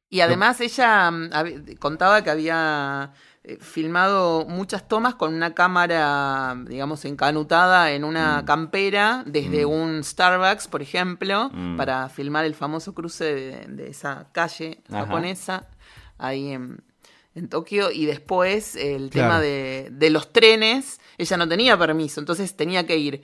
Y 0.08 0.20
además 0.20 0.60
ella 0.60 1.08
mm, 1.08 1.30
contaba 1.78 2.22
que 2.24 2.30
había 2.30 3.12
eh, 3.44 3.56
filmado 3.60 4.44
muchas 4.46 4.86
tomas 4.88 5.14
con 5.14 5.32
una 5.32 5.54
cámara, 5.54 6.54
digamos, 6.66 7.04
encanutada 7.06 7.92
en 7.92 8.02
una 8.04 8.42
Mm. 8.42 8.44
campera 8.44 9.22
desde 9.24 9.64
Mm. 9.64 9.70
un 9.70 10.04
Starbucks, 10.04 10.66
por 10.68 10.82
ejemplo, 10.82 11.48
Mm. 11.52 11.76
para 11.76 12.08
filmar 12.10 12.44
el 12.44 12.54
famoso 12.54 12.92
cruce 12.92 13.24
de, 13.34 13.66
de 13.68 13.88
esa 13.88 14.26
calle 14.32 14.82
Ajá. 14.90 15.06
japonesa 15.06 15.68
ahí 16.18 16.50
en, 16.52 16.82
en 17.34 17.48
Tokio. 17.48 17.90
Y 17.90 18.06
después 18.06 18.76
el 18.76 19.10
Claro. 19.10 19.28
tema 19.28 19.40
de, 19.40 19.88
de 19.92 20.10
los 20.10 20.32
trenes, 20.32 21.00
ella 21.18 21.36
no 21.36 21.48
tenía 21.48 21.78
permiso, 21.78 22.20
entonces 22.20 22.56
tenía 22.56 22.86
que 22.86 22.96
ir 22.98 23.22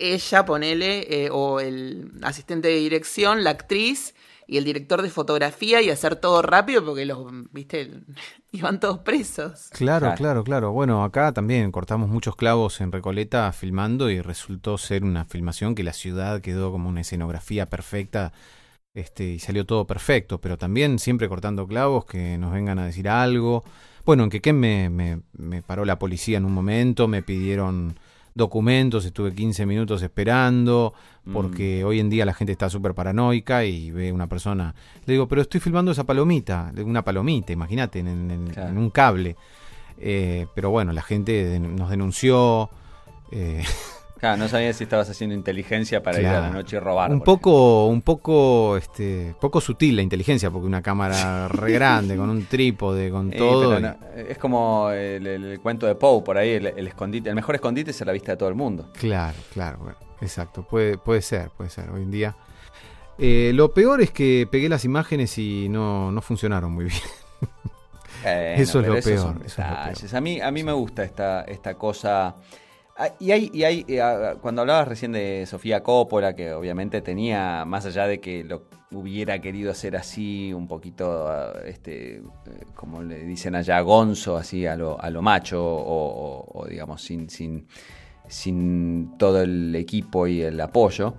ella, 0.00 0.44
ponele, 0.44 1.24
eh, 1.24 1.28
o 1.32 1.58
el 1.58 2.12
asistente 2.22 2.68
de 2.68 2.76
dirección, 2.76 3.42
la 3.42 3.50
actriz 3.50 4.14
y 4.46 4.56
el 4.56 4.64
director 4.64 5.02
de 5.02 5.10
fotografía 5.10 5.82
y 5.82 5.90
hacer 5.90 6.14
todo 6.16 6.40
rápido 6.40 6.84
porque 6.84 7.04
los, 7.04 7.18
viste, 7.52 7.90
iban 8.52 8.78
todos 8.80 9.00
presos. 9.00 9.68
Claro, 9.72 10.06
Claro. 10.06 10.16
claro, 10.16 10.44
claro. 10.44 10.72
Bueno, 10.72 11.02
acá 11.04 11.32
también 11.32 11.72
cortamos 11.72 12.08
muchos 12.08 12.36
clavos 12.36 12.80
en 12.80 12.92
Recoleta 12.92 13.52
filmando 13.52 14.08
y 14.08 14.20
resultó 14.20 14.78
ser 14.78 15.02
una 15.02 15.24
filmación 15.24 15.74
que 15.74 15.82
la 15.82 15.92
ciudad 15.92 16.40
quedó 16.40 16.70
como 16.70 16.88
una 16.88 17.00
escenografía 17.00 17.66
perfecta 17.66 18.32
este, 18.94 19.24
y 19.24 19.38
salió 19.38 19.64
todo 19.66 19.86
perfecto, 19.86 20.40
pero 20.40 20.58
también 20.58 20.98
siempre 20.98 21.28
cortando 21.28 21.66
clavos 21.66 22.04
que 22.04 22.36
nos 22.38 22.52
vengan 22.52 22.78
a 22.78 22.86
decir 22.86 23.08
algo. 23.08 23.64
Bueno, 24.04 24.24
en 24.24 24.30
Quequén 24.30 24.58
me, 24.58 24.88
me, 24.90 25.20
me 25.36 25.62
paró 25.62 25.84
la 25.84 25.98
policía 25.98 26.38
en 26.38 26.44
un 26.44 26.52
momento, 26.52 27.06
me 27.08 27.22
pidieron 27.22 27.98
documentos, 28.34 29.04
estuve 29.04 29.34
15 29.34 29.66
minutos 29.66 30.00
esperando, 30.02 30.94
porque 31.32 31.84
hoy 31.84 31.98
en 32.00 32.08
día 32.08 32.24
la 32.24 32.32
gente 32.34 32.52
está 32.52 32.70
súper 32.70 32.94
paranoica 32.94 33.64
y 33.64 33.90
ve 33.90 34.12
una 34.12 34.28
persona. 34.28 34.74
Le 35.06 35.14
digo, 35.14 35.26
pero 35.28 35.42
estoy 35.42 35.60
filmando 35.60 35.90
esa 35.90 36.04
palomita, 36.04 36.72
una 36.84 37.04
palomita, 37.04 37.52
imagínate, 37.52 37.98
en, 37.98 38.30
en- 38.30 38.46
Claro. 38.48 38.70
en 38.70 38.78
un 38.78 38.90
cable. 38.90 39.36
Eh, 39.98 40.46
pero 40.54 40.70
bueno, 40.70 40.92
la 40.92 41.02
gente 41.02 41.58
nos 41.60 41.90
denunció. 41.90 42.70
eh, 43.32 43.62
Claro, 44.18 44.36
no 44.36 44.48
sabía 44.48 44.72
si 44.72 44.84
estabas 44.84 45.08
haciendo 45.08 45.34
inteligencia 45.34 46.02
para 46.02 46.20
ir 46.20 46.26
a 46.26 46.40
la 46.40 46.50
noche 46.50 46.76
y 46.76 46.80
robar. 46.80 47.12
un 47.12 47.20
poco, 47.20 47.86
un 47.86 48.02
poco, 48.02 48.76
este, 48.76 49.34
poco 49.40 49.60
sutil 49.60 49.96
la 49.96 50.02
inteligencia, 50.02 50.50
porque 50.50 50.66
una 50.66 50.82
cámara 50.82 51.46
re 51.48 51.72
grande, 51.72 52.16
con 52.16 52.28
un 52.28 52.46
trípode, 52.46 53.10
con 53.10 53.32
Eh, 53.32 53.36
todo. 53.38 53.74
pero 53.74 53.78
y- 53.78 53.82
no, 53.82 53.96
es 54.28 54.38
como 54.38 54.90
el, 54.90 55.60
cuento 55.62 55.86
de 55.86 55.94
Poe, 55.94 56.22
por 56.22 56.36
ahí, 56.36 56.50
el, 56.50 56.66
el 56.66 56.88
escondite, 56.88 57.28
el 57.28 57.36
mejor 57.36 57.54
escondite 57.54 57.92
es 57.92 58.02
a 58.02 58.04
la 58.04 58.12
vista 58.12 58.32
de 58.32 58.36
todo 58.38 58.48
el 58.48 58.54
mundo. 58.56 58.90
Claro, 58.98 59.38
claro, 59.52 59.78
bueno, 59.78 59.98
exacto. 60.20 60.66
Puede, 60.66 60.98
puede 60.98 61.22
ser, 61.22 61.50
puede 61.50 61.70
ser. 61.70 61.90
Hoy 61.90 62.02
en 62.02 62.10
día. 62.10 62.36
Eh, 63.18 63.52
lo 63.54 63.72
peor 63.72 64.00
es 64.00 64.10
que 64.12 64.48
pegué 64.50 64.68
las 64.68 64.84
imágenes 64.84 65.36
y 65.38 65.68
no, 65.68 66.12
no 66.12 66.22
funcionaron 66.22 66.72
muy 66.72 66.86
bien. 66.86 67.00
Eso 68.24 68.80
es 68.80 68.86
lo 68.86 68.96
eso 68.96 69.08
es 69.44 69.54
peor. 69.54 70.16
A 70.16 70.20
mí, 70.20 70.40
a 70.40 70.50
mí 70.50 70.64
me 70.64 70.72
gusta 70.72 71.04
esta, 71.04 71.42
esta 71.42 71.74
cosa. 71.74 72.34
Ah, 73.00 73.14
Y 73.20 73.30
hay, 73.30 73.48
y 73.54 73.62
hay 73.62 73.84
eh, 73.86 74.00
ah, 74.00 74.34
cuando 74.40 74.62
hablabas 74.62 74.88
recién 74.88 75.12
de 75.12 75.46
Sofía 75.46 75.84
Coppola, 75.84 76.34
que 76.34 76.52
obviamente 76.52 77.00
tenía, 77.00 77.64
más 77.64 77.86
allá 77.86 78.08
de 78.08 78.20
que 78.20 78.42
lo 78.42 78.64
hubiera 78.90 79.40
querido 79.40 79.70
hacer 79.70 79.96
así, 79.96 80.52
un 80.52 80.66
poquito, 80.66 81.28
ah, 81.28 81.52
este, 81.64 82.16
eh, 82.16 82.22
como 82.74 83.02
le 83.02 83.20
dicen 83.24 83.54
allá, 83.54 83.80
gonzo, 83.82 84.36
así 84.36 84.66
a 84.66 84.74
lo, 84.74 85.00
a 85.00 85.10
lo 85.10 85.22
macho, 85.22 85.62
o, 85.64 86.66
digamos, 86.68 87.00
sin, 87.02 87.30
sin, 87.30 87.68
sin 88.26 89.16
todo 89.16 89.42
el 89.42 89.76
equipo 89.76 90.26
y 90.26 90.42
el 90.42 90.60
apoyo. 90.60 91.14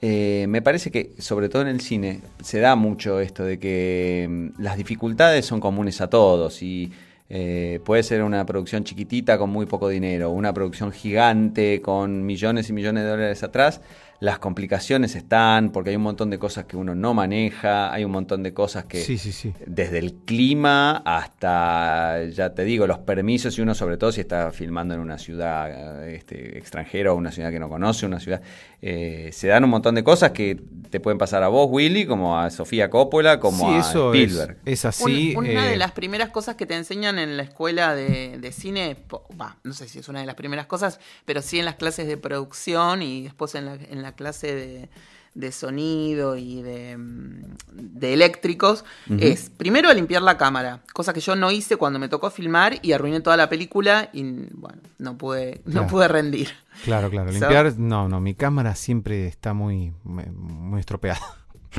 Eh, 0.00 0.46
me 0.48 0.62
parece 0.62 0.90
que, 0.92 1.14
sobre 1.18 1.48
todo 1.48 1.62
en 1.62 1.68
el 1.68 1.80
cine, 1.80 2.20
se 2.42 2.60
da 2.60 2.76
mucho 2.76 3.18
esto 3.20 3.44
de 3.44 3.58
que 3.58 4.26
mm, 4.30 4.62
las 4.62 4.76
dificultades 4.76 5.46
son 5.46 5.58
comunes 5.60 6.00
a 6.00 6.08
todos 6.08 6.62
y 6.62 6.92
eh, 7.28 7.80
puede 7.84 8.02
ser 8.02 8.22
una 8.22 8.44
producción 8.44 8.84
chiquitita 8.84 9.38
con 9.38 9.50
muy 9.50 9.66
poco 9.66 9.88
dinero, 9.88 10.30
una 10.30 10.52
producción 10.52 10.92
gigante 10.92 11.80
con 11.80 12.26
millones 12.26 12.68
y 12.68 12.72
millones 12.72 13.04
de 13.04 13.10
dólares 13.10 13.42
atrás. 13.42 13.80
Las 14.24 14.38
complicaciones 14.38 15.14
están 15.16 15.70
porque 15.70 15.90
hay 15.90 15.96
un 15.96 16.02
montón 16.02 16.30
de 16.30 16.38
cosas 16.38 16.64
que 16.64 16.76
uno 16.78 16.94
no 16.94 17.12
maneja, 17.12 17.92
hay 17.92 18.04
un 18.04 18.10
montón 18.12 18.42
de 18.42 18.54
cosas 18.54 18.84
que 18.86 19.02
Sí, 19.02 19.18
sí, 19.18 19.32
sí. 19.32 19.52
desde 19.66 19.98
el 19.98 20.14
clima 20.14 21.02
hasta, 21.44 22.24
ya 22.30 22.54
te 22.54 22.64
digo, 22.64 22.86
los 22.86 22.98
permisos 23.00 23.58
y 23.58 23.62
uno 23.62 23.74
sobre 23.74 23.96
todo 23.96 24.12
si 24.12 24.20
está 24.20 24.50
filmando 24.50 24.94
en 24.94 25.00
una 25.00 25.18
ciudad 25.18 26.08
eh, 26.08 26.16
este, 26.16 26.56
extranjera 26.58 27.12
o 27.12 27.16
una 27.16 27.32
ciudad 27.32 27.50
que 27.50 27.58
no 27.58 27.68
conoce, 27.68 28.06
una 28.06 28.20
ciudad, 28.20 28.40
eh, 28.80 29.30
se 29.32 29.48
dan 29.48 29.64
un 29.64 29.70
montón 29.70 29.94
de 29.94 30.04
cosas 30.04 30.30
que 30.30 30.60
te 30.90 31.00
pueden 31.00 31.18
pasar 31.18 31.42
a 31.42 31.48
vos, 31.48 31.66
Willy, 31.70 32.06
como 32.06 32.38
a 32.38 32.50
Sofía 32.50 32.88
Coppola, 32.88 33.40
como 33.40 33.68
sí, 33.68 33.74
a 33.74 33.78
es, 33.80 33.86
Spielberg. 33.94 34.58
es 34.64 34.84
así. 34.84 35.34
Un- 35.36 35.44
una 35.48 35.66
eh, 35.66 35.70
de 35.70 35.76
las 35.76 35.92
primeras 35.92 36.30
cosas 36.30 36.54
que 36.56 36.66
te 36.66 36.74
enseñan 36.76 37.18
en 37.18 37.36
la 37.36 37.42
escuela 37.42 37.94
de, 37.94 38.38
de 38.38 38.52
cine, 38.52 38.96
bah, 39.34 39.56
no 39.64 39.72
sé 39.72 39.88
si 39.88 39.98
es 39.98 40.08
una 40.08 40.20
de 40.20 40.26
las 40.26 40.34
primeras 40.36 40.66
cosas, 40.66 41.00
pero 41.24 41.42
sí 41.42 41.58
en 41.58 41.64
las 41.64 41.74
clases 41.74 42.06
de 42.06 42.16
producción 42.16 43.02
y 43.02 43.22
después 43.24 43.54
en 43.54 43.66
la, 43.66 43.74
en 43.74 44.02
la 44.02 44.13
clase 44.14 44.54
de, 44.54 44.88
de 45.34 45.52
sonido 45.52 46.36
y 46.36 46.62
de, 46.62 46.96
mm, 46.96 47.56
de 47.72 48.12
eléctricos, 48.14 48.84
es 49.18 49.50
primero 49.50 49.92
limpiar 49.92 50.22
la 50.22 50.36
cámara, 50.38 50.82
cosa 50.92 51.12
que 51.12 51.20
yo 51.20 51.34
no 51.36 51.50
hice 51.50 51.76
cuando 51.76 51.98
me 51.98 52.08
tocó 52.08 52.30
filmar 52.30 52.78
y 52.82 52.92
arruiné 52.92 53.20
toda 53.20 53.36
la 53.36 53.48
película 53.48 54.10
y 54.12 54.22
bueno, 54.52 54.80
no 54.98 55.18
pude, 55.18 55.60
no 55.64 55.86
pude 55.88 56.08
rendir. 56.08 56.50
Claro, 56.84 57.10
claro. 57.10 57.32
So- 57.32 57.38
Limpiar, 57.38 57.76
no, 57.78 58.08
no, 58.08 58.20
mi 58.20 58.34
cámara 58.34 58.74
siempre 58.74 59.26
está 59.26 59.54
muy, 59.54 59.92
muy 60.04 60.80
estropeada. 60.80 61.20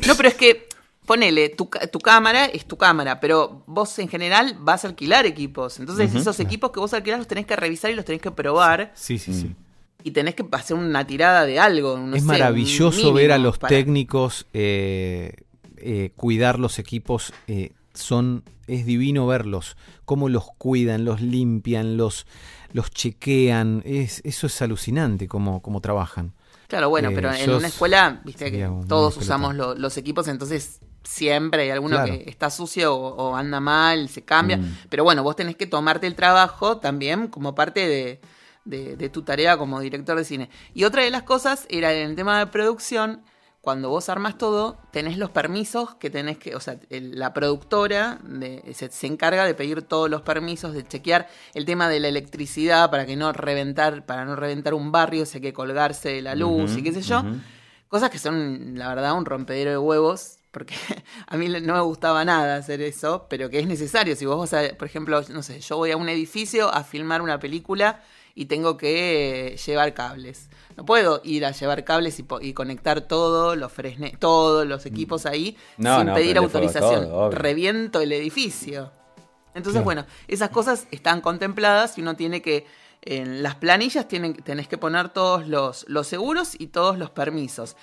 No, 0.06 0.16
pero 0.16 0.28
es 0.30 0.36
que, 0.36 0.68
ponele, 1.06 1.50
tu, 1.50 1.70
tu 1.92 2.00
cámara 2.00 2.46
es 2.48 2.66
tu 2.66 2.76
cámara, 2.78 3.20
pero 3.22 3.64
vos 3.68 3.98
en 4.00 4.10
general 4.10 4.58
vas 4.60 4.84
a 4.84 4.90
alquilar 4.90 5.26
equipos. 5.26 5.80
Entonces 5.80 6.14
esos 6.22 6.36
equipos 6.42 6.72
que 6.72 6.80
vos 6.82 6.94
alquilás 6.94 7.20
los 7.20 7.28
tenés 7.28 7.46
que 7.46 7.56
revisar 7.56 7.92
y 7.92 7.96
los 7.96 8.04
tenés 8.04 8.22
que 8.22 8.32
probar 8.32 8.92
Sí, 8.96 9.18
sí, 9.20 9.34
sí. 9.34 9.56
Y 10.06 10.12
tenés 10.12 10.36
que 10.36 10.46
hacer 10.52 10.78
una 10.78 11.06
tirada 11.08 11.46
de 11.46 11.60
algo. 11.60 11.98
no 11.98 12.16
es 12.16 12.22
sé, 12.22 12.28
maravilloso 12.28 13.12
ver 13.12 13.32
a 13.32 13.38
los 13.40 13.58
para- 13.58 13.70
técnicos 13.76 14.46
eh, 14.54 15.34
eh, 15.78 16.12
cuidar 16.16 16.60
los 16.60 16.80
equipos. 16.80 17.34
eh, 17.48 17.72
son 17.94 18.44
es 18.68 18.86
divino 18.86 19.26
verlos, 19.26 19.78
cómo 20.06 20.28
los 20.30 20.46
cuidan, 20.58 21.06
los 21.06 21.22
limpian, 21.22 21.98
los 21.98 22.26
los 22.74 22.92
chequean. 22.92 23.82
Es, 23.86 24.22
eso 24.26 24.48
es 24.48 24.62
alucinante 24.62 25.28
cómo, 25.28 25.62
cómo 25.62 25.82
trabajan. 25.82 26.34
Claro, 26.68 26.90
bueno, 26.90 27.10
Eh, 27.10 27.14
pero 27.16 27.32
en 27.34 27.46
yo 27.46 27.58
una 27.58 27.68
escuela, 27.68 28.22
viste 28.26 28.52
que 28.52 28.70
todos 28.88 29.18
usamos 29.18 29.56
lo- 29.56 29.76
los 29.76 29.98
equipos, 29.98 30.28
entonces 30.28 30.80
siempre 31.04 31.62
hay 31.64 31.70
alguno 31.70 31.96
Claro. 31.98 32.12
que 32.14 32.30
está 32.30 32.50
sucio 32.50 32.94
o, 32.96 33.16
o 33.32 33.36
anda 33.36 33.60
mal, 33.60 34.10
se 34.10 34.24
cambia. 34.24 34.58
Mm. 34.58 34.78
Pero 34.90 35.04
bueno, 35.04 35.24
vos 35.24 35.36
tenés 35.36 35.56
que 35.56 35.68
tomarte 35.68 36.06
el 36.08 36.16
trabajo 36.16 36.78
también 36.78 37.28
como 37.28 37.54
parte 37.56 37.88
de, 37.88 38.20
de- 38.66 38.96
de 38.98 39.10
tu 39.10 39.22
tarea 39.24 39.58
como 39.58 39.80
director 39.80 40.18
de 40.18 40.26
cine. 40.26 40.50
Y 40.74 40.84
otra 40.84 41.04
de 41.04 41.10
las 41.12 41.24
cosas 41.24 41.66
era 41.70 41.94
en 41.94 42.10
el 42.10 42.16
tema 42.16 42.40
de 42.40 42.48
producción, 42.48 43.22
cuando 43.62 43.90
vos 43.90 44.10
armas 44.10 44.38
todo, 44.38 44.78
tenés 44.92 45.18
los 45.18 45.32
permisos 45.32 45.96
que 45.96 46.12
tenés 46.12 46.38
que, 46.38 46.56
o 46.56 46.60
sea, 46.60 46.78
el- 46.92 47.18
la 47.18 47.34
productora 47.34 48.20
de- 48.24 48.62
se, 48.76 48.92
se 48.92 49.08
encarga 49.08 49.44
de 49.46 49.56
pedir 49.56 49.82
todos 49.82 50.08
los 50.10 50.22
permisos, 50.22 50.74
de 50.74 50.88
chequear 50.88 51.28
el 51.56 51.66
tema 51.66 51.90
de 51.90 52.00
la 52.00 52.08
electricidad 52.10 52.92
para 52.92 53.08
que 53.08 53.16
no 53.16 53.32
reventar, 53.34 54.06
para 54.06 54.24
no 54.26 54.36
reventar 54.36 54.76
un 54.76 54.92
barrio, 54.92 55.26
si 55.26 55.38
hay 55.38 55.42
que 55.42 55.54
colgarse 55.54 56.10
de 56.10 56.22
la 56.22 56.36
luz 56.36 56.78
y 56.78 56.84
qué 56.84 56.92
sé 56.94 57.02
yo. 57.02 57.24
Cosas 57.88 58.10
que 58.10 58.20
son, 58.20 58.78
la 58.78 58.88
verdad, 58.90 59.14
un 59.18 59.26
rompedero 59.26 59.72
de 59.72 59.78
huevos, 59.78 60.38
porque 60.52 60.76
a 61.28 61.38
mí 61.38 61.48
no 61.50 61.74
me 61.74 61.82
gustaba 61.82 62.24
nada 62.24 62.58
hacer 62.58 62.82
eso, 62.82 63.26
pero 63.30 63.50
que 63.50 63.60
es 63.60 63.68
necesario. 63.68 64.16
Si 64.16 64.26
vos 64.26 64.38
vas 64.38 64.54
a, 64.54 64.76
por 64.78 64.88
ejemplo, 64.88 65.22
no 65.30 65.42
sé, 65.44 65.60
yo 65.62 65.78
voy 65.78 65.92
a 65.92 65.98
un 65.98 66.10
edificio 66.10 66.70
a 66.74 66.84
filmar 66.84 67.22
una 67.22 67.40
película 67.40 68.02
y 68.36 68.46
tengo 68.46 68.76
que 68.78 69.54
eh, 69.54 69.58
llevar 69.58 69.94
cables. 69.94 70.50
No 70.76 70.86
puedo 70.86 71.22
ir 71.24 71.46
a 71.46 71.52
llevar 71.52 71.86
cables 71.86 72.22
y, 72.42 72.54
conectar 72.54 73.00
todo, 73.02 73.56
los 73.56 73.72
fresne, 73.72 74.16
todos 74.20 74.68
los 74.68 74.86
equipos 74.86 75.26
ahí 75.26 75.58
No, 75.78 75.98
sin 76.00 76.08
no, 76.08 76.14
pedir 76.14 76.38
autorización. 76.38 77.06
todo. 77.06 77.32
Reviento 77.32 78.02
el 78.02 78.12
edificio. 78.12 78.92
Entonces, 79.54 79.82
Claro. 79.82 79.86
bueno, 79.86 80.06
esas 80.28 80.50
cosas 80.50 80.86
están 80.92 81.22
contempladas 81.22 81.98
y 81.98 82.02
uno 82.02 82.18
tiene 82.18 82.42
que, 82.42 82.68
en 83.04 83.42
las 83.42 83.56
planillas 83.56 84.06
tienen, 84.10 84.34
tenés 84.36 84.68
que 84.68 84.78
poner 84.78 85.10
todos 85.10 85.48
los, 85.48 85.86
los 85.88 86.06
seguros 86.06 86.56
y 86.60 86.68
todos 86.68 86.98
los 87.00 87.10
permisos. 87.12 87.78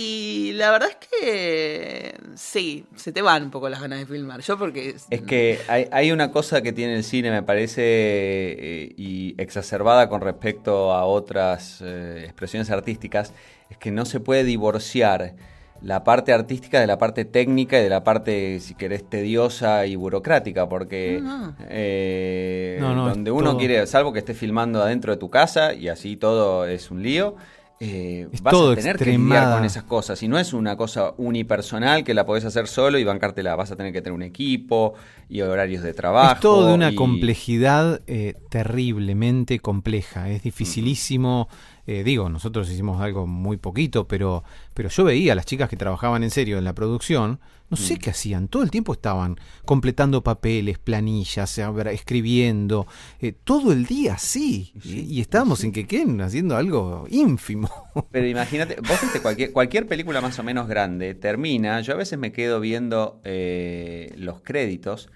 Y 0.00 0.52
la 0.52 0.70
verdad 0.70 0.90
es 0.90 1.08
que 1.10 2.14
sí, 2.36 2.84
se 2.94 3.10
te 3.10 3.20
van 3.20 3.42
un 3.42 3.50
poco 3.50 3.68
las 3.68 3.80
ganas 3.80 3.98
de 3.98 4.06
filmar. 4.06 4.40
Yo 4.42 4.56
porque... 4.56 4.94
Es 5.10 5.22
que 5.22 5.58
hay, 5.66 5.88
hay 5.90 6.12
una 6.12 6.30
cosa 6.30 6.62
que 6.62 6.72
tiene 6.72 6.94
el 6.94 7.02
cine, 7.02 7.32
me 7.32 7.42
parece, 7.42 7.82
eh, 7.82 8.92
y 8.96 9.34
exacerbada 9.38 10.08
con 10.08 10.20
respecto 10.20 10.92
a 10.92 11.04
otras 11.04 11.80
eh, 11.84 12.20
expresiones 12.22 12.70
artísticas, 12.70 13.32
es 13.70 13.76
que 13.76 13.90
no 13.90 14.04
se 14.04 14.20
puede 14.20 14.44
divorciar 14.44 15.34
la 15.82 16.04
parte 16.04 16.32
artística 16.32 16.78
de 16.80 16.86
la 16.86 16.98
parte 16.98 17.24
técnica 17.24 17.80
y 17.80 17.82
de 17.82 17.88
la 17.88 18.04
parte, 18.04 18.60
si 18.60 18.74
querés, 18.76 19.02
tediosa 19.08 19.84
y 19.86 19.96
burocrática, 19.96 20.68
porque 20.68 21.18
No. 21.20 21.56
eh, 21.68 22.78
No, 22.80 22.94
no, 22.94 23.08
donde 23.08 23.32
uno 23.32 23.50
todo- 23.50 23.58
quiere, 23.58 23.84
salvo 23.88 24.12
que 24.12 24.20
estés 24.20 24.38
filmando 24.38 24.80
adentro 24.80 25.12
de 25.12 25.18
tu 25.18 25.28
casa 25.28 25.74
y 25.74 25.88
así 25.88 26.16
todo 26.16 26.66
es 26.68 26.92
un 26.92 27.02
lío, 27.02 27.34
eh, 27.80 28.28
vas 28.42 28.52
todo 28.52 28.72
a 28.72 28.76
tener 28.76 28.96
que 28.96 29.04
lidiar 29.04 29.20
extremada. 29.20 29.56
con 29.56 29.64
esas 29.64 29.82
cosas. 29.84 30.22
Y 30.22 30.28
no 30.28 30.38
es 30.38 30.52
una 30.52 30.76
cosa 30.76 31.14
unipersonal 31.16 32.02
que 32.04 32.14
la 32.14 32.26
podés 32.26 32.44
hacer 32.44 32.66
solo 32.66 32.98
y 32.98 33.04
bancártela. 33.04 33.54
Vas 33.56 33.70
a 33.70 33.76
tener 33.76 33.92
que 33.92 34.00
tener 34.02 34.14
un 34.14 34.22
equipo 34.22 34.94
y 35.28 35.40
horarios 35.42 35.82
de 35.82 35.94
trabajo. 35.94 36.34
Es 36.34 36.40
todo 36.40 36.68
de 36.68 36.74
una 36.74 36.90
y- 36.90 36.94
complejidad 36.94 38.00
eh, 38.06 38.34
terriblemente 38.50 39.58
compleja. 39.60 40.28
Es 40.30 40.42
dificilísimo. 40.42 41.48
Eh, 41.90 42.04
digo, 42.04 42.28
nosotros 42.28 42.70
hicimos 42.70 43.00
algo 43.00 43.26
muy 43.26 43.56
poquito, 43.56 44.06
pero, 44.06 44.44
pero 44.74 44.90
yo 44.90 45.04
veía 45.04 45.32
a 45.32 45.34
las 45.34 45.46
chicas 45.46 45.70
que 45.70 45.76
trabajaban 45.76 46.22
en 46.22 46.30
serio 46.30 46.58
en 46.58 46.64
la 46.64 46.74
producción. 46.74 47.40
No 47.70 47.76
sé 47.76 47.94
Mm. 47.94 47.98
qué 47.98 48.10
hacían. 48.10 48.48
Todo 48.48 48.62
el 48.62 48.70
tiempo 48.70 48.92
estaban 48.92 49.36
completando 49.66 50.22
papeles, 50.22 50.78
planillas, 50.78 51.58
escribiendo. 51.92 52.86
eh, 53.20 53.32
todo 53.32 53.72
el 53.72 53.84
día 53.86 54.14
así. 54.14 54.72
Sí, 54.82 55.06
y, 55.10 55.16
y 55.16 55.20
estábamos 55.20 55.64
en 55.64 55.72
Quequén 55.72 56.20
haciendo 56.20 56.56
algo 56.56 57.06
ínfimo. 57.10 57.70
Pero 58.10 58.26
imagínate, 58.26 58.76
vos 58.76 58.98
viste 59.02 59.20
cualquier, 59.20 59.52
cualquier 59.52 59.86
película 59.86 60.20
más 60.20 60.38
o 60.38 60.42
menos 60.42 60.68
grande, 60.68 61.14
termina, 61.14 61.80
yo 61.82 61.92
a 61.94 61.96
veces 61.96 62.18
me 62.18 62.32
quedo 62.32 62.60
viendo 62.60 63.20
eh, 63.24 64.14
los 64.16 64.40
créditos, 64.40 65.10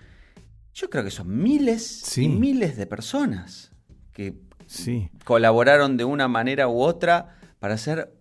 yo 0.74 0.88
creo 0.90 1.04
que 1.04 1.10
son 1.10 1.42
miles 1.42 1.86
Sí. 2.04 2.24
y 2.24 2.28
miles 2.28 2.76
de 2.76 2.86
personas 2.86 3.72
que 4.12 4.34
sí. 4.72 5.10
colaboraron 5.24 5.96
de 5.96 6.04
una 6.04 6.28
manera 6.28 6.68
u 6.68 6.80
otra 6.80 7.36
para 7.58 7.74
hacer 7.74 8.12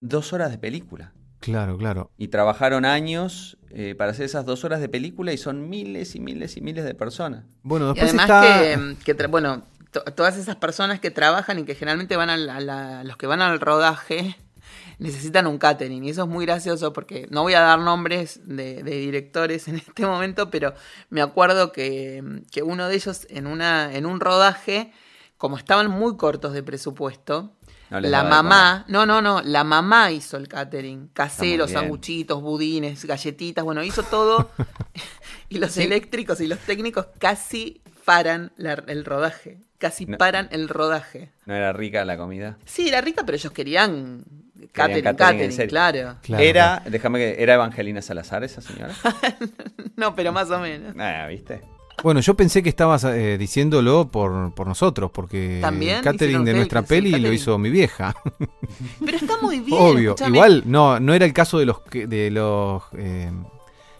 dos 0.00 0.32
horas 0.32 0.50
de 0.50 0.58
película. 0.58 1.12
Claro, 1.40 1.76
claro. 1.78 2.10
Y 2.18 2.28
trabajaron 2.28 2.84
años 2.84 3.58
eh, 3.70 3.94
para 3.96 4.10
hacer 4.10 4.24
esas 4.26 4.44
dos 4.44 4.64
horas 4.64 4.80
de 4.80 4.88
película 4.88 5.32
y 5.32 5.38
son 5.38 5.68
miles 5.68 6.14
y 6.16 6.20
miles 6.20 6.56
y 6.56 6.60
miles 6.60 6.84
de 6.84 6.94
personas. 6.94 7.44
Bueno, 7.62 7.86
Y 7.90 7.94
después 7.94 8.08
además 8.14 8.24
está. 8.24 8.60
que, 8.60 8.96
que 9.04 9.16
tra- 9.16 9.30
bueno, 9.30 9.62
to- 9.92 10.02
todas 10.14 10.36
esas 10.36 10.56
personas 10.56 10.98
que 11.00 11.10
trabajan 11.12 11.60
y 11.60 11.64
que 11.64 11.74
generalmente 11.76 12.16
van 12.16 12.30
al, 12.30 12.48
a 12.50 12.60
la- 12.60 13.04
los 13.04 13.16
que 13.16 13.26
van 13.28 13.40
al 13.40 13.60
rodaje 13.60 14.36
necesitan 14.98 15.46
un 15.46 15.58
catering 15.58 16.02
y 16.04 16.10
eso 16.10 16.22
es 16.24 16.28
muy 16.28 16.44
gracioso 16.44 16.92
porque 16.92 17.28
no 17.30 17.42
voy 17.42 17.54
a 17.54 17.60
dar 17.60 17.78
nombres 17.78 18.40
de, 18.44 18.82
de 18.82 18.96
directores 18.98 19.68
en 19.68 19.76
este 19.86 20.06
momento, 20.06 20.50
pero 20.50 20.74
me 21.10 21.20
acuerdo 21.22 21.70
que, 21.70 22.42
que 22.50 22.62
uno 22.64 22.88
de 22.88 22.96
ellos 22.96 23.26
en 23.30 23.46
una 23.46 23.94
en 23.94 24.06
un 24.06 24.18
rodaje, 24.18 24.92
como 25.38 25.56
estaban 25.56 25.88
muy 25.90 26.16
cortos 26.16 26.52
de 26.52 26.62
presupuesto, 26.62 27.54
No 27.90 28.00
la 28.00 28.22
mamá, 28.24 28.84
no, 28.88 29.06
no, 29.06 29.22
no, 29.22 29.40
la 29.42 29.64
mamá 29.64 30.10
hizo 30.10 30.36
el 30.36 30.46
catering, 30.48 31.08
caseros, 31.14 31.70
sanguchitos, 31.70 32.42
budines, 32.42 33.04
galletitas, 33.04 33.64
bueno, 33.64 33.82
hizo 33.82 34.02
todo 34.02 34.50
y 35.48 35.58
los 35.58 35.76
eléctricos 35.78 36.40
y 36.40 36.46
los 36.48 36.58
técnicos 36.58 37.06
casi 37.18 37.80
paran 38.04 38.52
la- 38.56 38.82
el 38.88 39.04
rodaje, 39.04 39.58
casi 39.78 40.06
No. 40.06 40.18
paran 40.18 40.48
el 40.50 40.68
rodaje. 40.68 41.30
¿No 41.46 41.54
era 41.54 41.72
rica 41.72 42.04
la 42.04 42.16
comida? 42.18 42.58
Sí, 42.66 42.88
era 42.88 43.00
rica, 43.00 43.22
pero 43.24 43.36
ellos 43.36 43.52
querían 43.52 44.24
catering, 44.72 45.14
catering 45.16 45.68
claro. 45.68 46.16
Claro, 46.22 46.42
era, 46.44 46.82
déjame 46.86 47.18
que, 47.20 47.42
¿era 47.42 47.54
Evangelina 47.54 48.02
Salazar 48.02 48.42
esa 48.44 48.60
señora? 48.60 48.94
No, 49.96 50.14
pero 50.14 50.32
más 50.32 50.48
o 50.50 50.58
menos. 50.60 50.94
ah, 50.98 51.26
¿viste? 51.28 51.60
Bueno, 52.02 52.20
yo 52.20 52.34
pensé 52.34 52.62
que 52.62 52.68
estabas 52.68 53.04
eh, 53.04 53.36
diciéndolo 53.38 54.06
por, 54.08 54.52
por 54.54 54.66
nosotros, 54.66 55.10
porque 55.12 55.58
¿También 55.60 55.96
el 55.96 56.02
catering 56.02 56.44
de 56.44 56.54
nuestra 56.54 56.78
el- 56.80 56.84
el 56.84 56.88
peli 56.88 57.10
lo 57.20 57.32
hizo 57.32 57.58
mi 57.58 57.70
vieja. 57.70 58.14
Pero 59.04 59.16
está 59.16 59.36
muy 59.42 59.60
bien. 59.60 59.80
Obvio, 59.80 60.14
igual 60.26 60.62
no, 60.66 61.00
no 61.00 61.12
era 61.14 61.24
el 61.24 61.32
caso 61.32 61.58
de 61.58 61.66
los 61.66 61.80
que- 61.80 62.06
de 62.06 62.30
los 62.30 62.82
eh, 62.96 63.32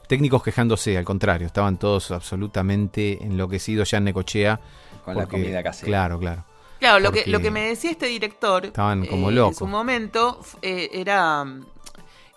técnicos 0.07 0.43
quejándose, 0.43 0.97
al 0.97 1.05
contrario, 1.05 1.47
estaban 1.49 1.77
todos 1.79 2.11
absolutamente 2.13 3.19
enloquecidos 3.23 3.91
ya 3.91 3.99
en 3.99 4.05
Necochea. 4.05 4.61
Con 5.05 5.17
la 5.17 5.27
comida 5.27 5.63
casera. 5.63 5.87
Claro, 5.87 6.19
claro. 6.19 6.45
Claro, 6.79 7.01
lo 7.01 7.11
que, 7.11 7.25
lo 7.27 7.41
que 7.41 7.51
me 7.51 7.63
decía 7.69 7.91
este 7.91 8.07
director 8.07 8.67
estaban 8.67 9.05
como 9.07 9.31
eh, 9.31 9.35
locos. 9.35 9.55
en 9.55 9.59
su 9.59 9.67
momento 9.67 10.41
eh, 10.63 10.89
era 10.93 11.45
mm, 11.45 11.67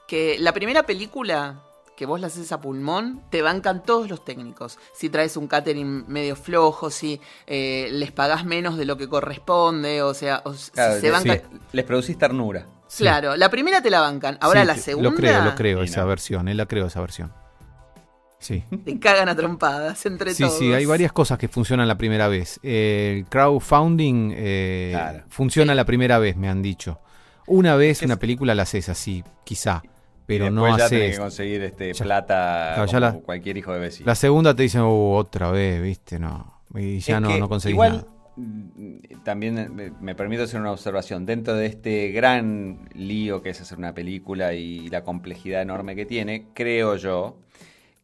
que 0.07 0.38
la 0.39 0.51
primera 0.53 0.82
película 0.84 1.62
que 2.02 2.08
vos 2.08 2.20
la 2.20 2.26
haces 2.28 2.52
a 2.52 2.60
pulmón, 2.60 3.22
te 3.30 3.43
bancan 3.43 3.84
todos 3.84 4.10
los 4.10 4.26
técnicos. 4.26 4.80
Si 4.91 5.10
traes 5.10 5.38
un 5.38 5.45
catering 5.47 6.04
medio 6.08 6.36
flojo, 6.36 6.89
si 6.89 7.22
eh, 7.45 7.89
les 7.91 8.12
pagás 8.12 8.43
menos 8.43 8.76
de 8.76 8.86
lo 8.86 8.97
que 8.97 9.08
corresponde, 9.08 10.02
o 10.02 10.16
sea, 10.16 10.41
o 10.45 10.56
si 10.56 10.72
se 10.74 10.99
les, 10.99 11.12
bancan... 11.12 11.38
sí. 11.52 11.58
les 11.74 11.86
producís 11.86 12.18
ternura. 12.18 12.66
Sí. 12.88 13.04
Claro, 13.04 13.36
la 13.38 13.49
primera 13.52 13.84
te 13.84 13.91
la 13.91 13.99
bancan. 14.02 14.36
Ahora 14.41 14.62
Sí, 14.62 14.68
la 14.68 14.78
segunda 14.78 15.10
Lo 15.12 15.16
creo, 15.16 15.45
lo 15.45 15.54
creo, 15.54 15.78
Sí, 15.86 15.91
esa 15.91 16.02
no. 16.02 16.08
versión, 16.08 16.47
él 16.47 16.58
la 16.58 16.66
creo, 16.66 16.88
esa 16.88 17.02
versión. 17.02 17.32
Sí. 18.39 18.64
te 18.84 18.99
cagan 18.99 19.30
a 19.30 19.36
trompadas 19.36 20.04
entre 20.08 20.34
Sí, 20.34 20.41
todos. 20.41 20.58
sí, 20.58 20.74
hay 20.74 20.88
varias 20.88 21.12
cosas 21.12 21.38
que 21.38 21.49
funcionan 21.49 21.88
la 21.88 21.99
primera 21.99 22.28
vez. 22.30 22.60
El 22.64 23.28
crowdfunding 23.30 24.34
eh, 24.36 24.89
Claro. 24.93 25.24
funciona 25.30 25.76
la 25.76 25.86
primera 25.86 26.18
vez, 26.18 26.36
me 26.36 26.49
han 26.49 26.64
dicho. 26.64 26.99
Una 27.45 27.76
vez 27.76 28.02
una 28.02 28.16
película 28.16 28.56
la 28.56 28.64
haces 28.64 28.89
así, 28.89 29.24
quizá, 29.43 29.84
pero 30.39 30.47
y 30.47 30.51
no 30.51 30.77
ya 30.77 30.89
tenés 30.89 31.03
haces. 31.05 31.15
que 31.17 31.21
conseguir 31.21 31.61
este, 31.63 31.93
Ya- 31.93 32.03
plata 32.03 32.71
claro, 32.75 32.86
ya 32.91 32.99
como 32.99 33.17
la- 33.19 33.23
cualquier 33.25 33.57
hijo 33.57 33.73
de 33.73 33.79
vecino. 33.79 34.05
La 34.07 34.15
segunda 34.15 34.55
te 34.55 34.63
dicen, 34.63 34.82
uh, 34.82 35.13
otra 35.13 35.51
vez, 35.51 35.82
viste, 35.82 36.19
no. 36.19 36.61
Y 36.75 36.99
ya 36.99 37.15
Es 37.17 37.21
no, 37.21 37.38
no 37.38 37.49
conseguís 37.49 37.73
igual, 37.75 37.91
nada. 37.91 38.07
mm, 38.38 39.23
También 39.23 39.57
eh, 39.57 39.91
me, 39.99 40.15
permito 40.15 40.43
hacer 40.43 40.59
una 40.61 40.71
observación. 40.71 41.25
Dentro 41.25 41.53
de 41.55 41.65
este 41.67 42.09
gran 42.11 42.88
lío 42.93 43.41
que 43.41 43.49
es 43.49 43.61
hacer 43.61 43.77
una 43.77 43.93
película 43.93 44.53
y 44.53 44.88
la 44.89 45.03
complejidad 45.03 45.61
enorme 45.61 45.95
que 45.95 46.05
tiene, 46.05 46.47
creo 46.53 46.95
yo 46.95 47.38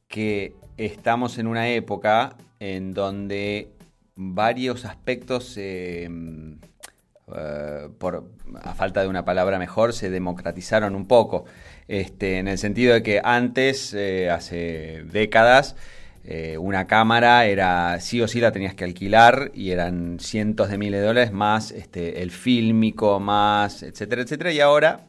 que 0.08 0.54
estamos 0.78 1.38
en 1.38 1.48
una 1.48 1.70
época 1.70 2.36
en 2.60 2.94
donde 2.94 3.70
varios 4.16 4.86
aspectos, 4.86 5.56
eh, 5.58 6.10
eh, 7.36 7.90
por, 7.98 8.30
a 8.64 8.74
falta 8.74 9.02
de 9.02 9.08
una 9.08 9.26
palabra 9.26 9.60
mejor, 9.60 9.94
se 9.94 10.10
democratizaron 10.10 10.96
un 10.96 11.08
poco. 11.08 11.46
Este, 11.88 12.38
en 12.40 12.48
el 12.48 12.58
sentido 12.58 12.94
de 12.94 13.04
que 13.04 13.22
antes, 13.24 13.94
eh, 13.94 14.30
hace 14.30 15.04
décadas, 15.06 15.76
eh, 16.30 16.58
una 16.58 16.88
cámara 16.88 17.46
era 17.46 18.02
sí 18.02 18.22
o 18.22 18.28
sí 18.28 18.42
la 18.42 18.52
tenías 18.52 18.76
que 18.76 18.84
alquilar 18.84 19.52
y 19.54 19.72
eran 19.72 20.20
cientos 20.20 20.70
de 20.70 20.78
miles 20.78 21.00
de 21.00 21.08
dólares 21.08 21.32
más 21.32 21.72
este, 21.72 22.22
el 22.22 22.32
fílmico, 22.32 23.22
más 23.22 23.82
etcétera, 23.82 24.24
etcétera. 24.24 24.52
Y 24.52 24.60
ahora, 24.60 25.08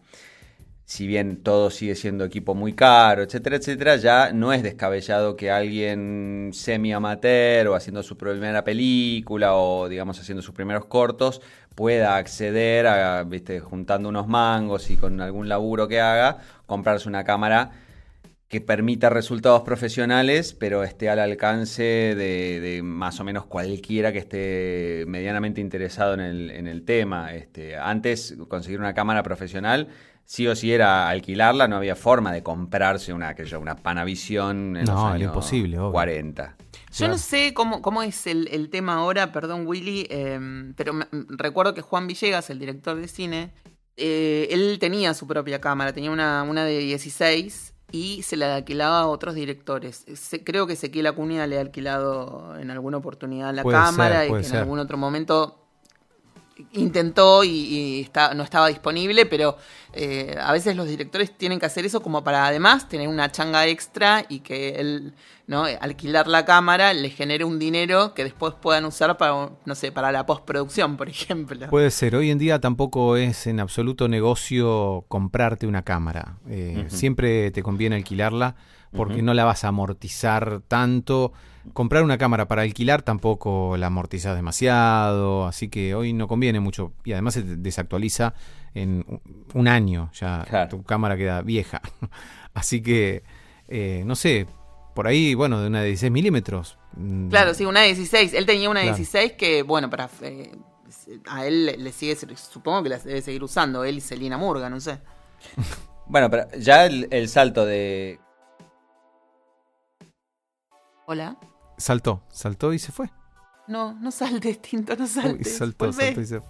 si 0.84 1.08
bien 1.08 1.42
todo 1.42 1.70
sigue 1.70 1.96
siendo 1.96 2.24
equipo 2.24 2.54
muy 2.54 2.72
caro, 2.72 3.24
etcétera, 3.24 3.56
etcétera, 3.56 3.96
ya 3.96 4.32
no 4.32 4.52
es 4.52 4.62
descabellado 4.62 5.36
que 5.36 5.50
alguien 5.50 6.50
semi-amateur 6.54 7.66
o 7.66 7.74
haciendo 7.74 8.04
su 8.04 8.16
primera 8.16 8.62
película 8.62 9.56
o 9.56 9.88
digamos 9.88 10.20
haciendo 10.20 10.42
sus 10.42 10.54
primeros 10.54 10.84
cortos 10.86 11.42
pueda 11.78 12.16
acceder 12.16 12.88
a, 12.88 13.22
viste, 13.22 13.60
juntando 13.60 14.08
unos 14.08 14.26
mangos 14.26 14.90
y 14.90 14.96
con 14.96 15.20
algún 15.20 15.48
laburo 15.48 15.86
que 15.86 16.00
haga, 16.00 16.38
comprarse 16.66 17.08
una 17.08 17.22
cámara 17.22 17.70
que 18.48 18.60
permita 18.60 19.10
resultados 19.10 19.62
profesionales, 19.62 20.56
pero 20.58 20.82
esté 20.82 21.08
al 21.08 21.20
alcance 21.20 21.84
de, 21.84 22.58
de 22.60 22.82
más 22.82 23.20
o 23.20 23.24
menos 23.24 23.44
cualquiera 23.44 24.10
que 24.10 24.18
esté 24.18 25.04
medianamente 25.06 25.60
interesado 25.60 26.14
en 26.14 26.20
el, 26.20 26.50
en 26.50 26.66
el 26.66 26.84
tema. 26.84 27.32
Este, 27.32 27.76
antes, 27.76 28.36
conseguir 28.48 28.80
una 28.80 28.92
cámara 28.92 29.22
profesional, 29.22 29.86
sí 30.24 30.48
o 30.48 30.56
sí 30.56 30.72
era 30.72 31.08
alquilarla, 31.08 31.68
no 31.68 31.76
había 31.76 31.94
forma 31.94 32.32
de 32.32 32.42
comprarse 32.42 33.12
una, 33.12 33.36
que 33.36 33.44
yo, 33.44 33.60
una 33.60 33.76
Panavision 33.76 34.78
en 34.78 34.84
No, 34.84 35.10
los 35.10 35.14
era 35.14 35.24
imposible, 35.26 35.78
obvio. 35.78 35.92
40. 35.92 36.56
Yo 36.92 37.08
no 37.08 37.18
sé 37.18 37.54
cómo, 37.54 37.82
cómo 37.82 38.02
es 38.02 38.26
el, 38.26 38.48
el 38.48 38.70
tema 38.70 38.94
ahora, 38.94 39.32
perdón 39.32 39.66
Willy, 39.66 40.06
eh, 40.10 40.72
pero 40.76 40.92
me- 40.94 41.06
recuerdo 41.28 41.74
que 41.74 41.82
Juan 41.82 42.06
Villegas, 42.06 42.50
el 42.50 42.58
director 42.58 42.96
de 42.96 43.08
cine, 43.08 43.52
eh, 43.96 44.48
él 44.50 44.78
tenía 44.80 45.12
su 45.14 45.26
propia 45.26 45.60
cámara, 45.60 45.92
tenía 45.92 46.10
una, 46.10 46.42
una 46.44 46.64
de 46.64 46.78
16 46.78 47.74
y 47.90 48.22
se 48.22 48.36
la 48.36 48.56
alquilaba 48.56 49.00
a 49.00 49.06
otros 49.06 49.34
directores. 49.34 50.04
Se- 50.14 50.42
creo 50.44 50.66
que 50.66 50.74
Ezequiel 50.74 51.06
Acuña 51.06 51.46
le 51.46 51.58
ha 51.58 51.60
alquilado 51.60 52.56
en 52.58 52.70
alguna 52.70 52.96
oportunidad 52.98 53.54
la 53.54 53.62
Puede 53.62 53.76
ser, 53.78 53.84
cámara 53.86 54.26
y 54.26 54.30
que 54.30 54.36
en 54.36 54.44
ser. 54.44 54.56
algún 54.60 54.78
otro 54.78 54.96
momento 54.98 55.67
intentó 56.72 57.44
y, 57.44 57.48
y 57.50 58.00
está- 58.00 58.34
no 58.34 58.42
estaba 58.42 58.68
disponible, 58.68 59.26
pero 59.26 59.56
eh, 59.92 60.36
a 60.40 60.52
veces 60.52 60.76
los 60.76 60.86
directores 60.86 61.36
tienen 61.36 61.58
que 61.60 61.66
hacer 61.66 61.86
eso 61.86 62.02
como 62.02 62.22
para 62.24 62.46
además 62.46 62.88
tener 62.88 63.08
una 63.08 63.30
changa 63.32 63.66
extra 63.66 64.24
y 64.28 64.40
que 64.40 64.70
él, 64.80 65.14
¿no? 65.46 65.64
alquilar 65.80 66.26
la 66.28 66.44
cámara 66.44 66.92
le 66.92 67.10
genere 67.10 67.44
un 67.44 67.58
dinero 67.58 68.12
que 68.14 68.24
después 68.24 68.54
puedan 68.60 68.84
usar 68.84 69.16
para, 69.16 69.50
no 69.64 69.74
sé, 69.74 69.92
para 69.92 70.12
la 70.12 70.26
postproducción, 70.26 70.96
por 70.96 71.08
ejemplo. 71.08 71.68
Puede 71.70 71.90
ser, 71.90 72.16
hoy 72.16 72.30
en 72.30 72.38
día 72.38 72.60
tampoco 72.60 73.16
es 73.16 73.46
en 73.46 73.60
absoluto 73.60 74.08
negocio 74.08 75.04
comprarte 75.08 75.66
una 75.66 75.82
cámara. 75.82 76.36
Eh. 76.48 76.86
Siempre 76.88 77.50
te 77.50 77.62
conviene 77.62 77.96
alquilarla 77.96 78.56
porque 78.92 79.22
no 79.22 79.34
la 79.34 79.44
vas 79.44 79.64
a 79.64 79.68
amortizar 79.68 80.62
tanto. 80.66 81.32
Comprar 81.72 82.02
una 82.04 82.18
cámara 82.18 82.48
para 82.48 82.62
alquilar 82.62 83.02
tampoco 83.02 83.76
la 83.76 83.86
amortizas 83.88 84.36
demasiado, 84.36 85.46
así 85.46 85.68
que 85.68 85.94
hoy 85.94 86.12
no 86.12 86.28
conviene 86.28 86.60
mucho 86.60 86.92
y 87.04 87.12
además 87.12 87.34
se 87.34 87.42
desactualiza 87.42 88.34
en 88.74 89.04
un- 89.54 89.68
año, 89.68 90.10
ya 90.12 90.44
Claro. 90.48 90.68
tu 90.70 90.82
cámara 90.84 91.16
queda 91.16 91.42
vieja. 91.42 91.80
así 92.54 92.82
que, 92.82 93.22
eh, 93.68 94.02
no 94.06 94.14
sé, 94.16 94.46
por 94.94 95.06
ahí, 95.06 95.34
bueno, 95.34 95.60
de 95.60 95.68
una 95.68 95.80
de 95.80 95.86
16 95.88 96.12
milímetros. 96.12 96.78
mm, 96.96 97.28
Claro, 97.28 97.54
sí, 97.54 97.64
una 97.64 97.82
16. 97.82 98.34
Él 98.34 98.46
tenía 98.46 98.68
una 98.70 98.82
Claro. 98.82 98.96
16 98.96 99.32
que, 99.32 99.62
bueno, 99.62 99.88
para 99.90 100.08
eh, 100.22 100.52
a 101.28 101.46
él 101.46 101.66
le- 101.66 101.76
le 101.76 101.92
sigue, 101.92 102.16
supongo 102.36 102.82
que 102.82 102.88
la 102.90 102.98
debe 102.98 103.20
seguir 103.22 103.42
usando, 103.44 103.84
él 103.84 103.98
y 103.98 104.00
Selina 104.00 104.36
Murga, 104.38 104.68
no 104.70 104.80
sé. 104.80 104.98
Bueno, 106.10 106.30
pero 106.30 106.46
ya 106.58 106.86
el, 106.86 107.06
el 107.10 107.28
salto 107.28 107.66
de. 107.66 108.18
Hola. 111.06 111.36
Saltó, 111.78 112.22
saltó 112.30 112.72
y 112.74 112.78
se 112.78 112.92
fue. 112.92 113.10
No, 113.66 113.94
no 113.94 114.10
saltes, 114.10 114.60
Tinto, 114.62 114.94
no 114.96 115.06
saltes. 115.06 115.46
Uy, 115.46 115.52
saltó, 115.52 115.86
Volvé. 115.86 116.04
saltó 116.06 116.20
y 116.20 116.26
se 116.26 116.40
fue. 116.40 116.48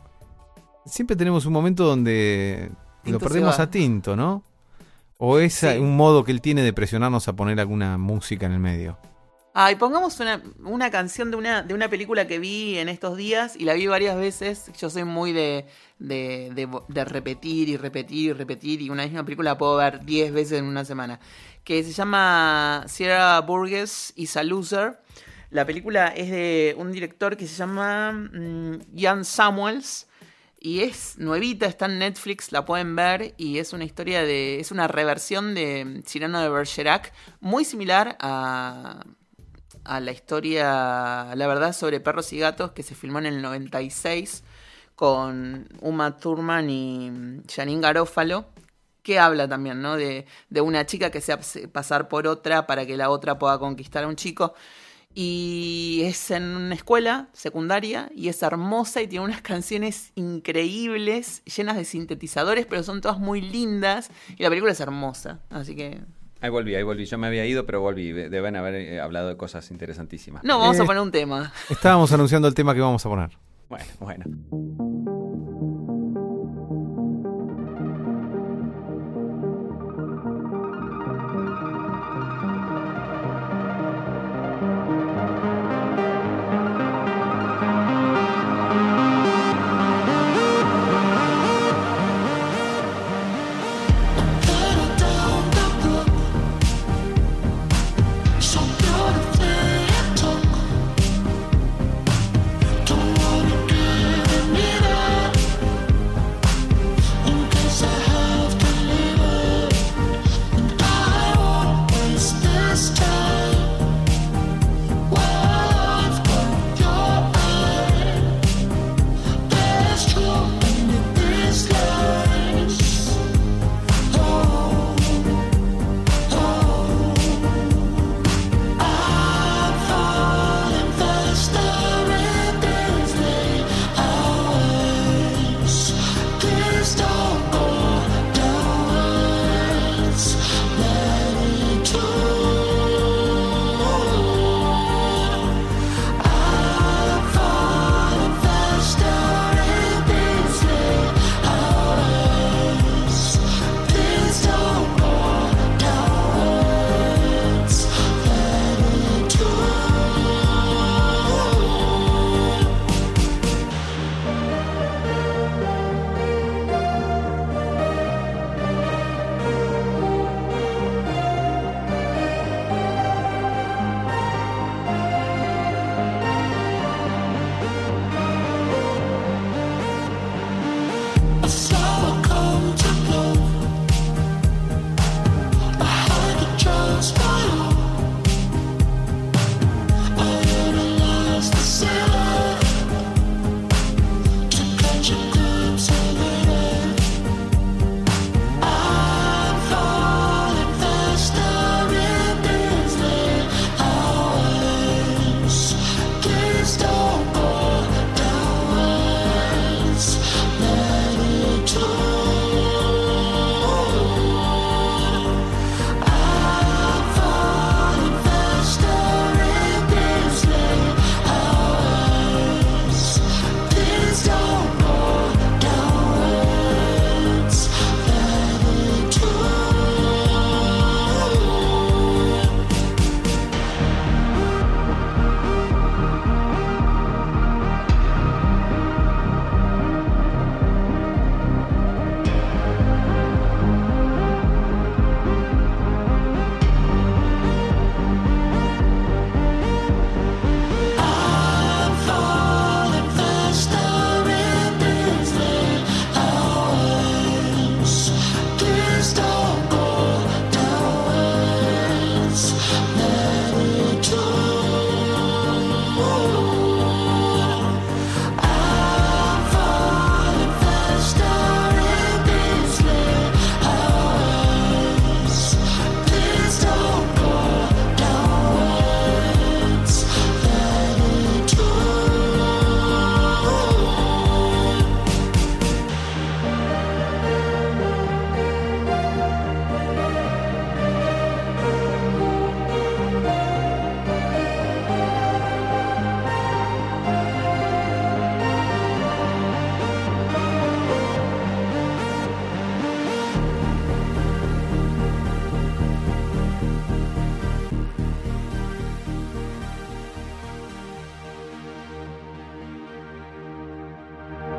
Siempre 0.87 1.15
tenemos 1.17 1.47
un 1.47 1.53
momento 1.53 1.85
donde 1.85 2.71
Tinto 3.05 3.19
lo 3.19 3.25
perdemos 3.25 3.59
a 3.61 3.71
Tinto, 3.71 4.17
¿no? 4.17 4.43
O 5.19 5.39
es 5.39 5.55
Sí. 5.55 5.67
un 5.79 5.97
modo 5.97 6.25
que 6.25 6.33
él 6.33 6.41
tiene 6.41 6.63
de 6.63 6.73
presionarnos 6.73 7.29
a 7.29 7.35
poner 7.37 7.61
alguna 7.61 7.99
música 7.99 8.47
en 8.47 8.53
el 8.53 8.61
medio. 8.61 8.99
Ay, 9.61 9.75
pongamos 9.75 10.21
una, 10.21 10.41
una 10.63 10.89
canción 10.89 11.33
de 11.33 11.37
una, 11.37 11.63
de 11.65 11.75
una 11.75 11.89
película 11.89 12.29
que 12.29 12.39
vi 12.39 12.79
en 12.79 12.89
estos 12.89 13.17
días 13.17 13.57
y 13.57 13.65
la 13.65 13.75
vi 13.75 13.89
varias 13.89 14.17
veces. 14.17 14.71
Yo 14.79 14.89
soy 14.89 15.03
muy 15.03 15.33
de, 15.33 15.67
de, 15.99 17.05
repetir 17.05 17.69
y 17.69 17.77
repetir 17.77 18.31
y 18.31 18.33
repetir 18.33 18.81
y 18.83 18.89
una 18.89 19.03
misma 19.03 19.25
película 19.25 19.51
la 19.51 19.59
puedo 19.59 19.77
ver 19.77 20.05
10 20.05 20.33
veces 20.33 20.61
en 20.61 20.65
una 20.65 20.85
semana. 20.85 21.19
Que 21.65 21.83
se 21.83 21.91
llama 21.91 22.85
Sierra 22.87 23.41
Burgess 23.41 24.13
is 24.15 24.37
a 24.37 24.45
Loser. 24.45 25.01
La 25.51 25.67
película 25.67 26.07
es 26.07 26.31
de 26.31 26.77
un 26.79 26.93
director 26.93 27.37
que 27.37 27.49
se 27.49 27.57
llama 27.57 28.13
mm, 28.13 28.95
Ian 28.95 29.25
Samuels. 29.25 30.07
Y 30.61 30.83
es 30.83 31.19
nuevita, 31.19 31.67
está 31.67 31.87
en 31.87 31.99
Netflix, 31.99 32.53
la 32.53 32.65
pueden 32.65 32.95
ver. 32.95 33.35
Y 33.37 33.59
es 33.59 33.73
una 33.73 33.83
historia 33.83 34.23
de. 34.23 34.61
Es 34.61 34.71
una 34.71 34.87
reversión 34.87 35.57
de 35.57 36.01
Cyrano 36.07 36.41
de 36.41 36.49
Bergerac. 36.49 37.13
Muy 37.41 37.65
similar 37.65 38.17
a, 38.21 39.03
a 39.89 40.01
la 40.01 40.13
historia, 40.13 41.35
la 41.35 41.47
verdad, 41.47 41.73
sobre 41.73 42.01
perros 42.01 42.33
y 42.33 42.39
gatos 42.39 42.73
que 42.73 42.83
se 42.83 42.95
filmó 42.95 43.19
en 43.19 43.27
el 43.27 43.43
96 43.43 44.45
con 44.95 45.69
Uma 45.81 46.17
Thurman 46.19 46.69
y 46.69 47.41
Janine 47.51 47.81
Garofalo, 47.81 48.47
que 49.03 49.19
habla 49.19 49.49
también, 49.49 49.81
¿no? 49.81 49.97
De, 49.97 50.27
de 50.51 50.61
una 50.61 50.85
chica 50.85 51.11
que 51.11 51.21
se 51.21 51.33
hace 51.33 51.69
pasar 51.69 52.09
por 52.09 52.27
otra 52.27 52.67
para 52.67 52.85
que 52.85 52.97
la 52.97 53.09
otra 53.09 53.39
pueda 53.39 53.59
conquistar 53.59 54.05
a 54.05 54.09
un 54.09 54.17
chico. 54.17 54.55
Y 55.15 56.03
es 56.05 56.31
en 56.31 56.43
una 56.43 56.75
escuela 56.75 57.29
secundaria 57.33 58.11
y 58.15 58.29
es 58.29 58.43
hermosa 58.43 59.01
y 59.01 59.09
tiene 59.09 59.25
unas 59.25 59.41
canciones 59.41 60.13
increíbles, 60.17 61.43
llenas 61.45 61.77
de 61.77 61.85
sintetizadores, 61.85 62.67
pero 62.67 62.83
son 62.83 63.01
todas 63.01 63.19
muy 63.19 63.41
lindas. 63.41 64.11
Y 64.37 64.43
la 64.43 64.51
película 64.51 64.73
es 64.73 64.81
hermosa, 64.81 65.41
así 65.51 65.75
que... 65.75 66.01
Ahí 66.41 66.51
volví, 66.51 66.75
ahí 66.75 66.83
volví. 66.83 67.05
Yo 67.05 67.19
me 67.19 67.27
había 67.27 67.45
ido, 67.47 67.67
pero 67.67 67.81
volví. 67.81 68.13
De- 68.13 68.29
Deben 68.29 68.55
haber 68.57 68.75
eh, 68.75 69.01
hablado 69.01 69.29
de 69.29 69.37
cosas 69.37 69.71
interesantísimas. 69.71 70.45
No, 70.45 70.59
vamos 70.59 70.79
Eh. 70.79 70.83
a 70.83 70.85
poner 70.85 71.03
un 71.03 71.11
tema. 71.11 71.53
Estábamos 71.69 72.13
anunciando 72.13 72.47
el 72.49 72.55
tema 72.55 72.75
que 72.75 72.81
vamos 72.81 73.05
a 73.05 73.09
poner. 73.09 73.31
Bueno, 73.69 73.85
bueno. 74.01 74.25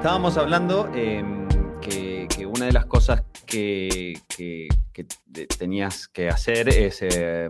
Estábamos 0.09 0.37
hablando 0.37 0.89
eh, 0.95 1.23
que, 1.83 2.27
una 2.47 2.65
de 2.65 2.71
las 2.71 2.87
cosas 2.87 3.21
que, 3.45 4.19
que- 4.35 4.67
que 4.91 5.03
te- 5.03 5.45
tenías 5.45 6.07
que 6.07 6.29
hacer 6.29 6.67
es 6.67 6.97
eh, 7.03 7.47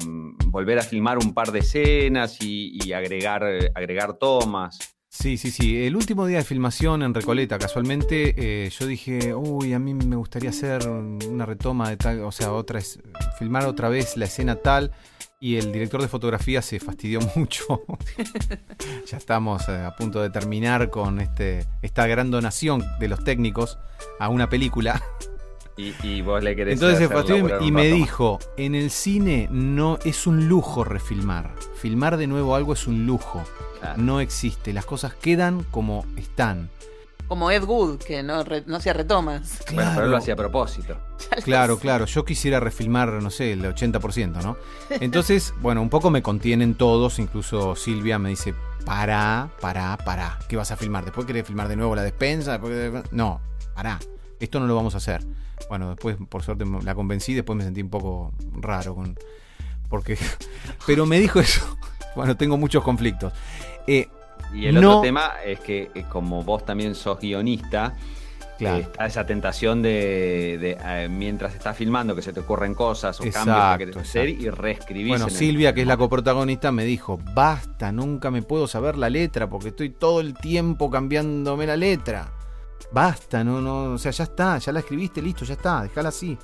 volver 0.47 0.78
a 0.78 0.82
filmar 0.82 1.20
un 1.20 1.34
par 1.34 1.53
de 1.53 1.60
escenas 1.60 2.41
y, 2.41 2.91
agregar, 2.91 3.45
agregar 3.74 4.16
tomas. 4.16 4.78
Sí, 5.07 5.38
sí, 5.38 5.51
sí. 5.51 5.86
El 5.86 5.95
último 5.95 6.26
día 6.28 6.39
de 6.39 6.43
filmación 6.43 7.01
en 7.01 7.14
Recoleta, 7.14 7.57
casualmente, 7.57 8.36
eh, 8.38 8.70
yo 8.78 8.88
dije, 8.88 9.34
uy, 9.34 9.72
a 9.72 9.80
mí 9.80 9.93
me 9.93 10.18
gustaría 10.18 10.49
hacer 10.49 10.86
una 10.86 11.45
retoma 11.45 11.89
de 11.89 11.95
tal, 11.95 12.24
o 12.24 12.32
sea, 12.34 12.51
otra 12.51 12.82
filmar 13.38 13.68
otra 13.68 13.88
vez 13.88 14.18
la 14.18 14.26
escena 14.26 14.55
tal. 14.57 14.91
Y 15.42 15.56
el 15.56 15.72
director 15.72 16.02
de 16.02 16.10
fotografía 16.10 16.62
se 16.62 16.80
fastidió 16.80 17.20
mucho. 17.36 17.84
ya 19.08 19.18
estamos 19.18 19.68
eh, 19.70 19.84
a 19.86 19.96
punto 19.96 20.22
de 20.22 20.30
terminar 20.30 20.90
con 20.90 21.22
este, 21.22 21.66
esta 21.82 22.08
gran 22.08 22.30
donación 22.30 22.84
de 23.00 23.08
los 23.08 23.24
técnicos 23.24 23.78
a 24.20 24.28
una 24.30 24.50
película. 24.50 25.02
Y, 25.78 25.94
y 26.04 26.22
vos 26.22 26.44
le 26.44 26.58
querés 26.58 26.74
Entonces 26.74 27.00
se 27.00 27.08
fastidió 27.08 27.62
y 27.62 27.72
me 27.72 27.88
más. 27.90 27.98
dijo, 27.98 28.40
en 28.58 28.76
el 28.76 28.92
cine 28.92 29.48
no 29.50 29.98
es 30.04 30.28
un 30.28 30.50
lujo 30.50 30.84
refilmar. 30.84 31.54
Filmar 31.76 32.18
de 32.18 32.28
nuevo 32.28 32.54
algo 32.54 32.74
es 32.74 32.86
un 32.86 33.06
lujo. 33.06 33.42
Claro. 33.80 34.02
No 34.02 34.20
existe. 34.20 34.74
Las 34.74 34.84
cosas 34.84 35.14
quedan 35.14 35.64
como 35.72 36.06
están. 36.18 36.70
Como 37.30 37.50
Ed 37.52 37.64
Wood, 37.64 38.00
que 38.00 38.22
no, 38.24 38.44
re- 38.44 38.64
no 38.66 38.78
hacía 38.78 38.92
retomas. 38.92 39.60
Bueno, 39.74 39.92
pero 39.94 40.06
él 40.08 40.12
lo 40.12 40.18
hacía 40.18 40.34
a 40.34 40.38
propósito. 40.46 40.98
Claro, 41.44 41.78
claro. 41.80 42.06
Yo 42.06 42.26
quisiera 42.26 42.60
refilmar, 42.60 43.10
no 43.14 43.30
sé, 43.30 43.54
el 43.54 43.64
80%, 43.64 44.42
¿no? 44.44 44.58
Entonces, 44.90 45.54
bueno, 45.62 45.82
un 45.82 45.90
poco 45.90 46.10
me 46.10 46.22
contienen 46.24 46.74
todos. 46.76 47.20
Incluso 47.20 47.76
Silvia 47.76 48.18
me 48.20 48.30
dice, 48.30 48.54
pará, 48.84 49.50
pará, 49.62 49.96
pará. 50.04 50.40
¿Qué 50.50 50.58
vas 50.58 50.72
a 50.72 50.76
filmar? 50.76 51.06
¿Después 51.06 51.26
querés 51.28 51.46
filmar 51.46 51.68
de 51.68 51.76
nuevo 51.76 51.96
la 51.96 52.02
despensa? 52.04 52.54
Después 52.58 53.04
No, 53.12 53.40
pará. 53.76 54.00
Esto 54.40 54.60
no 54.60 54.68
lo 54.68 54.76
vamos 54.76 54.96
a 54.96 54.98
hacer. 54.98 55.24
Bueno, 55.70 55.90
después, 55.92 56.18
por 56.30 56.42
suerte, 56.42 56.66
la 56.84 56.96
convencí. 56.96 57.34
Después 57.36 57.56
me 57.56 57.64
sentí 57.64 57.82
un 57.82 57.90
poco 57.90 58.34
raro 58.54 58.96
con... 58.96 59.16
Porque... 59.88 60.18
Pero 60.88 61.06
me 61.06 61.20
dijo 61.20 61.40
eso. 61.40 61.78
Bueno, 62.16 62.36
tengo 62.36 62.58
muchos 62.58 62.84
conflictos. 62.84 63.34
Eh, 63.86 64.08
Y 64.54 64.66
el 64.68 64.76
No. 64.82 64.90
otro 64.98 65.02
tema 65.02 65.34
es 65.46 65.60
que 65.60 65.92
eh, 65.94 66.06
como 66.10 66.44
vos 66.44 66.66
también 66.66 66.96
sos 66.96 67.20
guionista, 67.20 67.96
Claro. 68.58 68.78
está 68.80 69.06
esa 69.06 69.26
tentación 69.26 69.82
de, 69.82 70.58
de, 70.60 70.78
eh, 70.84 71.08
mientras 71.10 71.56
estás 71.56 71.78
filmando 71.78 72.14
que 72.14 72.22
se 72.22 72.34
te 72.34 72.42
ocurren 72.42 72.76
cosas 72.76 73.18
o 73.22 73.24
cambios 73.24 73.78
que 73.78 73.84
Exacto, 73.86 74.00
hacer 74.02 74.28
y 74.30 74.50
reescribís. 74.50 75.08
Bueno, 75.08 75.28
el- 75.28 75.32
Silvia, 75.32 75.74
que 75.74 75.82
es 75.82 75.88
la 75.88 75.96
coprotagonista, 75.96 76.70
me 76.74 76.84
dijo, 76.84 77.18
basta, 77.34 77.94
nunca 77.94 78.32
me 78.32 78.42
puedo 78.42 78.68
saber 78.68 78.98
la 78.98 79.10
letra 79.10 79.50
porque 79.50 79.70
estoy 79.70 79.92
todo 79.92 80.20
el 80.20 80.34
tiempo 80.34 80.90
cambiándome 80.90 81.66
la 81.68 81.78
letra. 81.78 82.34
Basta, 82.92 83.44
no, 83.46 83.62
no, 83.62 83.94
o 83.94 83.98
sea, 83.98 84.12
ya 84.12 84.26
está, 84.26 84.58
ya 84.58 84.72
la 84.74 84.80
escribiste, 84.80 85.22
listo, 85.22 85.46
ya 85.46 85.54
está, 85.54 85.84
déjala 85.84 86.10
así. 86.10 86.38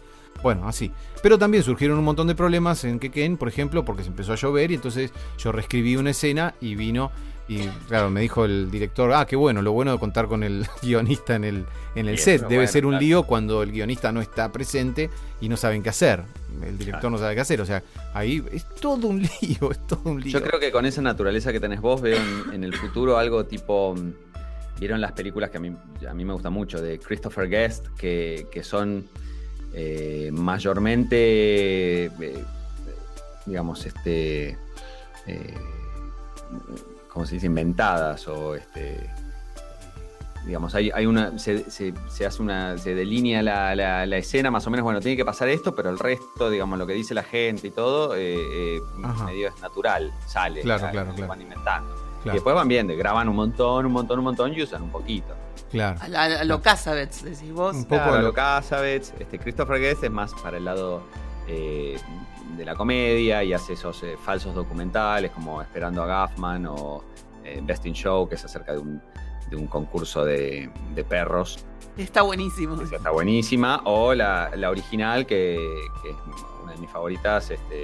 Bueno, 0.44 0.68
así. 0.70 0.92
Pero 1.24 1.38
también 1.38 1.64
surgieron 1.64 1.98
un 1.98 2.06
montón 2.06 2.28
de 2.28 2.36
problemas 2.36 2.84
en 2.86 3.00
Quequén, 3.00 3.36
por 3.36 3.48
ejemplo, 3.50 3.84
porque 3.84 4.04
se 4.04 4.10
empezó 4.10 4.34
a 4.34 4.36
llover 4.36 4.72
y 4.72 4.76
entonces 4.76 5.12
yo 5.38 5.52
reescribí 5.52 5.98
una 5.98 6.12
escena 6.12 6.54
y 6.62 6.76
vino 6.76 7.12
y 7.48 7.60
claro, 7.88 8.10
me 8.10 8.22
dijo 8.22 8.44
el 8.46 8.72
director, 8.72 9.12
ah, 9.14 9.26
qué 9.28 9.36
bueno, 9.36 9.62
lo 9.62 9.72
bueno 9.72 9.92
de 9.92 10.00
contar 10.00 10.28
con 10.28 10.44
el 10.44 10.66
guionista 10.82 11.36
en 11.36 11.44
el, 11.44 11.66
en 11.96 12.08
el 12.08 12.18
set. 12.18 12.42
Debe 12.42 12.56
bueno, 12.56 12.72
ser 12.72 12.86
un 12.86 12.92
claro. 12.94 13.06
lío 13.06 13.24
cuando 13.24 13.62
el 13.62 13.72
guionista 13.72 14.12
no 14.12 14.20
está 14.22 14.52
presente 14.52 15.10
y 15.42 15.50
no 15.50 15.56
saben 15.58 15.84
qué 15.84 15.90
hacer. 15.90 16.24
El 16.64 16.78
director 16.78 17.02
Claro. 17.02 17.10
no 17.12 17.18
sabe 17.18 17.36
qué 17.36 17.42
hacer. 17.42 17.62
O 17.62 17.66
sea, 17.66 17.84
ahí 18.14 18.44
es 18.52 18.66
todo 18.82 19.08
un 19.08 19.22
lío, 19.42 19.72
es 19.72 19.86
todo 19.88 20.02
un 20.06 20.22
lío. 20.22 20.32
Yo 20.40 20.42
creo 20.42 20.60
que 20.60 20.72
con 20.72 20.86
esa 20.86 21.02
naturaleza 21.02 21.52
que 21.52 21.60
tenés 21.60 21.82
vos 21.82 22.02
veo 22.02 22.18
en, 22.18 22.54
en 22.56 22.64
el 22.64 22.74
futuro 22.76 23.18
algo 23.18 23.46
tipo... 23.46 23.94
mm, 23.96 24.12
Vieron 24.78 25.00
las 25.00 25.14
películas 25.14 25.52
que 25.52 25.58
a 25.58 25.62
mí, 25.62 25.74
a 26.06 26.14
mí 26.14 26.26
me 26.26 26.34
gustan 26.34 26.52
mucho, 26.52 26.82
de 26.82 27.00
Christopher 27.00 27.48
Guest, 27.48 27.88
que, 27.98 28.48
que 28.52 28.62
son 28.62 29.08
eh, 29.74 30.30
mayormente, 30.34 32.06
eh, 32.08 32.44
digamos, 33.46 33.86
este... 33.86 34.58
eh, 35.28 35.54
¿Cómo 37.16 37.26
se 37.26 37.34
dice? 37.36 37.48
Inventadas 37.48 38.28
o 38.28 38.54
este... 38.54 39.10
Digamos, 40.46 40.76
hay, 40.76 40.92
hay 40.94 41.08
una. 41.08 41.40
Se, 41.40 41.72
se- 41.72 41.94
se 42.08 42.24
hace 42.24 42.40
una. 42.44 42.78
Se 42.78 42.94
delinea 42.94 43.42
la, 43.42 43.74
la- 43.74 44.06
la 44.06 44.18
escena, 44.18 44.52
más 44.52 44.68
o 44.68 44.70
menos, 44.70 44.84
bueno, 44.84 45.00
tiene 45.00 45.18
que 45.18 45.26
pasar 45.26 45.48
esto, 45.50 45.74
pero 45.74 45.90
el 45.90 45.98
resto, 45.98 46.52
digamos, 46.52 46.78
lo 46.78 46.86
que 46.86 46.94
dice 46.94 47.16
la 47.16 47.24
gente 47.24 47.66
y 47.66 47.72
todo, 47.72 48.16
eh, 48.16 48.36
eh, 48.78 48.80
medio 49.26 49.48
es 49.48 49.60
natural, 49.60 50.14
sale. 50.28 50.62
Claro, 50.62 50.88
claro, 50.92 51.10
lo 51.10 51.16
claro. 51.16 51.30
van 51.30 51.42
inventando. 51.42 51.96
Y 52.26 52.30
después 52.30 52.56
van 52.56 52.68
viendo, 52.68 52.96
graban 52.96 53.28
un 53.28 53.36
montón, 53.38 53.88
un 53.88 53.92
montón, 53.92 54.20
un 54.20 54.26
montón 54.26 54.54
y 54.54 54.62
usan 54.62 54.84
un 54.84 54.92
poquito. 54.92 55.34
claro. 55.72 55.98
A, 56.00 56.08
la- 56.10 56.24
a 56.42 56.44
lo 56.44 56.62
Casabets, 56.62 57.24
decís 57.24 57.52
vos. 57.52 57.76
Un 57.76 57.86
poco 57.86 58.04
Claro, 58.04 58.18
lo- 58.18 58.22
lo 58.28 58.34
Casabets, 58.34 59.16
este, 59.18 59.40
Christopher 59.40 59.80
Guest 59.80 60.04
es 60.04 60.12
más 60.12 60.32
para 60.44 60.58
el 60.58 60.66
lado 60.66 61.02
eh, 61.48 61.98
de 62.58 62.66
la 62.66 62.76
comedia 62.76 63.44
y 63.44 63.54
hace 63.54 63.74
esos 63.74 64.02
eh, 64.04 64.16
falsos 64.24 64.54
documentales 64.56 65.32
como 65.32 65.62
Esperando 65.62 66.04
a 66.04 66.06
Gaffman 66.06 66.66
o 66.68 67.04
eh, 67.44 67.60
Best 67.64 67.86
in 67.86 67.94
Show, 67.94 68.28
que 68.30 68.36
es 68.36 68.46
acerca 68.46 68.72
de 68.74 68.80
un, 68.80 69.02
de 69.50 69.56
un 69.56 69.68
concurso 69.68 70.24
de, 70.26 70.70
de 70.94 71.04
perros 71.04 71.66
Está 71.98 72.24
buenísimo. 72.24 72.82
Esa 72.82 72.98
está 72.98 73.10
buenísima. 73.12 73.82
O 73.86 74.14
la, 74.14 74.52
la 74.56 74.70
original, 74.70 75.26
que, 75.26 75.58
que 76.04 76.10
es 76.10 76.16
una 76.62 76.74
de 76.74 76.78
mis 76.80 76.90
favoritas 76.90 77.50
este, 77.52 77.76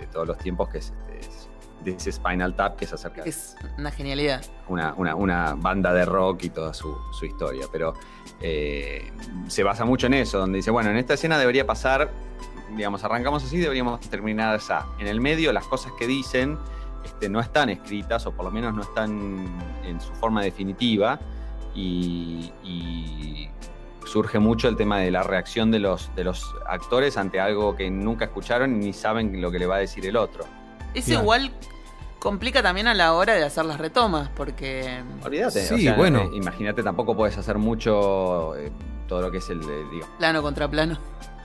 de 0.00 0.06
todos 0.10 0.26
los 0.28 0.38
tiempos, 0.38 0.70
que 0.70 0.78
es, 0.78 0.94
este, 1.10 1.18
es 1.20 1.48
This 1.84 2.06
is 2.06 2.14
Spinal 2.14 2.54
Tap, 2.56 2.76
que 2.76 2.86
es 2.86 2.92
acerca 2.94 3.22
de 3.22 3.28
Es 3.28 3.56
una 3.76 3.90
genialidad. 3.90 4.42
una, 4.68 4.94
una- 4.94 5.14
una 5.14 5.54
banda 5.56 5.92
de 5.92 6.06
rock 6.06 6.44
y 6.44 6.48
toda 6.50 6.72
su, 6.72 6.96
su 7.12 7.26
historia. 7.26 7.66
Pero 7.70 7.92
eh, 8.40 9.12
se 9.48 9.62
basa 9.62 9.84
mucho 9.84 10.06
en 10.06 10.14
eso, 10.14 10.38
donde 10.38 10.56
dice, 10.56 10.70
bueno, 10.70 10.88
en 10.88 10.96
esta 10.96 11.12
escena 11.12 11.38
debería 11.38 11.66
pasar, 11.66 12.10
digamos, 12.76 13.02
arrancamos 13.04 13.44
así, 13.44 13.58
deberíamos 13.58 14.00
terminar 14.00 14.54
así. 14.56 14.72
En 14.98 15.06
el 15.06 15.20
medio, 15.20 15.52
las 15.52 15.66
cosas 15.66 15.92
que 15.98 16.06
dicen 16.06 16.58
este, 17.04 17.28
no 17.28 17.40
están 17.40 17.70
escritas, 17.70 18.26
o 18.26 18.32
por 18.32 18.44
lo 18.44 18.50
menos 18.50 18.74
no 18.74 18.82
están 18.82 19.46
en 19.84 20.00
su 20.00 20.12
forma 20.14 20.42
definitiva, 20.42 21.18
y, 21.74 22.52
y 22.64 23.48
surge 24.06 24.38
mucho 24.38 24.68
el 24.68 24.76
tema 24.76 24.98
de 24.98 25.10
la 25.10 25.22
reacción 25.22 25.70
de 25.70 25.78
los, 25.78 26.14
de 26.16 26.24
los 26.24 26.54
actores 26.68 27.16
ante 27.16 27.38
algo 27.40 27.76
que 27.76 27.90
nunca 27.90 28.24
escucharon 28.24 28.80
ni 28.80 28.92
saben 28.92 29.40
lo 29.40 29.50
que 29.50 29.58
le 29.58 29.66
va 29.66 29.76
a 29.76 29.78
decir 29.78 30.04
el 30.06 30.16
otro. 30.16 30.44
Eso 30.94 31.06
Claro. 31.06 31.22
igual 31.22 31.50
complica 32.18 32.62
también 32.62 32.88
a 32.88 32.94
la 32.94 33.14
hora 33.14 33.34
de 33.34 33.44
hacer 33.44 33.64
las 33.64 33.78
retomas, 33.78 34.28
porque 34.36 35.00
Olvídate. 35.24 35.60
Sí, 35.64 35.88
bueno. 35.96 36.22
eh, 36.22 36.30
imagínate, 36.34 36.82
tampoco 36.82 37.16
puedes 37.16 37.38
hacer 37.38 37.56
mucho 37.58 38.56
eh, 38.56 38.70
todo 39.06 39.22
lo 39.22 39.30
que 39.30 39.38
es 39.38 39.48
el, 39.48 39.60
eh, 39.62 39.84
digo, 39.92 40.06
plano 40.18 40.42
contra 40.42 40.68
plano. 40.68 40.98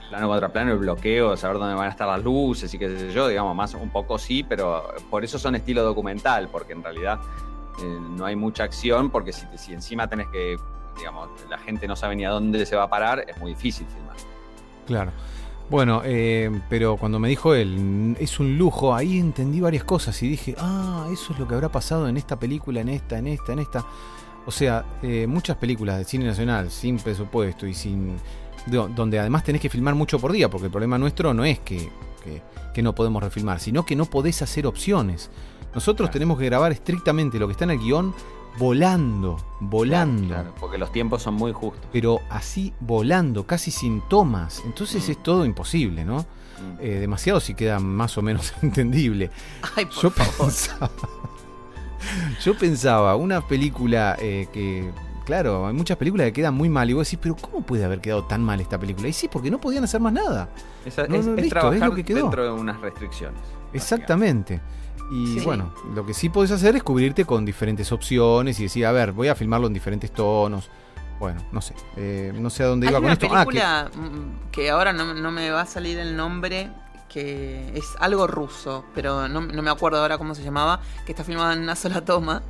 Plano 0.08 0.28
contra 0.28 0.48
plano, 0.48 0.72
el 0.72 0.78
bloqueo, 0.78 1.36
saber 1.36 1.58
dónde 1.58 1.74
van 1.74 1.86
a 1.86 1.90
estar 1.90 2.06
las 2.06 2.22
luces 2.22 2.72
y 2.72 2.78
qué 2.78 2.88
sé 2.98 3.12
yo, 3.12 3.28
digamos, 3.28 3.54
más 3.54 3.74
un 3.74 3.90
poco 3.90 4.18
sí, 4.18 4.42
pero 4.42 4.94
por 5.10 5.24
eso 5.24 5.38
son 5.38 5.54
estilo 5.54 5.82
documental, 5.82 6.48
porque 6.48 6.72
en 6.72 6.82
realidad 6.82 7.20
eh, 7.82 7.98
no 8.16 8.24
hay 8.24 8.36
mucha 8.36 8.64
acción, 8.64 9.10
porque 9.10 9.32
si, 9.32 9.46
si 9.56 9.72
encima 9.72 10.08
tenés 10.08 10.28
que, 10.28 10.56
digamos, 10.96 11.28
la 11.48 11.58
gente 11.58 11.86
no 11.86 11.96
sabe 11.96 12.16
ni 12.16 12.24
a 12.24 12.30
dónde 12.30 12.64
se 12.66 12.76
va 12.76 12.84
a 12.84 12.90
parar, 12.90 13.24
es 13.28 13.36
muy 13.38 13.52
difícil 13.52 13.86
filmar. 13.86 14.16
Claro. 14.86 15.12
Bueno, 15.68 16.02
eh, 16.04 16.60
pero 16.68 16.96
cuando 16.96 17.18
me 17.18 17.28
dijo 17.28 17.52
él, 17.52 18.16
es 18.20 18.38
un 18.38 18.56
lujo, 18.56 18.94
ahí 18.94 19.18
entendí 19.18 19.60
varias 19.60 19.82
cosas 19.82 20.22
y 20.22 20.28
dije, 20.28 20.54
ah, 20.58 21.08
eso 21.12 21.32
es 21.32 21.38
lo 21.40 21.48
que 21.48 21.54
habrá 21.54 21.68
pasado 21.70 22.08
en 22.08 22.16
esta 22.16 22.38
película, 22.38 22.80
en 22.80 22.88
esta, 22.88 23.18
en 23.18 23.26
esta, 23.26 23.52
en 23.52 23.58
esta. 23.58 23.84
O 24.46 24.52
sea, 24.52 24.84
eh, 25.02 25.26
muchas 25.26 25.56
películas 25.56 25.98
de 25.98 26.04
cine 26.04 26.24
nacional 26.24 26.70
sin 26.70 26.98
presupuesto 26.98 27.66
y 27.66 27.74
sin... 27.74 28.16
do- 28.66 28.88
donde 28.88 29.18
además 29.18 29.44
tenés 29.44 29.60
que 29.62 29.68
filmar 29.70 29.94
mucho 29.94 30.18
por 30.18 30.32
día, 30.32 30.48
porque 30.50 30.66
el 30.66 30.70
problema 30.70 30.98
nuestro 30.98 31.32
no 31.34 31.44
es 31.44 31.58
que, 31.60 31.90
que- 32.24 32.42
que 32.74 32.82
no 32.82 32.94
podemos 32.94 33.22
refilmar, 33.22 33.60
sino 33.60 33.86
que 33.86 33.96
no 33.96 34.04
podés 34.04 34.42
hacer 34.42 34.66
opciones. 34.66 35.30
Nosotros 35.74 36.06
Claro. 36.08 36.12
tenemos 36.12 36.38
que 36.38 36.44
grabar 36.46 36.72
estrictamente 36.72 37.38
lo 37.38 37.46
que 37.46 37.52
está 37.52 37.64
en 37.64 37.70
el 37.72 37.78
guion 37.78 38.14
volando, 38.58 39.36
volando 39.60 40.28
Claro, 40.28 40.54
porque 40.58 40.78
los 40.78 40.90
tiempos 40.90 41.22
son 41.22 41.34
muy 41.34 41.52
justos. 41.52 41.84
pero 41.92 42.20
así 42.30 42.72
volando, 42.80 43.46
casi 43.46 43.70
sin 43.70 44.00
tomas. 44.08 44.62
Entonces 44.64 45.06
Mm. 45.06 45.10
es 45.12 45.22
todo 45.22 45.44
imposible, 45.44 46.04
¿no? 46.04 46.20
Mm. 46.20 46.80
Eh, 46.80 46.88
demasiado 47.00 47.38
si 47.40 47.54
queda 47.54 47.78
más 47.78 48.16
o 48.16 48.22
menos 48.22 48.52
entendible. 48.62 49.30
Ay, 49.76 49.84
por 49.84 49.94
Yo 50.02 50.10
favor. 50.10 50.46
pensaba, 50.46 50.90
yo 52.44 52.56
pensaba, 52.56 53.16
una 53.16 53.40
película 53.46 54.16
eh, 54.20 54.48
que, 54.52 54.90
claro, 55.26 55.66
hay 55.66 55.74
muchas 55.74 55.98
películas 55.98 56.24
que 56.28 56.32
quedan 56.32 56.54
muy 56.54 56.70
mal 56.70 56.88
y 56.88 56.94
vos 56.94 57.06
decís, 57.06 57.18
pero 57.22 57.36
¿cómo 57.36 57.60
puede 57.66 57.84
haber 57.84 58.00
quedado 58.00 58.24
tan 58.24 58.42
mal 58.42 58.58
esta 58.60 58.78
película? 58.78 59.08
Y 59.08 59.12
sí, 59.12 59.28
porque 59.28 59.50
no 59.50 59.60
podían 59.60 59.84
hacer 59.84 60.00
más 60.00 60.12
nada. 60.14 60.48
Esa- 60.86 61.06
No, 61.06 61.16
es, 61.16 61.26
no, 61.26 61.34
es 61.34 61.42
listo, 61.42 61.44
es 61.44 61.50
trabajar 61.50 61.88
lo 61.90 61.94
que 61.94 62.04
quedó. 62.04 62.22
dentro 62.22 62.44
de 62.44 62.50
unas 62.52 62.80
restricciones. 62.80 63.40
Exactamente. 63.74 64.60
Y 65.12 65.38
Sí. 65.38 65.44
bueno, 65.44 65.72
lo 65.94 66.04
que 66.06 66.14
sí 66.14 66.28
podés 66.30 66.50
hacer 66.50 66.74
es 66.76 66.82
cubrirte 66.82 67.24
con 67.24 67.44
diferentes 67.44 67.92
opciones 67.92 68.58
y 68.60 68.64
decir, 68.64 68.86
a 68.86 68.92
ver, 68.92 69.12
voy 69.12 69.28
a 69.28 69.34
filmarlo 69.34 69.66
en 69.66 69.74
diferentes 69.74 70.10
tonos. 70.12 70.70
Bueno, 71.20 71.40
no 71.52 71.60
sé. 71.60 71.74
eh, 71.96 72.32
no 72.34 72.50
sé 72.50 72.62
a 72.62 72.66
dónde 72.66 72.86
Hay 72.86 72.90
iba 72.92 72.98
con 72.98 73.04
una 73.06 73.12
esto. 73.14 73.26
Ah, 73.30 73.40
que- 73.44 73.46
película 73.46 73.90
mm, 73.94 74.50
que 74.50 74.70
ahora 74.70 74.92
no, 74.92 75.14
no 75.14 75.30
me 75.30 75.50
va 75.50 75.62
a 75.62 75.66
salir 75.66 75.98
el 75.98 76.16
nombre, 76.16 76.70
que 77.08 77.70
es 77.74 77.84
algo 78.00 78.26
ruso, 78.26 78.84
pero 78.94 79.26
no, 79.28 79.40
no 79.40 79.62
me 79.62 79.70
acuerdo 79.70 80.00
ahora 80.00 80.18
cómo 80.18 80.34
se 80.34 80.42
llamaba, 80.42 80.80
que 81.06 81.12
está 81.12 81.24
filmada 81.24 81.54
en 81.54 81.60
una 81.60 81.74
sola 81.76 82.04
toma. 82.04 82.42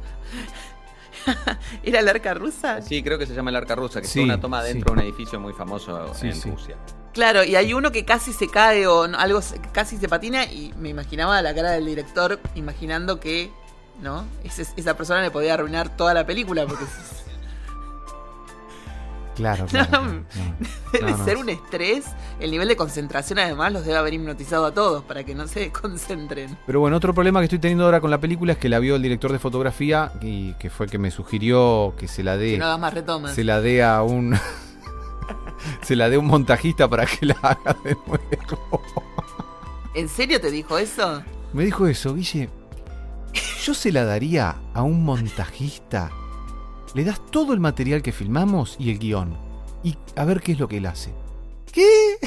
¿Era 1.83 2.01
el 2.01 2.09
arca 2.09 2.35
rusa? 2.35 2.81
Sí, 2.83 3.03
creo 3.03 3.19
que 3.19 3.27
se 3.27 3.35
llama 3.35 3.51
el 3.51 3.57
arca 3.57 3.75
rusa, 3.75 4.01
que 4.01 4.07
Sí, 4.07 4.21
es 4.21 4.25
una 4.25 4.41
toma 4.41 4.62
sí. 4.62 4.73
dentro 4.73 4.93
de 4.95 5.01
un 5.01 5.05
edificio 5.05 5.41
muy 5.41 5.53
famoso 5.53 6.12
Sí, 6.14 6.29
en 6.29 6.35
sí. 6.37 6.51
Rusia. 6.51 6.77
Claro, 7.12 7.43
y 7.45 7.57
hay 7.57 7.73
uno 7.73 7.93
que 7.93 8.05
casi 8.05 8.33
se 8.33 8.49
cae 8.49 8.87
o 8.87 9.05
algo 9.05 9.41
se- 9.41 9.61
casi 9.73 9.97
se 9.97 10.09
patina 10.09 10.45
y 10.45 10.73
me 10.79 10.91
imaginaba 10.91 11.41
la 11.43 11.55
cara 11.55 11.71
del 11.73 11.87
director 11.87 12.39
imaginando 12.55 13.19
que, 13.21 13.51
¿no? 14.03 14.27
Esa 14.45 14.97
persona 14.97 15.23
le 15.23 15.31
podía 15.31 15.55
arruinar 15.55 15.97
toda 15.97 16.12
la 16.14 16.27
película 16.27 16.67
porque 16.67 16.85
Claro, 19.37 19.66
claro. 19.66 19.89
claro, 19.91 20.05
no. 20.07 20.24
debe 20.93 21.14
ser 21.24 21.37
un 21.37 21.49
estrés. 21.51 22.07
El 22.41 22.51
nivel 22.51 22.68
de 22.68 22.76
concentración 22.76 23.39
además 23.39 23.72
los 23.72 23.84
debe 23.84 23.99
haber 23.99 24.14
hipnotizado 24.14 24.64
a 24.66 24.72
todos 24.74 25.05
para 25.05 25.24
que 25.24 25.34
no 25.34 25.47
se 25.47 25.70
concentren. 25.82 26.57
Pero 26.66 26.80
bueno, 26.80 26.97
otro 26.97 27.12
problema 27.14 27.41
que 27.41 27.45
estoy 27.45 27.59
teniendo 27.59 27.84
ahora 27.84 28.01
con 28.01 28.11
la 28.11 28.18
película 28.18 28.53
es 28.55 28.59
que 28.59 28.68
la 28.68 28.78
vio 28.78 28.97
el 28.97 29.03
director 29.03 29.30
de 29.30 29.39
fotografía 29.39 30.12
y 30.22 30.55
que 30.55 30.70
fue 30.70 30.87
que 30.87 30.99
me 30.99 31.11
sugirió 31.11 31.95
que 31.99 32.09
se 32.09 32.22
la 32.24 32.37
Que 32.39 32.45
dé, 32.53 32.59
no 32.59 32.64
hagas 32.64 32.80
más 32.80 32.95
retomas. 32.95 33.34
se 33.34 33.45
la 33.45 33.61
dé 33.61 33.84
a 33.84 34.03
un 34.03 34.34
se 35.82 35.97
la 35.97 36.09
dé 36.09 36.16
a 36.16 36.18
un 36.18 36.26
montajista 36.26 36.89
para 36.89 37.05
que 37.07 37.26
la 37.26 37.34
haga 37.43 37.76
de 37.84 37.95
nuevo. 38.07 38.82
¿En 39.95 40.09
serio 40.09 40.41
te 40.41 40.51
dijo 40.51 40.78
eso? 40.78 41.22
Me 41.53 41.64
dijo 41.64 41.87
eso, 41.87 42.14
Guille. 42.14 42.49
Yo 43.62 43.74
se 43.74 43.93
la 43.93 44.05
daría 44.05 44.57
a 44.74 44.82
un 44.82 45.05
montajista. 45.05 46.11
Le 46.97 47.05
das 47.05 47.20
todo 47.30 47.53
el 47.53 47.61
material 47.61 48.01
que 48.01 48.11
filmamos 48.11 48.76
y 48.80 48.90
el 48.90 48.99
guion. 48.99 49.36
Y 49.84 49.99
a 50.16 50.24
ver 50.24 50.40
qué 50.40 50.53
es 50.53 50.59
lo 50.59 50.66
que 50.66 50.78
él 50.78 50.86
hace. 50.86 51.12
¿Qué? 51.70 51.86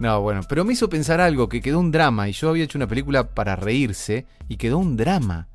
No, 0.00 0.22
bueno, 0.22 0.40
pero 0.48 0.64
me 0.64 0.72
hizo 0.72 0.88
pensar 0.88 1.20
algo, 1.20 1.46
que 1.50 1.60
quedó 1.60 1.78
un 1.78 1.90
drama. 1.92 2.26
Y 2.28 2.32
yo 2.32 2.48
había 2.48 2.64
hecho 2.64 2.78
una 2.78 2.86
película 2.86 3.34
para 3.34 3.54
reírse 3.54 4.24
y 4.48 4.56
quedó 4.56 4.78
un 4.78 4.96
drama. 4.96 5.46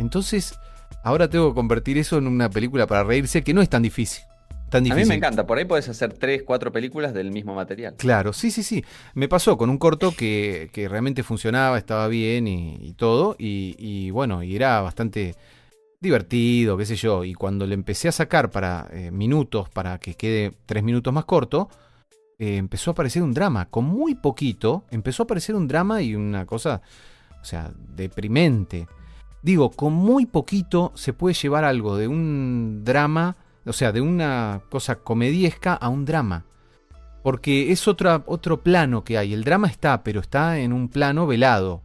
Entonces, 0.00 0.58
ahora 1.04 1.30
tengo 1.30 1.50
que 1.50 1.54
convertir 1.54 1.96
eso 1.96 2.18
en 2.18 2.26
una 2.26 2.50
película 2.50 2.88
para 2.88 3.04
reírse 3.04 3.44
que 3.44 3.54
no 3.54 3.62
es 3.62 3.68
tan 3.70 3.82
difícil. 3.82 4.24
Tan 4.70 4.82
A 4.82 4.84
difícil. 4.86 5.04
mí 5.04 5.08
me 5.08 5.14
encanta, 5.14 5.46
por 5.46 5.56
ahí 5.58 5.64
puedes 5.64 5.88
hacer 5.88 6.12
tres, 6.14 6.42
cuatro 6.44 6.72
películas 6.72 7.14
del 7.14 7.30
mismo 7.30 7.54
material. 7.54 7.94
Claro, 7.96 8.32
sí, 8.32 8.50
sí, 8.50 8.64
sí. 8.64 8.84
Me 9.14 9.28
pasó 9.28 9.56
con 9.56 9.70
un 9.70 9.78
corto 9.78 10.10
que, 10.16 10.68
que 10.72 10.88
realmente 10.88 11.22
funcionaba, 11.22 11.78
estaba 11.78 12.08
bien 12.08 12.48
y, 12.48 12.76
y 12.82 12.92
todo. 12.94 13.36
Y, 13.38 13.76
y 13.78 14.10
bueno, 14.10 14.42
y 14.42 14.56
era 14.56 14.80
bastante 14.80 15.36
divertido, 16.00 16.76
qué 16.76 16.86
sé 16.86 16.96
yo. 16.96 17.24
Y 17.24 17.34
cuando 17.34 17.66
le 17.66 17.74
empecé 17.74 18.08
a 18.08 18.12
sacar 18.12 18.50
para 18.50 18.88
eh, 18.90 19.10
minutos, 19.10 19.68
para 19.68 19.98
que 19.98 20.14
quede 20.14 20.52
tres 20.66 20.82
minutos 20.82 21.12
más 21.12 21.26
corto, 21.26 21.68
eh, 22.38 22.56
empezó 22.56 22.90
a 22.90 22.92
aparecer 22.92 23.22
un 23.22 23.34
drama. 23.34 23.66
Con 23.66 23.84
muy 23.84 24.14
poquito, 24.14 24.84
empezó 24.90 25.22
a 25.22 25.24
aparecer 25.24 25.54
un 25.54 25.68
drama 25.68 26.02
y 26.02 26.14
una 26.14 26.46
cosa, 26.46 26.80
o 27.40 27.44
sea, 27.44 27.72
deprimente. 27.76 28.88
Digo, 29.42 29.70
con 29.70 29.92
muy 29.92 30.26
poquito 30.26 30.92
se 30.94 31.12
puede 31.12 31.34
llevar 31.34 31.64
algo 31.64 31.96
de 31.96 32.08
un 32.08 32.82
drama, 32.84 33.36
o 33.66 33.72
sea, 33.72 33.92
de 33.92 34.00
una 34.00 34.62
cosa 34.70 34.96
comediesca 34.96 35.74
a 35.74 35.88
un 35.88 36.04
drama. 36.04 36.46
Porque 37.22 37.70
es 37.70 37.86
otra, 37.86 38.22
otro 38.26 38.62
plano 38.62 39.04
que 39.04 39.18
hay. 39.18 39.34
El 39.34 39.44
drama 39.44 39.68
está, 39.68 40.02
pero 40.02 40.20
está 40.20 40.58
en 40.58 40.72
un 40.72 40.88
plano 40.88 41.26
velado. 41.26 41.82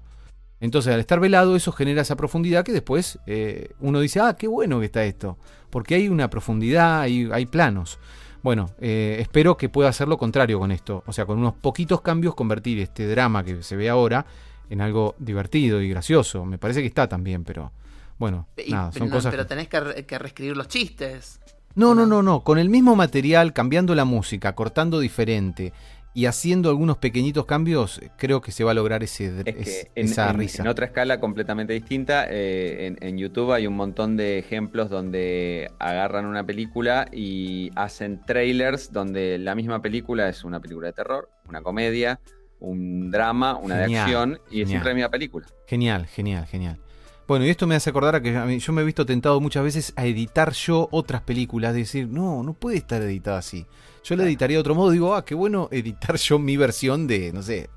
Entonces, 0.61 0.93
al 0.93 0.99
estar 0.99 1.19
velado, 1.19 1.55
eso 1.55 1.71
genera 1.71 2.01
esa 2.01 2.15
profundidad 2.15 2.63
que 2.63 2.71
después 2.71 3.19
eh, 3.27 3.69
uno 3.79 3.99
dice, 3.99 4.19
ah, 4.21 4.35
qué 4.37 4.47
bueno 4.47 4.79
que 4.79 4.85
está 4.85 5.03
esto. 5.03 5.37
Porque 5.69 5.95
hay 5.95 6.07
una 6.09 6.29
profundidad, 6.29 7.01
hay, 7.01 7.29
hay 7.31 7.45
planos. 7.45 7.99
Bueno, 8.41 8.69
eh, 8.79 9.17
espero 9.19 9.57
que 9.57 9.69
pueda 9.69 9.89
hacer 9.89 10.07
lo 10.07 10.17
contrario 10.17 10.59
con 10.59 10.71
esto. 10.71 11.03
O 11.07 11.13
sea, 11.13 11.25
con 11.25 11.39
unos 11.39 11.53
poquitos 11.55 12.01
cambios, 12.01 12.35
convertir 12.35 12.79
este 12.79 13.07
drama 13.07 13.43
que 13.43 13.63
se 13.63 13.75
ve 13.75 13.89
ahora 13.89 14.25
en 14.69 14.81
algo 14.81 15.15
divertido 15.19 15.81
y 15.81 15.89
gracioso. 15.89 16.45
Me 16.45 16.57
parece 16.57 16.81
que 16.81 16.87
está 16.87 17.07
también, 17.09 17.43
pero 17.43 17.71
bueno, 18.17 18.47
Y- 18.57 18.71
nada, 18.71 18.91
pero, 18.93 18.99
son 19.05 19.09
no, 19.09 19.15
cosas. 19.15 19.31
pero 19.31 19.43
que- 19.43 19.49
tenés 19.49 19.67
que, 19.67 19.79
re- 19.79 20.05
que 20.05 20.17
reescribir 20.19 20.55
los 20.55 20.67
chistes. 20.67 21.39
no, 21.75 21.93
no, 21.93 22.05
no? 22.05 22.07
no, 22.07 22.23
no. 22.23 22.39
Con 22.43 22.57
el 22.59 22.69
mismo 22.69 22.95
material, 22.95 23.51
cambiando 23.51 23.93
la 23.93 24.05
música, 24.05 24.55
cortando 24.55 24.99
diferente 24.99 25.73
y 26.15 26.25
haciendo 26.27 26.69
algunos 26.69 26.97
pequeñitos 26.97 27.45
cambios, 27.45 27.99
creo 28.17 28.41
que 28.41 28.51
se 28.51 28.63
va 28.63 28.71
a 28.71 28.73
lograr 28.73 29.03
ese, 29.03 29.41
Es 29.45 29.67
es- 29.67 29.87
en, 29.95 30.05
esa 30.05 30.31
en- 30.31 30.39
risa. 30.39 30.63
en 30.63 30.67
otra 30.69 30.85
escala 30.87 31.19
completamente 31.19 31.73
distinta, 31.73 32.25
eh, 32.29 32.87
en, 32.87 32.97
en 33.07 33.17
YouTube 33.19 33.51
hay 33.51 33.67
un 33.67 33.75
montón 33.75 34.15
de 34.17 34.39
ejemplos 34.39 34.89
donde 34.89 35.69
agarran 35.77 36.25
una 36.25 36.43
película 36.43 37.07
y 37.11 37.69
hacen 37.75 38.21
trailers 38.25 38.91
donde 38.91 39.37
la 39.37 39.53
misma 39.55 39.81
película 39.81 40.27
es 40.29 40.43
una 40.43 40.59
película 40.59 40.87
de 40.87 40.93
terror, 40.93 41.29
una 41.49 41.61
comedia, 41.61 42.19
un 42.59 43.11
drama, 43.11 43.57
una 43.57 43.77
de 43.77 43.95
acción 43.97 44.39
y 44.49 44.61
es 44.61 44.67
genial. 44.67 44.67
siempre 44.69 44.89
la 44.91 44.95
misma 44.95 45.09
película. 45.11 45.45
Genial, 45.67 46.05
genial, 46.07 46.45
genial. 46.47 46.79
Bueno, 47.27 47.43
y 47.45 47.49
esto 47.49 47.67
me 47.67 47.75
hace 47.75 47.89
acordar 47.89 48.15
a 48.15 48.21
que 48.21 48.59
yo 48.59 48.71
me 48.73 48.81
he 48.83 48.85
visto 48.85 49.05
tentado 49.05 49.41
muchas 49.41 49.63
veces 49.63 49.93
a 49.95 50.05
editar 50.05 50.53
yo 50.53 50.87
otras 50.91 51.21
películas, 51.23 51.73
decir, 51.73 52.07
no, 52.07 52.41
no 52.43 52.53
puede 52.53 52.77
estar 52.77 53.01
editada 53.01 53.39
así. 53.39 53.65
Yo 54.05 54.15
la 54.15 54.23
editaría 54.23 54.57
de 54.57 54.61
otro 54.61 54.75
modo, 54.75 54.91
digo, 54.91 55.15
ah, 55.15 55.25
qué 55.25 55.33
bueno 55.35 55.67
editar 55.71 56.15
yo 56.17 56.37
mi 56.39 56.57
versión 56.57 57.07
de, 57.07 57.33
no 57.33 57.41
sé, 57.41 57.69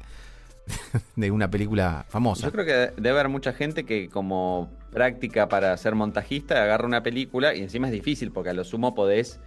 de 1.16 1.30
una 1.30 1.50
película 1.50 2.04
famosa. 2.08 2.46
Yo 2.46 2.52
creo 2.52 2.64
que 2.66 2.72
debe 3.00 3.10
haber 3.10 3.28
mucha 3.28 3.52
gente 3.52 3.84
que 3.84 4.08
como 4.08 4.70
práctica 4.92 5.48
para 5.48 5.76
ser 5.76 5.94
montajista 5.94 6.62
agarra 6.62 6.86
una 6.86 7.02
película 7.02 7.54
y 7.54 7.62
encima 7.62 7.86
es 7.88 7.92
difícil 7.92 8.30
porque 8.32 8.50
a 8.50 8.52
lo 8.54 8.64
sumo 8.64 8.94
podés 8.94 9.40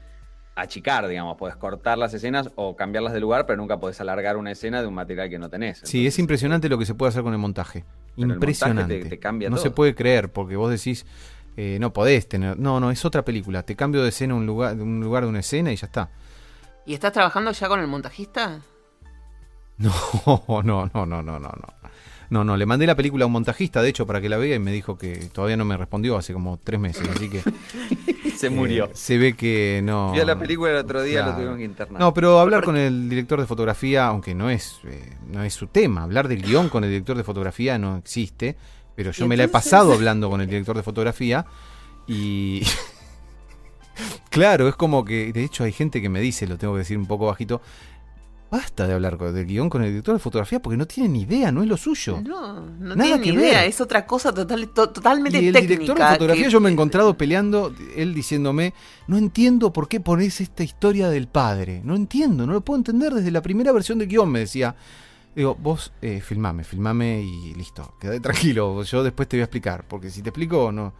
achicar, 0.55 1.07
digamos, 1.07 1.37
podés 1.37 1.55
cortar 1.55 1.97
las 1.97 2.13
escenas 2.13 2.49
o 2.55 2.75
cambiarlas 2.75 3.13
de 3.13 3.19
lugar, 3.19 3.45
pero 3.45 3.57
nunca 3.57 3.79
podés 3.79 4.01
alargar 4.01 4.35
una 4.37 4.51
escena 4.51 4.81
de 4.81 4.87
un 4.87 4.93
material 4.93 5.29
que 5.29 5.39
no 5.39 5.49
tenés. 5.49 5.81
Sí, 5.83 6.05
es 6.05 6.19
impresionante 6.19 6.67
lo 6.69 6.77
que 6.77 6.85
se 6.85 6.93
puede 6.93 7.09
hacer 7.09 7.23
con 7.23 7.33
el 7.33 7.39
montaje. 7.39 7.85
El 8.17 8.31
impresionante. 8.31 8.81
montaje 8.95 9.03
te- 9.03 9.09
te 9.09 9.19
cambia 9.19 9.49
no 9.49 9.55
todo. 9.55 9.63
se 9.63 9.71
puede 9.71 9.95
creer, 9.95 10.29
porque 10.31 10.55
vos 10.57 10.69
decís, 10.69 11.05
eh, 11.57 11.77
no 11.79 11.93
podés 11.93 12.27
tener. 12.27 12.59
No, 12.59 12.79
no, 12.79 12.91
es 12.91 13.05
otra 13.05 13.23
película. 13.23 13.63
Te 13.63 13.75
cambio 13.75 14.03
de 14.03 14.09
escena 14.09 14.35
un 14.35 14.45
lugar, 14.45 14.75
de 14.75 14.83
un 14.83 14.99
lugar 14.99 15.23
de 15.23 15.29
una 15.29 15.39
escena 15.39 15.71
y 15.71 15.75
ya 15.77 15.85
está. 15.87 16.09
¿Y 16.85 16.93
estás 16.93 17.13
trabajando 17.13 17.51
ya 17.51 17.67
con 17.67 17.79
el 17.79 17.87
montajista? 17.87 18.61
No, 19.77 19.91
no, 20.63 20.89
no, 20.93 21.05
no, 21.05 21.05
no, 21.05 21.21
no, 21.23 21.39
no. 21.39 21.49
No, 22.29 22.43
no, 22.45 22.55
le 22.55 22.65
mandé 22.65 22.85
la 22.87 22.95
película 22.95 23.23
a 23.23 23.27
un 23.27 23.33
montajista, 23.33 23.81
de 23.81 23.89
hecho, 23.89 24.05
para 24.07 24.21
que 24.21 24.29
la 24.29 24.37
vea 24.37 24.55
y 24.55 24.59
me 24.59 24.71
dijo 24.71 24.97
que 24.97 25.15
todavía 25.33 25.57
no 25.57 25.65
me 25.65 25.75
respondió 25.75 26.15
hace 26.15 26.31
como 26.33 26.57
tres 26.63 26.79
meses, 26.79 27.05
así 27.09 27.29
que 27.29 27.41
se 28.37 28.49
murió. 28.49 28.85
eh, 28.85 28.91
se 28.93 29.17
ve 29.17 29.33
que 29.33 29.81
no. 29.83 30.13
Vio 30.13 30.23
la 30.23 30.37
película 30.39 30.69
el 30.71 30.77
otro 30.77 31.01
día, 31.01 31.23
Claro. 31.23 31.31
lo 31.31 31.35
tuvimos 31.37 31.57
que 31.57 31.63
internar. 31.65 31.99
No, 31.99 32.13
pero 32.13 32.39
hablar 32.39 32.63
con 32.63 32.77
el 32.77 33.09
director 33.09 33.39
de 33.41 33.47
fotografía, 33.47 34.05
aunque 34.07 34.33
no 34.35 34.49
es, 34.49 34.79
eh, 34.85 35.17
no 35.27 35.43
es 35.43 35.53
su 35.53 35.67
tema, 35.67 36.03
hablar 36.03 36.27
del 36.29 36.41
guion 36.43 36.69
con 36.69 36.83
el 36.85 36.91
director 36.91 37.17
de 37.17 37.23
fotografía 37.25 37.77
no 37.77 37.97
existe, 37.97 38.55
pero 38.95 39.11
yo 39.11 39.25
¿Y 39.25 39.27
me 39.27 39.35
la 39.35 39.43
he 39.45 39.47
pasado 39.49 39.91
hablando 39.91 40.29
con 40.29 40.39
el 40.41 40.47
director 40.47 40.77
de 40.77 40.83
fotografía 40.83 41.45
y... 42.07 42.61
claro, 44.29 44.67
es 44.67 44.75
como 44.75 45.03
que, 45.05 45.31
de 45.33 45.43
hecho 45.43 45.63
hay 45.63 45.71
gente 45.71 46.01
que 46.01 46.09
me 46.09 46.19
dice, 46.21 46.47
lo 46.47 46.57
tengo 46.57 46.73
que 46.73 46.79
decir 46.79 46.97
un 46.97 47.05
poco 47.05 47.25
bajito, 47.27 47.61
basta 48.49 48.85
de 48.85 48.93
hablar 48.93 49.17
del 49.17 49.45
guion 49.45 49.69
con 49.69 49.81
el 49.81 49.89
director 49.91 50.13
de 50.13 50.19
fotografía 50.19 50.61
porque 50.61 50.75
no 50.75 50.85
tiene 50.85 51.07
ni 51.07 51.21
idea, 51.21 51.53
no 51.53 51.61
es 51.63 51.69
lo 51.69 51.77
suyo. 51.77 52.19
No, 52.21 52.59
no 52.59 52.95
Nada 52.97 53.15
tiene 53.21 53.37
ni 53.37 53.43
idea, 53.47 53.59
ver. 53.61 53.69
es 53.69 53.79
otra 53.79 54.05
cosa 54.05 54.33
total, 54.33 54.67
to- 54.69 54.89
totalmente 54.89 55.41
Y 55.41 55.47
el 55.47 55.53
técnica. 55.53 55.71
director 55.79 55.97
de 55.97 56.05
fotografía 56.13 56.43
que- 56.45 56.49
yo 56.49 56.59
me 56.59 56.69
he 56.69 56.73
encontrado 56.73 57.15
peleando, 57.17 57.73
él 57.95 58.13
diciéndome, 58.13 58.73
no 59.07 59.17
entiendo 59.17 59.71
por 59.71 59.87
qué 59.87 60.01
pones 60.01 60.41
esta 60.41 60.63
historia 60.63 61.09
del 61.09 61.27
padre, 61.29 61.81
no 61.85 61.95
entiendo, 61.95 62.45
no 62.45 62.51
lo 62.53 62.59
puedo 62.61 62.77
entender 62.77 63.13
desde 63.13 63.31
la 63.31 63.41
primera 63.41 63.71
versión 63.71 63.99
del 63.99 64.07
guion, 64.09 64.29
me 64.29 64.39
decía. 64.39 64.75
Digo, 65.33 65.55
vos 65.55 65.93
eh, 66.01 66.19
filmame, 66.19 66.65
filmame 66.65 67.21
y 67.21 67.53
listo, 67.53 67.93
quedate 68.01 68.19
tranquilo, 68.19 68.83
yo 68.83 69.01
después 69.01 69.29
te 69.29 69.37
voy 69.37 69.41
a 69.41 69.45
explicar, 69.45 69.87
porque 69.87 70.09
si 70.09 70.21
te 70.21 70.27
explico, 70.27 70.73
no... 70.73 70.93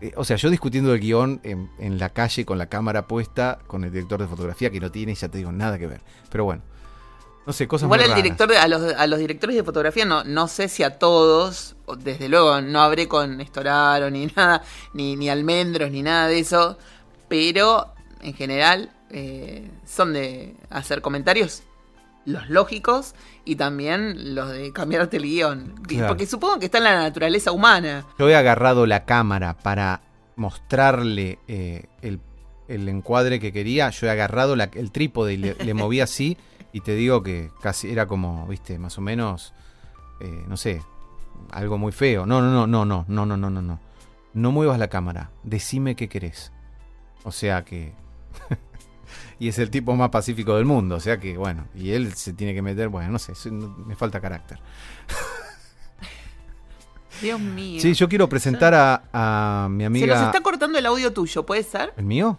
Eh, 0.00 0.12
o 0.16 0.24
sea, 0.24 0.36
yo 0.36 0.50
discutiendo 0.50 0.92
el 0.94 1.00
guion 1.00 1.40
en, 1.42 1.70
en 1.78 1.98
la 1.98 2.10
calle 2.10 2.44
con 2.44 2.58
la 2.58 2.66
cámara 2.68 3.06
puesta 3.08 3.58
con 3.66 3.84
el 3.84 3.90
director 3.92 4.20
de 4.20 4.28
fotografía 4.28 4.70
que 4.70 4.80
no 4.80 4.90
tiene, 4.90 5.14
ya 5.14 5.28
te 5.28 5.38
digo, 5.38 5.50
nada 5.52 5.78
que 5.78 5.86
ver. 5.88 6.00
Pero 6.30 6.44
bueno, 6.44 6.62
no 7.46 7.52
sé, 7.52 7.66
cosas 7.66 7.86
Igual 7.86 8.00
muy 8.00 8.04
el 8.04 8.10
raras. 8.10 8.22
director, 8.22 8.48
de- 8.48 8.58
a 8.58 8.68
los, 8.68 8.94
a 8.94 9.06
los 9.06 9.18
directores 9.18 9.56
de 9.56 9.64
fotografía, 9.64 10.04
no, 10.04 10.22
no 10.24 10.46
sé 10.48 10.68
si 10.68 10.82
a 10.82 10.98
todos, 10.98 11.76
desde 11.98 12.28
luego 12.28 12.60
no 12.60 12.80
habré 12.80 13.08
con 13.08 13.40
Estoraro 13.40 14.10
ni 14.10 14.26
nada, 14.36 14.62
ni, 14.92 15.16
ni 15.16 15.30
Almendros, 15.30 15.90
ni 15.90 16.02
nada 16.02 16.28
de 16.28 16.38
eso, 16.40 16.78
pero 17.28 17.92
en 18.20 18.34
general 18.34 18.92
eh, 19.10 19.70
son 19.86 20.12
de 20.12 20.54
hacer 20.70 21.00
comentarios 21.00 21.62
los 22.24 22.50
lógicos 22.50 23.14
y 23.50 23.56
también 23.56 24.34
los 24.34 24.50
de 24.50 24.72
cambiarte 24.72 25.16
el 25.16 25.22
guion. 25.24 25.74
Claro. 25.86 26.08
Porque 26.08 26.26
supongo 26.26 26.58
que 26.58 26.66
está 26.66 26.78
en 26.78 26.84
la 26.84 26.98
naturaleza 27.02 27.50
humana. 27.52 28.04
Yo 28.18 28.28
he 28.28 28.36
agarrado 28.36 28.84
la 28.86 29.04
cámara 29.04 29.56
para 29.56 30.02
mostrarle 30.36 31.38
eh, 31.48 31.86
el, 32.02 32.20
el 32.68 32.88
encuadre 32.88 33.40
que 33.40 33.52
quería. 33.52 33.90
Yo 33.90 34.06
he 34.06 34.10
agarrado 34.10 34.54
la- 34.56 34.70
el 34.74 34.90
trípode 34.92 35.32
y 35.34 35.36
le, 35.38 35.54
le 35.54 35.74
moví 35.74 36.00
así. 36.02 36.36
Y 36.72 36.80
te 36.82 36.94
digo 36.94 37.22
que 37.22 37.50
casi 37.62 37.90
era 37.90 38.06
como, 38.06 38.46
viste, 38.46 38.78
más 38.78 38.98
o 38.98 39.00
menos, 39.00 39.54
eh, 40.20 40.44
no 40.46 40.56
sé, 40.58 40.82
algo 41.50 41.78
muy 41.78 41.92
feo. 41.92 42.26
No, 42.26 42.42
no, 42.42 42.50
no, 42.50 42.66
no, 42.66 42.84
no, 42.84 43.04
no, 43.08 43.26
no, 43.26 43.36
no, 43.36 43.50
no, 43.50 43.62
no. 43.62 43.80
No 44.34 44.52
muevas 44.52 44.78
la 44.78 44.88
cámara. 44.88 45.30
Decime 45.42 45.96
qué 45.96 46.08
querés. 46.10 46.52
O 47.24 47.32
sea 47.32 47.64
que. 47.64 47.94
y 49.38 49.48
es 49.48 49.58
el 49.58 49.70
tipo 49.70 49.94
más 49.94 50.10
pacífico 50.10 50.56
del 50.56 50.64
mundo. 50.64 50.96
O 50.96 51.00
sea 51.00 51.18
que, 51.18 51.36
bueno, 51.36 51.66
y 51.74 51.90
él 51.92 52.14
se 52.14 52.32
tiene 52.32 52.54
que 52.54 52.62
meter, 52.62 52.88
bueno, 52.88 53.10
no 53.10 53.18
sé, 53.18 53.32
me 53.50 53.94
falta 53.96 54.20
carácter. 54.20 54.58
Dios 57.20 57.40
mío. 57.40 57.80
Sí, 57.80 57.94
yo 57.94 58.08
quiero 58.08 58.28
presentar 58.28 58.74
a, 58.74 59.02
a 59.12 59.68
mi 59.68 59.82
Se 59.82 59.86
amiga. 59.86 60.14
nos 60.16 60.26
está 60.26 60.40
cortando 60.40 60.78
el 60.78 60.86
audio 60.86 61.12
tuyo, 61.12 61.44
¿puede 61.44 61.64
ser? 61.64 61.92
¿El 61.96 62.04
mío? 62.04 62.38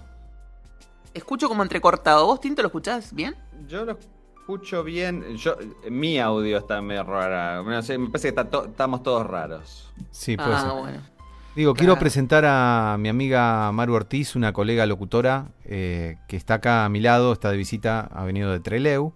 Escucho 1.14 1.50
como 1.50 1.64
entrecortado. 1.64 2.26
¿Vos, 2.26 2.39
Tinto, 2.39 2.62
lo 2.62 2.68
escuchás 2.70 3.14
bien? 3.14 3.36
Yo 3.68 3.84
lo 3.84 3.97
escucho 4.39 4.84
bien. 4.84 5.36
Yo, 5.36 5.58
mi 5.89 6.18
audio 6.20 6.60
está 6.60 6.82
medio 6.82 7.04
raro. 7.04 7.70
No 7.70 7.82
sé, 7.82 7.97
me 7.97 8.08
parece 8.08 8.28
que 8.28 8.39
está 8.39 8.50
to- 8.50 8.66
estamos 8.68 9.04
todos 9.04 9.28
raros. 9.28 9.91
Sí, 10.12 10.38
puede 10.38 10.54
ah, 10.54 10.62
ser. 10.62 10.72
bueno. 10.72 11.02
Digo, 11.60 11.74
quiero 11.74 11.99
presentar 11.99 12.45
a 12.47 12.95
mi 12.97 13.10
amiga 13.10 13.70
Maru 13.74 13.93
Ortiz, 13.93 14.38
una 14.38 14.53
colega 14.53 14.86
locutora 14.86 15.49
eh, 15.66 16.16
que 16.30 16.38
está 16.38 16.53
acá 16.53 16.86
a 16.86 16.89
mi 16.89 17.01
lado, 17.01 17.34
está 17.34 17.51
de 17.51 17.57
visita, 17.57 18.07
ha 18.14 18.24
venido 18.24 18.49
de 18.49 18.62
Treleu. 18.62 19.12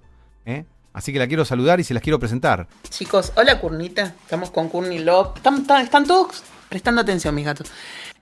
¿eh? 0.46 0.66
Así 0.92 1.14
que 1.14 1.20
la 1.20 1.28
quiero 1.28 1.46
saludar 1.46 1.80
y 1.80 1.86
se 1.86 1.94
las 1.94 2.04
quiero 2.04 2.20
presentar. 2.20 2.68
Chicos, 2.90 3.32
hola 3.38 3.62
Curnita. 3.62 4.14
Estamos 4.24 4.52
con 4.52 4.68
Curny 4.68 5.00
Love. 5.00 5.38
Están, 5.38 5.60
están- 5.62 5.84
están 5.84 6.06
todos 6.06 6.44
prestando 6.68 7.00
atención, 7.00 7.34
mis 7.34 7.46
gatos. 7.46 7.72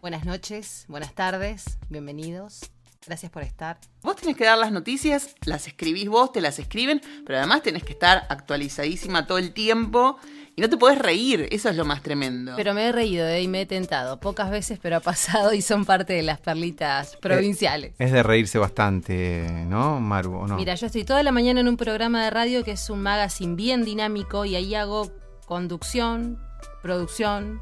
Buenas 0.01 0.23
noches, 0.23 0.85
buenas 0.87 1.15
tardes, 1.15 1.79
bienvenidos. 1.89 2.69
Gracias 3.05 3.31
por 3.31 3.41
estar. 3.41 3.79
Vos 4.03 4.15
tenés 4.15 4.37
que 4.37 4.45
dar 4.45 4.59
las 4.59 4.71
noticias, 4.71 5.35
las 5.45 5.65
escribís 5.65 6.07
vos, 6.07 6.31
te 6.31 6.39
las 6.39 6.59
escriben, 6.59 7.01
pero 7.25 7.39
además 7.39 7.63
tenés 7.63 7.83
que 7.83 7.93
estar 7.93 8.27
actualizadísima 8.29 9.25
todo 9.25 9.39
el 9.39 9.53
tiempo 9.53 10.17
y 10.55 10.61
no 10.61 10.69
te 10.69 10.77
podés 10.77 10.99
reír. 10.99 11.47
Eso 11.51 11.69
es 11.69 11.75
lo 11.75 11.83
más 11.83 12.03
tremendo. 12.03 12.53
Pero 12.55 12.75
me 12.75 12.85
he 12.85 12.91
reído 12.91 13.25
eh, 13.27 13.41
y 13.41 13.47
me 13.47 13.61
he 13.61 13.65
tentado. 13.65 14.19
Pocas 14.19 14.51
veces, 14.51 14.77
pero 14.79 14.97
ha 14.97 14.99
pasado 14.99 15.51
y 15.51 15.63
son 15.63 15.83
parte 15.83 16.13
de 16.13 16.21
las 16.21 16.39
perlitas 16.39 17.17
provinciales. 17.17 17.95
Es 17.97 18.11
de 18.11 18.21
reírse 18.21 18.59
bastante, 18.59 19.47
¿no, 19.65 19.99
Maru? 19.99 20.35
¿o 20.35 20.47
no? 20.47 20.55
Mira, 20.55 20.75
yo 20.75 20.85
estoy 20.85 21.03
toda 21.03 21.23
la 21.23 21.31
mañana 21.31 21.59
en 21.59 21.67
un 21.67 21.77
programa 21.77 22.23
de 22.23 22.29
radio 22.29 22.63
que 22.63 22.73
es 22.73 22.87
un 22.91 23.01
magazine 23.01 23.55
bien 23.55 23.83
dinámico 23.83 24.45
y 24.45 24.55
ahí 24.55 24.75
hago 24.75 25.11
conducción, 25.47 26.37
producción. 26.83 27.61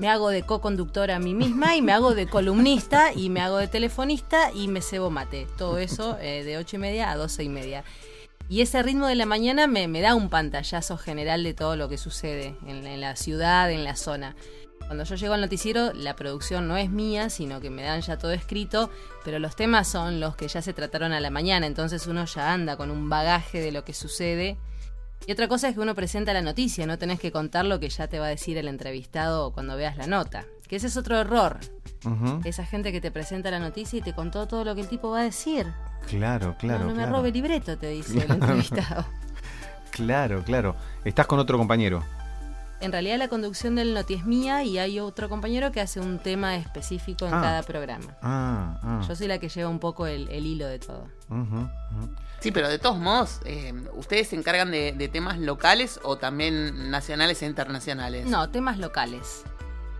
Me 0.00 0.08
hago 0.08 0.30
de 0.30 0.44
co-conductora 0.44 1.16
a 1.16 1.18
mí 1.18 1.34
misma 1.34 1.76
y 1.76 1.82
me 1.82 1.92
hago 1.92 2.14
de 2.14 2.26
columnista 2.26 3.12
y 3.12 3.28
me 3.28 3.42
hago 3.42 3.58
de 3.58 3.68
telefonista 3.68 4.50
y 4.50 4.66
me 4.66 4.80
cebo 4.80 5.10
mate. 5.10 5.46
Todo 5.58 5.76
eso 5.76 6.16
eh, 6.22 6.42
de 6.42 6.56
ocho 6.56 6.76
y 6.76 6.78
media 6.78 7.10
a 7.10 7.16
doce 7.16 7.44
y 7.44 7.50
media. 7.50 7.84
Y 8.48 8.62
ese 8.62 8.82
ritmo 8.82 9.06
de 9.06 9.14
la 9.14 9.26
mañana 9.26 9.66
me, 9.66 9.88
me 9.88 10.00
da 10.00 10.14
un 10.14 10.30
pantallazo 10.30 10.96
general 10.96 11.44
de 11.44 11.52
todo 11.52 11.76
lo 11.76 11.90
que 11.90 11.98
sucede 11.98 12.56
en 12.66 12.98
la 12.98 13.14
ciudad, 13.14 13.70
en 13.70 13.84
la 13.84 13.94
zona. 13.94 14.36
Cuando 14.86 15.04
yo 15.04 15.16
llego 15.16 15.34
al 15.34 15.42
noticiero, 15.42 15.92
la 15.92 16.16
producción 16.16 16.66
no 16.66 16.78
es 16.78 16.88
mía, 16.88 17.28
sino 17.28 17.60
que 17.60 17.68
me 17.68 17.82
dan 17.82 18.00
ya 18.00 18.16
todo 18.16 18.32
escrito, 18.32 18.88
pero 19.22 19.38
los 19.38 19.54
temas 19.54 19.86
son 19.86 20.18
los 20.18 20.34
que 20.34 20.48
ya 20.48 20.62
se 20.62 20.72
trataron 20.72 21.12
a 21.12 21.20
la 21.20 21.28
mañana, 21.28 21.66
entonces 21.66 22.06
uno 22.06 22.24
ya 22.24 22.54
anda 22.54 22.78
con 22.78 22.90
un 22.90 23.10
bagaje 23.10 23.60
de 23.60 23.70
lo 23.70 23.84
que 23.84 23.92
sucede. 23.92 24.56
Y 25.26 25.32
otra 25.32 25.48
cosa 25.48 25.68
es 25.68 25.74
que 25.74 25.80
uno 25.80 25.94
presenta 25.94 26.32
la 26.32 26.42
noticia, 26.42 26.86
no 26.86 26.98
tenés 26.98 27.20
que 27.20 27.30
contar 27.30 27.64
lo 27.64 27.78
que 27.78 27.88
ya 27.88 28.08
te 28.08 28.18
va 28.18 28.26
a 28.26 28.30
decir 28.30 28.56
el 28.56 28.68
entrevistado 28.68 29.52
cuando 29.52 29.76
veas 29.76 29.96
la 29.96 30.06
nota. 30.06 30.44
Que 30.66 30.76
ese 30.76 30.86
es 30.86 30.96
otro 30.96 31.18
error. 31.18 31.58
Esa 32.44 32.64
gente 32.64 32.92
que 32.92 33.00
te 33.00 33.10
presenta 33.10 33.50
la 33.50 33.58
noticia 33.58 33.98
y 33.98 34.02
te 34.02 34.14
contó 34.14 34.48
todo 34.48 34.64
lo 34.64 34.74
que 34.74 34.80
el 34.80 34.88
tipo 34.88 35.10
va 35.10 35.20
a 35.20 35.24
decir. 35.24 35.66
Claro, 36.06 36.56
claro. 36.58 36.84
no, 36.84 36.90
no 36.90 36.94
me 36.94 37.06
robe 37.06 37.28
el 37.28 37.34
libreto, 37.34 37.76
te 37.76 37.90
dice 37.90 38.24
el 38.24 38.30
entrevistado. 38.30 39.04
Claro, 39.90 40.42
claro. 40.44 40.76
Estás 41.04 41.26
con 41.26 41.40
otro 41.40 41.58
compañero. 41.58 42.02
En 42.80 42.92
realidad 42.92 43.18
la 43.18 43.28
conducción 43.28 43.74
del 43.76 43.92
noti 43.92 44.14
es 44.14 44.24
mía 44.24 44.64
y 44.64 44.78
hay 44.78 45.00
otro 45.00 45.28
compañero 45.28 45.70
que 45.70 45.80
hace 45.82 46.00
un 46.00 46.18
tema 46.18 46.56
específico 46.56 47.26
en 47.26 47.34
Ah. 47.34 47.40
cada 47.42 47.62
programa. 47.62 48.16
Ah, 48.22 48.78
ah. 48.82 49.00
Yo 49.06 49.14
soy 49.14 49.26
la 49.26 49.38
que 49.38 49.48
lleva 49.50 49.68
un 49.68 49.78
poco 49.78 50.06
el, 50.06 50.28
el 50.30 50.46
hilo 50.46 50.66
de 50.66 50.78
todo. 50.78 51.06
Sí, 52.40 52.52
pero 52.52 52.68
de 52.70 52.78
todos 52.78 52.98
modos, 52.98 53.40
eh, 53.44 53.74
¿ustedes 53.94 54.28
se 54.28 54.36
encargan 54.36 54.70
de, 54.70 54.92
de 54.92 55.08
temas 55.08 55.38
locales 55.38 56.00
o 56.02 56.16
también 56.16 56.90
nacionales 56.90 57.42
e 57.42 57.46
internacionales? 57.46 58.26
No, 58.26 58.48
temas 58.48 58.78
locales. 58.78 59.44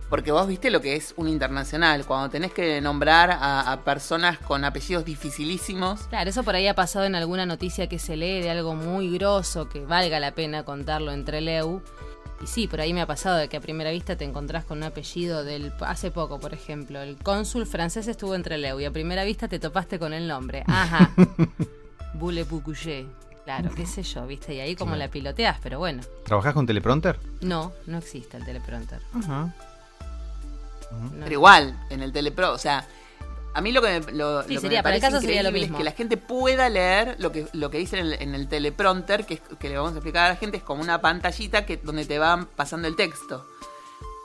Porque 0.09 0.33
vos 0.33 0.49
viste 0.49 0.70
lo 0.70 0.81
que 0.81 0.97
es 0.97 1.12
un 1.18 1.28
internacional, 1.28 2.05
cuando 2.07 2.31
tenés 2.31 2.53
que 2.53 2.81
nombrar 2.81 3.31
a, 3.31 3.70
a 3.70 3.85
personas 3.85 4.39
con 4.39 4.64
apellidos 4.64 5.05
dificilísimos. 5.05 6.01
Claro, 6.09 6.31
eso 6.31 6.43
por 6.43 6.55
ahí 6.57 6.66
ha 6.66 6.74
pasado 6.74 7.05
en 7.05 7.14
alguna 7.14 7.45
noticia 7.47 7.89
que 7.89 7.99
se 8.01 8.16
lee 8.16 8.41
de 8.41 8.51
algo 8.51 8.74
muy 8.74 9.11
grosso 9.16 9.68
que 9.68 9.85
valga 9.85 10.18
la 10.18 10.33
pena 10.35 10.64
contarlo 10.64 11.12
entre 11.12 11.41
Leu. 11.43 11.83
Y 12.43 12.47
sí, 12.47 12.66
por 12.66 12.80
ahí 12.80 12.95
me 12.95 13.03
ha 13.03 13.07
pasado 13.07 13.36
de 13.36 13.49
que 13.49 13.59
a 13.59 13.61
primera 13.61 13.91
vista 13.91 14.16
te 14.16 14.24
encontrás 14.24 14.64
con 14.64 14.78
un 14.78 14.84
apellido 14.84 15.45
del... 15.45 15.72
Hace 15.80 16.11
poco, 16.11 16.41
por 16.41 16.55
ejemplo, 16.55 17.01
el 17.03 17.16
cónsul 17.18 17.66
francés 17.66 18.09
estuvo 18.09 18.34
entre 18.34 18.57
Leu 18.57 18.80
y 18.80 18.86
a 18.86 18.91
primera 18.91 19.24
vista 19.24 19.47
te 19.47 19.59
topaste 19.59 19.99
con 19.99 20.14
el 20.14 20.26
nombre. 20.26 20.64
Ajá. 20.66 21.11
Boule 22.14 22.45
Pucuyé. 22.47 23.07
Claro, 23.45 23.70
qué 23.74 23.84
sé 23.84 24.03
yo, 24.03 24.26
viste, 24.26 24.55
y 24.55 24.61
ahí 24.61 24.76
como 24.76 24.93
Claro. 24.93 25.07
la 25.07 25.11
piloteas, 25.11 25.59
pero 25.62 25.78
bueno. 25.78 26.03
¿Trabajás 26.24 26.55
con 26.55 26.66
teleprompter? 26.66 27.18
No, 27.41 27.72
no 27.86 27.99
existe 27.99 28.36
el 28.36 28.45
teleprompter. 28.45 29.01
Ajá. 29.14 29.55
No. 30.93 31.11
Pero 31.20 31.32
igual, 31.32 31.78
en 31.91 32.03
el 32.03 32.12
telepro, 32.12 32.53
o 32.53 32.59
sea, 32.59 32.86
a 33.53 33.61
mí 33.61 33.73
lo 33.73 33.83
que 33.83 34.01
me, 34.01 34.13
lo, 34.13 34.43
Sí, 34.43 34.55
lo 34.55 34.61
que 34.61 34.61
sería, 34.61 34.79
me 34.79 34.83
para 34.85 34.95
el 34.97 35.01
caso 35.01 35.21
sería 35.21 35.43
lo 35.43 35.53
mismo. 35.53 35.77
es 35.77 35.79
que 35.79 35.85
la 35.85 35.93
gente 35.93 36.17
pueda 36.17 36.69
leer 36.69 37.17
lo 37.19 37.33
que, 37.33 37.47
lo 37.53 37.71
que 37.71 37.79
dice 37.79 37.99
en 37.99 38.07
el, 38.07 38.13
en 38.15 38.35
el 38.35 38.49
teleprompter, 38.49 39.27
que, 39.27 39.39
que 39.39 39.69
le 39.69 39.77
vamos 39.77 39.93
a 39.93 39.97
explicar 39.97 40.27
a 40.27 40.29
la 40.31 40.37
gente, 40.37 40.59
es 40.59 40.63
como 40.63 40.83
una 40.83 41.01
pantallita 41.01 41.67
que, 41.67 41.77
donde 41.79 42.05
te 42.05 42.19
van 42.19 42.47
pasando 42.47 42.87
el 42.89 42.97
texto. 42.97 43.47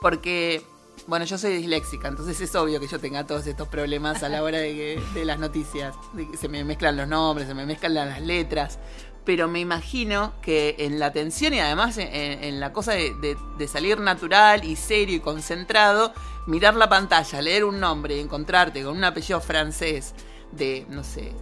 Porque, 0.00 0.62
bueno, 1.06 1.24
yo 1.24 1.38
soy 1.38 1.56
disléxica, 1.56 2.08
entonces 2.08 2.40
es 2.40 2.54
obvio 2.54 2.78
que 2.80 2.86
yo 2.86 2.98
tenga 3.00 3.26
todos 3.26 3.46
estos 3.46 3.66
problemas 3.68 4.22
a 4.22 4.28
la 4.28 4.42
hora 4.42 4.58
de, 4.58 4.72
que- 4.74 5.02
de 5.14 5.24
las 5.24 5.38
noticias. 5.38 5.94
De 6.12 6.30
que 6.30 6.36
se 6.36 6.48
me 6.48 6.62
mezclan 6.64 6.96
los 6.96 7.08
nombres, 7.08 7.48
se 7.48 7.54
me 7.54 7.66
mezclan 7.66 7.94
las 7.94 8.20
letras. 8.20 8.78
Pero 9.26 9.48
me 9.48 9.60
imagino 9.60 10.32
que 10.40 10.76
en 10.78 10.98
la 10.98 11.06
atención 11.06 11.52
y 11.52 11.58
además 11.60 11.98
en, 11.98 12.08
en 12.14 12.60
la 12.60 12.72
cosa 12.72 12.92
de, 12.92 13.12
de- 13.20 13.36
de 13.58 13.68
salir 13.68 13.98
natural 14.00 14.64
y 14.64 14.76
serio 14.76 15.16
y 15.16 15.20
concentrado, 15.20 16.14
mirar 16.46 16.74
la 16.76 16.88
pantalla, 16.88 17.42
leer 17.42 17.64
un 17.64 17.78
nombre 17.80 18.16
y 18.16 18.20
encontrarte 18.20 18.82
con 18.84 18.96
un 18.96 19.04
apellido 19.04 19.40
francés 19.40 20.14
de, 20.52 20.86
no 20.88 21.02
sé, 21.02 21.32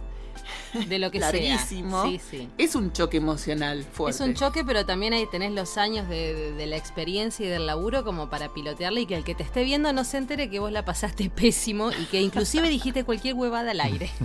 De 0.87 0.97
lo 0.97 1.11
que 1.11 1.19
larguísimo, 1.25 2.01
sea. 2.01 2.11
Sí, 2.11 2.19
sí. 2.31 2.49
es 2.57 2.73
un 2.75 2.91
choque 2.91 3.17
emocional 3.17 3.83
fuerte. 3.83 4.15
Es 4.23 4.27
un 4.27 4.33
choque, 4.33 4.65
pero 4.65 4.83
también 4.85 5.13
ahí 5.13 5.27
tenés 5.29 5.51
los 5.51 5.77
años 5.77 6.09
de, 6.09 6.33
de- 6.33 6.51
de 6.53 6.65
la 6.65 6.77
experiencia 6.77 7.45
y 7.45 7.49
del 7.49 7.67
laburo 7.67 8.03
como 8.03 8.31
para 8.31 8.51
pilotearla 8.51 8.99
y 9.01 9.05
que 9.05 9.15
el 9.15 9.23
que 9.23 9.35
te 9.35 9.43
esté 9.43 9.63
viendo 9.63 9.93
no 9.93 10.03
se 10.05 10.17
entere 10.17 10.49
que 10.49 10.59
vos 10.59 10.71
la 10.71 10.83
pasaste 10.85 11.29
pésimo 11.35 11.91
y 11.91 12.05
que 12.05 12.19
inclusive 12.19 12.67
dijiste 12.67 13.03
cualquier 13.03 13.35
huevada 13.35 13.69
al 13.71 13.79
aire. 13.81 14.09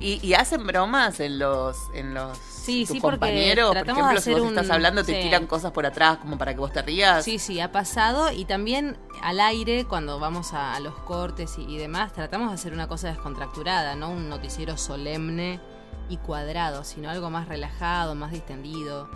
¿Y, 0.00 0.24
y 0.26 0.34
hacen 0.34 0.66
bromas 0.66 1.20
en 1.20 1.38
los 1.38 1.76
en 1.94 2.14
los 2.14 2.38
Sí, 2.38 2.84
tus 2.86 2.94
sí, 2.94 3.00
compañeros? 3.00 3.74
Por 3.74 3.86
de 3.86 3.92
ejemplo, 3.92 4.20
si 4.20 4.30
vos 4.30 4.40
un- 4.42 4.48
estás 4.48 4.70
hablando, 4.70 5.04
te 5.04 5.14
sí. 5.14 5.20
tiran 5.20 5.46
cosas 5.46 5.72
por 5.72 5.86
atrás 5.86 6.18
como 6.18 6.38
para 6.38 6.54
que 6.54 6.60
vos 6.60 6.72
te 6.72 6.82
rías. 6.82 7.24
Sí, 7.24 7.38
sí, 7.38 7.60
ha 7.60 7.72
pasado 7.72 8.30
y 8.32 8.44
también 8.44 8.96
al 9.22 9.40
aire 9.40 9.84
cuando 9.86 10.18
vamos 10.18 10.52
a, 10.54 10.74
a 10.74 10.80
los 10.80 10.94
cortes 10.94 11.58
y, 11.58 11.62
y 11.64 11.78
demás 11.78 12.12
tratamos 12.12 12.48
de 12.50 12.54
hacer 12.54 12.72
una 12.72 12.88
cosa 12.88 13.08
descontracturada, 13.08 13.94
no 13.96 14.10
un 14.10 14.28
noticiero 14.28 14.76
solemne 14.76 15.60
y 16.08 16.16
cuadrado, 16.18 16.84
sino 16.84 17.10
algo 17.10 17.30
más 17.30 17.48
relajado, 17.48 18.14
más 18.14 18.32
distendido. 18.32 19.08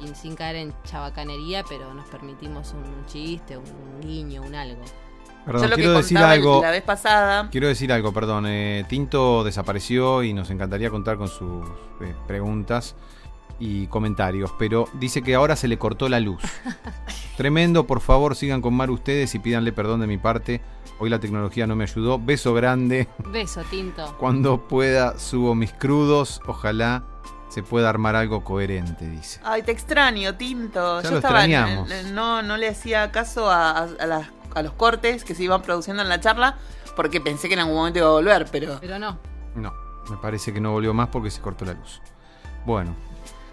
Y 0.00 0.08
sin 0.14 0.34
caer 0.34 0.56
en 0.56 0.74
chabacanería, 0.84 1.62
pero 1.68 1.94
nos 1.94 2.06
permitimos 2.08 2.72
un 2.72 3.06
chiste, 3.06 3.56
un 3.56 4.00
guiño, 4.00 4.42
un 4.42 4.54
algo. 4.54 4.82
Perdón, 5.44 5.62
Yo 5.62 5.68
lo 5.68 5.76
que 5.76 5.82
quiero 5.82 5.96
decir 5.98 6.18
algo. 6.18 6.62
la 6.62 6.70
vez 6.70 6.82
pasada, 6.82 7.48
Quiero 7.50 7.68
decir 7.68 7.92
algo, 7.92 8.12
perdón. 8.12 8.44
eh, 8.46 8.84
Tinto 8.88 9.44
desapareció 9.44 10.22
y 10.22 10.32
nos 10.32 10.50
encantaría 10.50 10.88
contar 10.90 11.16
con 11.18 11.28
sus 11.28 11.66
eh, 12.00 12.14
preguntas 12.26 12.94
y 13.60 13.86
comentarios, 13.88 14.52
pero 14.58 14.88
dice 14.94 15.22
que 15.22 15.34
ahora 15.34 15.54
se 15.56 15.68
le 15.68 15.78
cortó 15.78 16.08
la 16.08 16.18
luz. 16.20 16.40
Tremendo, 17.36 17.86
por 17.86 18.00
favor, 18.00 18.36
sigan 18.36 18.60
con 18.62 18.74
Mar 18.74 18.90
ustedes 18.90 19.34
y 19.34 19.38
pídanle 19.38 19.72
perdón 19.72 20.00
de 20.00 20.06
mi 20.06 20.18
parte. 20.18 20.60
Hoy 20.98 21.10
la 21.10 21.18
tecnología 21.18 21.66
no 21.66 21.74
me 21.76 21.84
ayudó. 21.84 22.18
Beso 22.18 22.54
grande. 22.54 23.08
Beso, 23.30 23.62
Tinto. 23.68 24.16
Cuando 24.20 24.66
pueda, 24.68 25.18
subo 25.18 25.54
mis 25.54 25.72
crudos. 25.72 26.40
Ojalá 26.46 27.04
se 27.48 27.62
pueda 27.62 27.88
armar 27.88 28.14
algo 28.16 28.44
coherente, 28.44 29.08
dice. 29.08 29.40
Ay, 29.44 29.62
te 29.62 29.72
extraño, 29.72 30.36
Tinto. 30.36 30.98
Ya 31.02 31.08
Yo 31.08 31.10
lo 31.12 31.16
estaba. 31.18 31.44
extrañamos. 31.44 31.88
No, 32.12 32.42
no 32.42 32.56
le 32.56 32.68
hacía 32.68 33.10
caso 33.10 33.50
a, 33.50 33.70
a- 33.70 33.88
a 34.00 34.06
las- 34.06 34.28
a 34.54 34.62
los 34.62 34.72
cortes 34.72 35.24
que 35.24 35.34
se 35.34 35.42
iban 35.44 35.62
produciendo 35.62 36.02
en 36.02 36.08
la 36.08 36.20
charla 36.20 36.56
porque 36.96 37.20
pensé 37.20 37.48
que 37.48 37.54
en 37.54 37.60
algún 37.60 37.74
momento 37.76 37.98
iba 37.98 38.08
a 38.08 38.12
volver, 38.12 38.46
pero. 38.52 38.78
Pero 38.80 38.98
no, 38.98 39.18
No, 39.54 39.72
me 40.10 40.16
parece 40.18 40.52
que 40.52 40.60
no 40.60 40.72
volvió 40.72 40.94
más 40.94 41.08
porque 41.08 41.30
se 41.30 41.40
cortó 41.40 41.64
la 41.64 41.72
luz. 41.74 42.00
Bueno, 42.66 42.94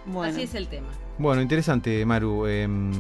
Bueno. 0.06 0.32
así 0.34 0.44
es 0.44 0.56
el 0.56 0.68
tema. 0.68 0.88
bueno, 1.18 1.42
interesante, 1.42 2.06
Maru. 2.06 2.46
em, 2.48 2.92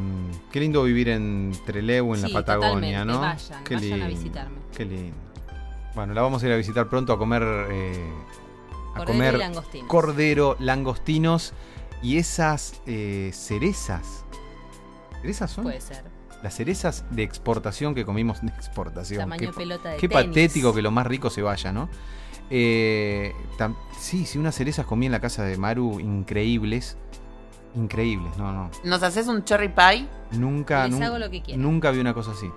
qué 0.51 0.59
lindo 0.59 0.83
vivir 0.83 1.09
en 1.09 1.51
Trelew, 1.65 2.13
en 2.15 2.21
Sí, 2.21 2.27
la 2.27 2.39
Patagonia. 2.39 3.05
¿no? 3.05 3.19
Vayan, 3.21 3.63
qué 3.63 3.75
vayan 3.75 3.93
a 3.93 4.07
lindo, 4.07 4.19
visitarme. 4.19 4.57
Qué 4.75 4.85
lindo. 4.85 5.15
Bueno, 5.95 6.13
la 6.13 6.21
vamos 6.21 6.41
a 6.43 6.47
ir 6.47 6.53
a 6.53 6.57
visitar 6.57 6.87
pronto 6.89 7.13
a 7.13 7.17
comer. 7.17 7.43
eh, 7.71 8.09
a 8.93 8.97
Cordero 8.97 9.05
comer 9.13 9.35
y 9.35 9.37
langostinos. 9.37 9.87
cordero, 9.87 10.55
langostinos 10.59 11.53
y 12.03 12.17
esas 12.17 12.81
eh, 12.85 13.31
cerezas. 13.33 14.25
¿Cerezas 15.21 15.49
son? 15.51 15.63
Puede 15.63 15.79
ser. 15.79 16.03
Las 16.43 16.55
cerezas 16.55 17.05
de 17.11 17.23
exportación 17.23 17.93
que 17.93 18.03
comimos 18.05 18.41
de 18.41 18.47
exportación. 18.47 19.19
Tamaño 19.19 19.51
Qué- 19.51 19.55
pelota 19.57 19.89
de 19.89 19.97
Qué 19.97 20.07
tenis. 20.07 20.25
patético 20.27 20.73
que 20.73 20.81
lo 20.81 20.91
más 20.91 21.05
rico 21.05 21.29
se 21.29 21.41
vaya, 21.41 21.71
¿no? 21.71 21.87
Eh, 22.49 23.33
tam- 23.57 23.75
sí, 23.97 24.25
sí, 24.25 24.37
unas 24.37 24.55
cerezas 24.55 24.85
comí 24.85 25.05
en 25.05 25.11
la 25.11 25.19
casa 25.19 25.43
de 25.43 25.57
Maru 25.57 25.99
increíbles. 25.99 26.97
increíbles. 27.73 28.35
No, 28.37 28.51
no. 28.51 28.69
¿Nos 28.83 29.01
haces 29.01 29.27
un 29.27 29.45
cherry 29.45 29.69
pie? 29.69 30.05
Nunca, 30.31 30.87
Les 30.87 30.93
nun- 30.97 31.03
hago 31.03 31.17
lo 31.19 31.29
que 31.29 31.41
quieran. 31.41 31.61
nunca 31.63 31.89
vi 31.91 31.99
una 31.99 32.13
cosa 32.13 32.31
así. 32.31 32.51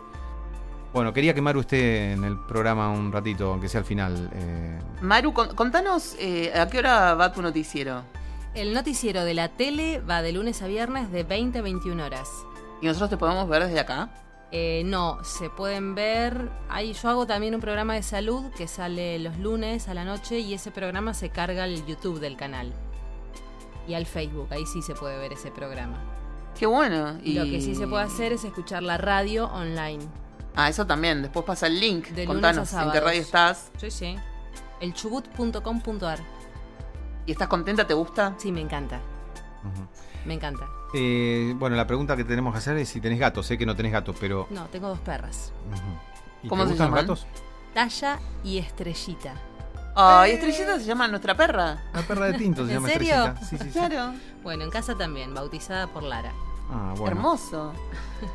Bueno, 0.92 1.12
quería 1.12 1.34
que 1.34 1.40
Maru 1.40 1.60
esté 1.60 2.12
en 2.12 2.24
el 2.24 2.36
programa 2.46 2.88
un 2.90 3.12
ratito, 3.12 3.52
aunque 3.52 3.68
sea 3.68 3.78
al 3.80 3.86
final. 3.86 4.28
eh, 4.32 4.78
Maru, 5.02 5.32
con- 5.32 5.54
contanos 5.54 6.16
eh, 6.18 6.52
a 6.58 6.68
qué 6.68 6.78
hora 6.78 7.14
va 7.14 7.32
tu 7.32 7.42
noticiero. 7.42 8.02
El 8.54 8.74
noticiero 8.74 9.24
de 9.24 9.34
la 9.34 9.48
tele 9.50 10.00
va 10.00 10.20
de 10.22 10.32
lunes 10.32 10.62
a 10.62 10.66
viernes 10.66 11.10
de 11.12 11.22
20 11.22 11.58
a 11.60 11.62
21 11.62 12.00
horas. 12.04 12.28
¿Y 12.84 12.86
nosotros 12.86 13.08
te 13.08 13.16
podemos 13.16 13.48
ver 13.48 13.64
desde 13.64 13.80
acá? 13.80 14.10
Eh, 14.52 14.82
no, 14.84 15.24
se 15.24 15.48
pueden 15.48 15.94
ver. 15.94 16.50
Ahí 16.68 16.92
yo 16.92 17.08
hago 17.08 17.26
también 17.26 17.54
un 17.54 17.62
programa 17.62 17.94
de 17.94 18.02
salud 18.02 18.50
que 18.58 18.68
sale 18.68 19.18
los 19.20 19.38
lunes 19.38 19.88
a 19.88 19.94
la 19.94 20.04
noche 20.04 20.40
y 20.40 20.52
ese 20.52 20.70
programa 20.70 21.14
se 21.14 21.30
carga 21.30 21.64
al 21.64 21.86
YouTube 21.86 22.20
del 22.20 22.36
canal. 22.36 22.74
Y 23.88 23.94
al 23.94 24.04
Facebook, 24.04 24.48
ahí 24.50 24.66
sí 24.66 24.82
se 24.82 24.94
puede 24.94 25.16
ver 25.16 25.32
ese 25.32 25.50
programa. 25.50 25.96
Qué 26.58 26.66
bueno. 26.66 27.18
Y 27.22 27.32
lo 27.32 27.44
que 27.44 27.62
sí 27.62 27.74
se 27.74 27.86
puede 27.86 28.04
hacer 28.04 28.34
es 28.34 28.44
escuchar 28.44 28.82
la 28.82 28.98
radio 28.98 29.46
online. 29.46 30.04
Ah, 30.54 30.68
eso 30.68 30.86
también. 30.86 31.22
Después 31.22 31.46
pasa 31.46 31.66
el 31.68 31.80
link. 31.80 32.08
De 32.08 32.26
lunes 32.26 32.42
Contanos 32.42 32.74
a 32.74 32.82
en 32.82 32.90
qué 32.92 33.00
radio 33.00 33.22
estás. 33.22 33.70
Sí, 33.78 33.90
sí. 33.90 34.16
Elchubut.com.ar. 34.80 36.18
¿Y 37.24 37.32
estás 37.32 37.48
contenta? 37.48 37.86
¿Te 37.86 37.94
gusta? 37.94 38.34
Sí, 38.36 38.52
me 38.52 38.60
encanta. 38.60 39.00
ujú. 39.62 39.88
Me 40.24 40.34
encanta. 40.34 40.66
Eh, 40.94 41.54
bueno, 41.58 41.76
la 41.76 41.86
pregunta 41.86 42.16
que 42.16 42.24
tenemos 42.24 42.52
que 42.52 42.58
hacer 42.58 42.76
es 42.78 42.88
si 42.88 43.00
tenés 43.00 43.18
gatos. 43.18 43.46
Sé 43.46 43.58
que 43.58 43.66
no 43.66 43.76
tenés 43.76 43.92
gatos, 43.92 44.16
pero. 44.18 44.46
No, 44.50 44.64
tengo 44.66 44.88
dos 44.88 45.00
perras. 45.00 45.52
ujú. 45.70 45.80
¿Y 46.44 46.48
¿Cómo 46.48 46.62
te 46.64 46.68
se 46.68 46.72
gustan 46.74 46.90
los 46.90 47.00
llaman? 47.00 47.06
gatos? 47.06 47.26
Talla 47.74 48.18
y 48.42 48.58
Estrellita. 48.58 49.34
Ay, 49.96 50.32
Estrellita 50.32 50.78
se 50.78 50.86
llama 50.86 51.06
nuestra 51.08 51.36
perra. 51.36 51.82
La 51.92 52.02
perra 52.02 52.26
de 52.26 52.34
tinto 52.34 52.64
se 52.66 52.72
¿En 52.72 52.76
llama 52.78 52.88
serio? 52.88 53.14
Estrellita. 53.26 53.46
Sí, 53.46 53.56
sí, 53.58 53.64
sí. 53.64 53.70
Claro. 53.70 54.14
Bueno, 54.42 54.64
en 54.64 54.70
casa 54.70 54.96
también, 54.96 55.34
bautizada 55.34 55.86
por 55.86 56.02
Lara. 56.02 56.32
Ah, 56.70 56.94
bueno. 56.96 57.16
Hermoso. 57.16 57.72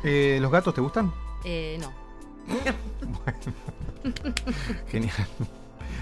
Eh, 0.04 0.38
¿Los 0.40 0.50
gatos 0.50 0.74
te 0.74 0.80
gustan? 0.80 1.12
Eh, 1.44 1.78
no. 1.80 1.92
Genial. 4.88 5.14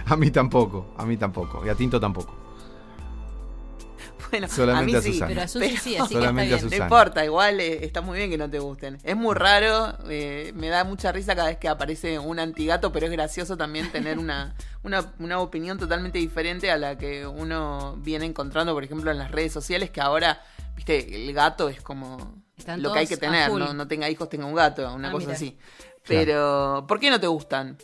A 0.07 0.16
mí 0.16 0.30
tampoco, 0.30 0.86
a 0.97 1.05
mí 1.05 1.16
tampoco. 1.16 1.64
Y 1.66 1.68
a 1.68 1.74
Tinto 1.74 2.01
tampoco. 2.01 2.32
Bueno, 4.30 4.48
Solamente 4.48 4.96
a 4.96 4.98
a 4.98 5.02
mí 5.02 5.06
sí. 5.06 5.12
Susana. 5.12 5.28
Pero 5.28 5.42
a 5.42 5.48
Susi 5.48 5.76
sí, 5.76 5.96
así 5.96 6.08
que 6.08 6.14
Solamente 6.20 6.54
a 6.54 6.56
está 6.56 6.68
bien. 6.68 6.78
No 6.80 6.84
importa, 6.86 7.24
igual 7.24 7.60
eh, 7.60 7.84
está 7.84 8.00
muy 8.00 8.18
bien 8.18 8.30
que 8.30 8.38
no 8.38 8.50
te 8.50 8.58
gusten. 8.58 8.98
Es 9.02 9.16
muy 9.16 9.34
raro, 9.34 9.96
eh, 10.08 10.52
me 10.54 10.68
da 10.68 10.84
mucha 10.84 11.12
risa 11.12 11.34
cada 11.34 11.48
vez 11.48 11.58
que 11.58 11.68
aparece 11.68 12.18
un 12.18 12.38
antigato, 12.38 12.92
pero 12.92 13.06
es 13.06 13.12
gracioso 13.12 13.56
también 13.56 13.90
tener 13.92 14.18
una, 14.18 14.54
una, 14.82 15.12
una 15.18 15.38
opinión 15.40 15.78
totalmente 15.78 16.18
diferente 16.18 16.70
a 16.70 16.76
la 16.78 16.98
que 16.98 17.26
uno 17.26 17.96
viene 17.98 18.26
encontrando, 18.26 18.74
por 18.74 18.84
ejemplo, 18.84 19.10
en 19.10 19.18
las 19.18 19.30
redes 19.30 19.52
sociales, 19.52 19.90
que 19.90 20.00
ahora, 20.00 20.42
viste, 20.76 21.24
el 21.24 21.32
gato 21.32 21.68
es 21.68 21.80
como 21.80 22.42
Están 22.56 22.82
lo 22.82 22.92
que 22.92 23.00
hay 23.00 23.06
que 23.06 23.16
tener. 23.16 23.50
¿no? 23.52 23.72
No 23.72 23.86
tenga 23.88 24.08
hijos, 24.10 24.28
tenga 24.28 24.46
un 24.46 24.54
gato, 24.54 24.92
una 24.94 25.08
Ah, 25.08 25.12
cosa 25.12 25.26
mira. 25.26 25.36
así. 25.36 25.56
Pero, 26.06 26.84
¿por 26.88 26.98
qué 27.00 27.10
no 27.10 27.20
te 27.20 27.26
gustan? 27.26 27.76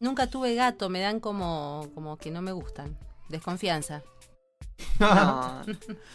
Nunca 0.00 0.26
tuve 0.28 0.54
gato, 0.54 0.88
me 0.88 1.00
dan 1.00 1.20
como, 1.20 1.88
como 1.94 2.16
que 2.16 2.30
no 2.30 2.42
me 2.42 2.52
gustan. 2.52 2.96
Desconfianza. 3.28 4.02
No. 5.00 5.62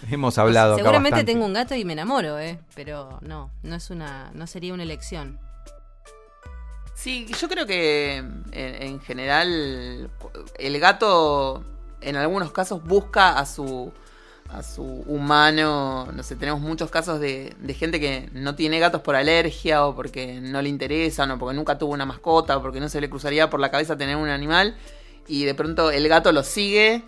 Hemos 0.10 0.38
hablado 0.38 0.74
acá 0.74 0.84
Seguramente 0.84 1.24
tengo 1.24 1.46
un 1.46 1.54
gato 1.54 1.76
y 1.76 1.86
me 1.86 1.94
enamoro, 1.94 2.40
¿eh? 2.40 2.60
Pero 2.76 3.20
no, 3.22 3.52
no 3.64 3.76
es 3.76 3.90
una, 3.90 4.32
no 4.34 4.48
sería 4.48 4.74
una 4.74 4.84
elección. 4.84 5.40
Sí, 6.94 7.28
yo 7.40 7.50
creo 7.50 7.66
que 7.66 8.18
en, 8.18 8.46
en 8.52 9.00
general 9.02 10.10
el 10.58 10.80
gato 10.80 11.64
en 12.02 12.16
algunos 12.16 12.52
casos 12.52 12.84
busca 12.84 13.38
a 13.38 13.46
su 13.46 13.92
a 14.50 14.62
su 14.62 14.84
humano, 14.84 16.08
no 16.14 16.24
sé, 16.24 16.36
tenemos 16.36 16.62
muchos 16.62 16.92
casos 16.92 17.20
de, 17.20 17.56
de 17.60 17.74
gente 17.74 18.00
que 18.00 18.30
no 18.34 18.56
tiene 18.56 18.80
gatos 18.80 19.02
por 19.02 19.16
alergia 19.16 19.86
o 19.86 19.96
porque 19.96 20.40
no 20.40 20.62
le 20.62 20.70
interesan 20.70 21.32
o 21.32 21.40
porque 21.40 21.56
nunca 21.56 21.78
tuvo 21.78 21.94
una 21.94 22.06
mascota 22.06 22.58
o 22.58 22.62
porque 22.62 22.80
no 22.80 22.88
se 22.88 23.02
le 23.02 23.10
cruzaría 23.10 23.50
por 23.50 23.60
la 23.60 23.72
cabeza 23.72 23.98
tener 23.98 24.16
un 24.16 24.30
animal 24.30 24.78
y 25.28 25.46
de 25.46 25.56
pronto 25.56 25.90
el 25.92 26.08
gato 26.08 26.32
lo 26.32 26.44
sigue 26.44 27.04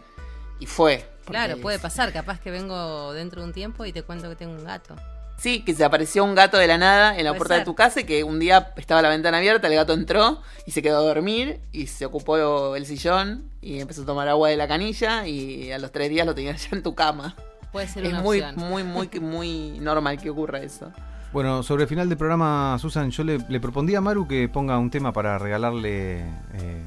y 0.59 0.65
fue. 0.65 1.05
Claro, 1.31 1.57
puede 1.61 1.79
pasar, 1.79 2.11
capaz 2.13 2.39
que 2.39 2.51
vengo 2.51 3.13
dentro 3.13 3.41
de 3.41 3.47
un 3.47 3.53
tiempo 3.53 3.85
y 3.85 3.91
te 3.93 4.03
cuento 4.03 4.29
que 4.29 4.35
tengo 4.35 4.53
un 4.53 4.63
gato. 4.63 4.95
Sí, 5.37 5.61
que 5.63 5.75
se 5.75 5.83
apareció 5.85 6.23
un 6.23 6.33
gato 6.33 6.57
de 6.57 6.65
la 6.65 6.79
nada 6.79 7.15
en 7.15 7.23
la 7.23 7.35
puerta 7.35 7.53
de 7.55 7.63
tu 7.63 7.75
casa 7.75 7.99
y 7.99 8.05
que 8.05 8.23
un 8.23 8.39
día 8.39 8.73
estaba 8.75 9.03
la 9.03 9.09
ventana 9.09 9.37
abierta, 9.37 9.67
el 9.67 9.75
gato 9.75 9.93
entró 9.93 10.41
y 10.65 10.71
se 10.71 10.81
quedó 10.81 10.97
a 10.97 11.01
dormir 11.01 11.59
y 11.71 11.85
se 11.87 12.05
ocupó 12.07 12.75
el 12.75 12.85
sillón 12.87 13.43
y 13.61 13.79
empezó 13.79 14.01
a 14.01 14.05
tomar 14.07 14.27
agua 14.29 14.49
de 14.49 14.57
la 14.57 14.67
canilla 14.67 15.27
y 15.27 15.71
a 15.71 15.77
los 15.77 15.91
tres 15.91 16.09
días 16.09 16.25
lo 16.25 16.33
tenías 16.33 16.63
ya 16.71 16.75
en 16.75 16.81
tu 16.81 16.95
cama. 16.95 17.35
Puede 17.71 17.87
ser 17.87 18.03
Es 18.05 18.13
una 18.13 18.21
muy, 18.21 18.41
opción. 18.41 18.55
muy, 18.67 18.83
muy, 18.83 19.09
muy 19.21 19.79
normal 19.79 20.19
que 20.19 20.31
ocurra 20.31 20.59
eso. 20.59 20.91
Bueno, 21.33 21.61
sobre 21.61 21.83
el 21.83 21.89
final 21.89 22.09
del 22.09 22.17
programa, 22.17 22.75
Susan, 22.79 23.11
yo 23.11 23.23
le, 23.23 23.37
le 23.47 23.59
propondría 23.59 23.99
a 23.99 24.01
Maru 24.01 24.27
que 24.27 24.49
ponga 24.49 24.79
un 24.79 24.89
tema 24.89 25.13
para 25.13 25.37
regalarle 25.37 26.21
eh, 26.21 26.83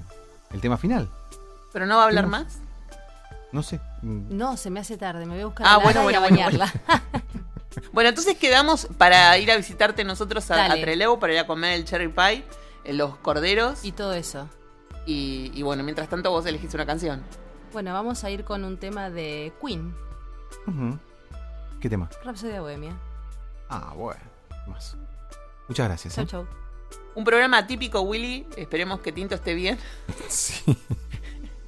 el 0.53 0.61
tema 0.61 0.76
final. 0.76 1.09
¿Pero 1.72 1.86
no 1.86 1.97
va 1.99 2.03
a 2.03 2.07
hablar 2.07 2.24
Tenemos- 2.24 2.45
más? 2.47 2.59
No 3.53 3.62
sé. 3.62 3.80
mm, 4.03 4.36
No, 4.36 4.57
se 4.57 4.70
me 4.70 4.80
hace 4.80 4.96
tarde, 4.96 5.26
me 5.26 5.34
voy 5.34 5.42
a 5.42 5.46
buscar 5.46 5.66
Ah, 5.66 5.74
a 5.74 5.78
bueno, 5.78 6.01
y 6.11 6.14
a 6.14 6.20
bueno, 6.20 6.20
bueno, 6.20 6.36
bañarla. 6.36 6.72
Bueno, 7.92 8.09
entonces 8.11 8.36
quedamos 8.36 8.88
para 8.98 9.36
ir 9.38 9.51
a 9.51 9.57
visitarte 9.57 10.03
nosotros 10.05 10.51
a, 10.51 10.66
a. 10.66 10.74
Trelew 10.74 11.18
para 11.20 11.32
ir 11.32 11.38
a 11.38 11.46
comer 11.46 11.74
el 11.74 11.84
cherry 11.84 12.09
pie, 12.09 12.44
eh, 12.84 12.92
los 12.92 13.16
corderos 13.18 13.84
y 13.84 13.92
todo 13.92 14.12
eso. 14.12 14.48
y, 15.07 15.51
y 15.55 15.62
bueno, 15.62 15.82
mientras 15.84 16.09
tanto 16.09 16.30
vos 16.30 16.44
elegís 16.46 16.74
una 16.74 16.84
canción. 16.84 17.22
Bueno, 17.72 17.92
vamos 17.92 18.22
a 18.24 18.30
ir 18.30 18.45
con 18.45 18.64
un 18.64 18.76
tema 18.76 19.08
de 19.08 19.53
Queen. 19.64 19.95
¿Qué 21.80 21.88
tema? 21.88 22.08
Rhapsody 22.24 22.58
Bohemia. 22.58 22.96
Ah, 23.68 23.92
bueno. 23.96 24.20
Más. 24.66 24.96
Muchas 25.68 25.87
gracias. 25.87 26.14
Chau, 26.14 26.24
¿eh? 26.24 26.26
chau. 26.29 26.46
Un 27.14 27.24
programa 27.24 27.66
típico, 27.66 28.00
Willy. 28.03 28.46
Esperemos 28.57 29.00
que 29.00 29.12
Tinto 29.12 29.37
esté 29.37 29.54
bien. 29.54 29.79
Sí. 30.29 30.62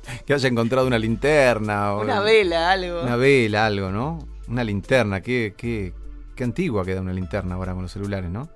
que 0.27 0.35
haya 0.35 0.49
encontrado 0.49 0.87
una 0.87 0.99
linterna. 0.99 1.95
o 1.95 2.03
Una 2.03 2.21
vela, 2.21 2.71
algo. 2.73 3.03
Una 3.03 3.17
vela, 3.17 3.67
algo, 3.67 3.91
¿no? 3.91 4.27
Una 4.49 4.65
linterna. 4.65 5.21
Qué, 5.21 5.55
qué, 5.57 5.93
qué 6.35 6.45
antigua 6.45 6.85
queda 6.85 7.01
una 7.01 7.13
linterna 7.13 7.55
ahora 7.55 7.73
con 7.73 7.83
los 7.83 7.93
celulares, 7.93 8.31
¿no? 8.31 8.49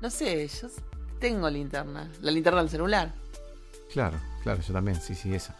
No 0.00 0.10
sé, 0.10 0.48
yo 0.48 0.68
tengo 1.20 1.48
linterna. 1.48 2.10
La 2.20 2.30
linterna 2.30 2.60
del 2.60 2.70
celular. 2.70 3.14
Claro, 3.92 4.18
claro, 4.42 4.60
yo 4.60 4.72
también. 4.72 5.00
Sí, 5.00 5.14
sí, 5.14 5.34
esa. 5.34 5.56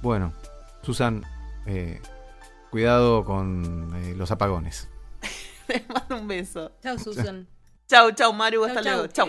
Bueno, 0.00 0.32
Susan, 0.82 1.22
eh, 1.66 2.00
cuidado 2.70 3.24
con 3.24 3.92
eh, 3.96 4.14
los 4.16 4.30
apagones. 4.30 4.88
Te 5.66 5.84
mando 5.92 6.16
un 6.18 6.26
beso. 6.28 6.72
Chau, 6.82 6.98
Susan. 6.98 7.46
Chau, 7.86 8.10
chau, 8.12 8.32
Maru. 8.32 8.64
Hasta 8.64 8.82
Chau, 8.82 8.92
luego. 8.94 9.06
chau. 9.12 9.28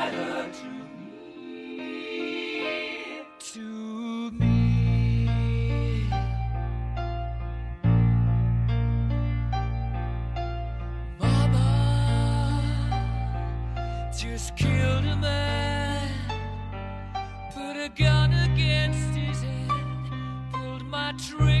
trick. 21.17 21.37
dream. 21.37 21.60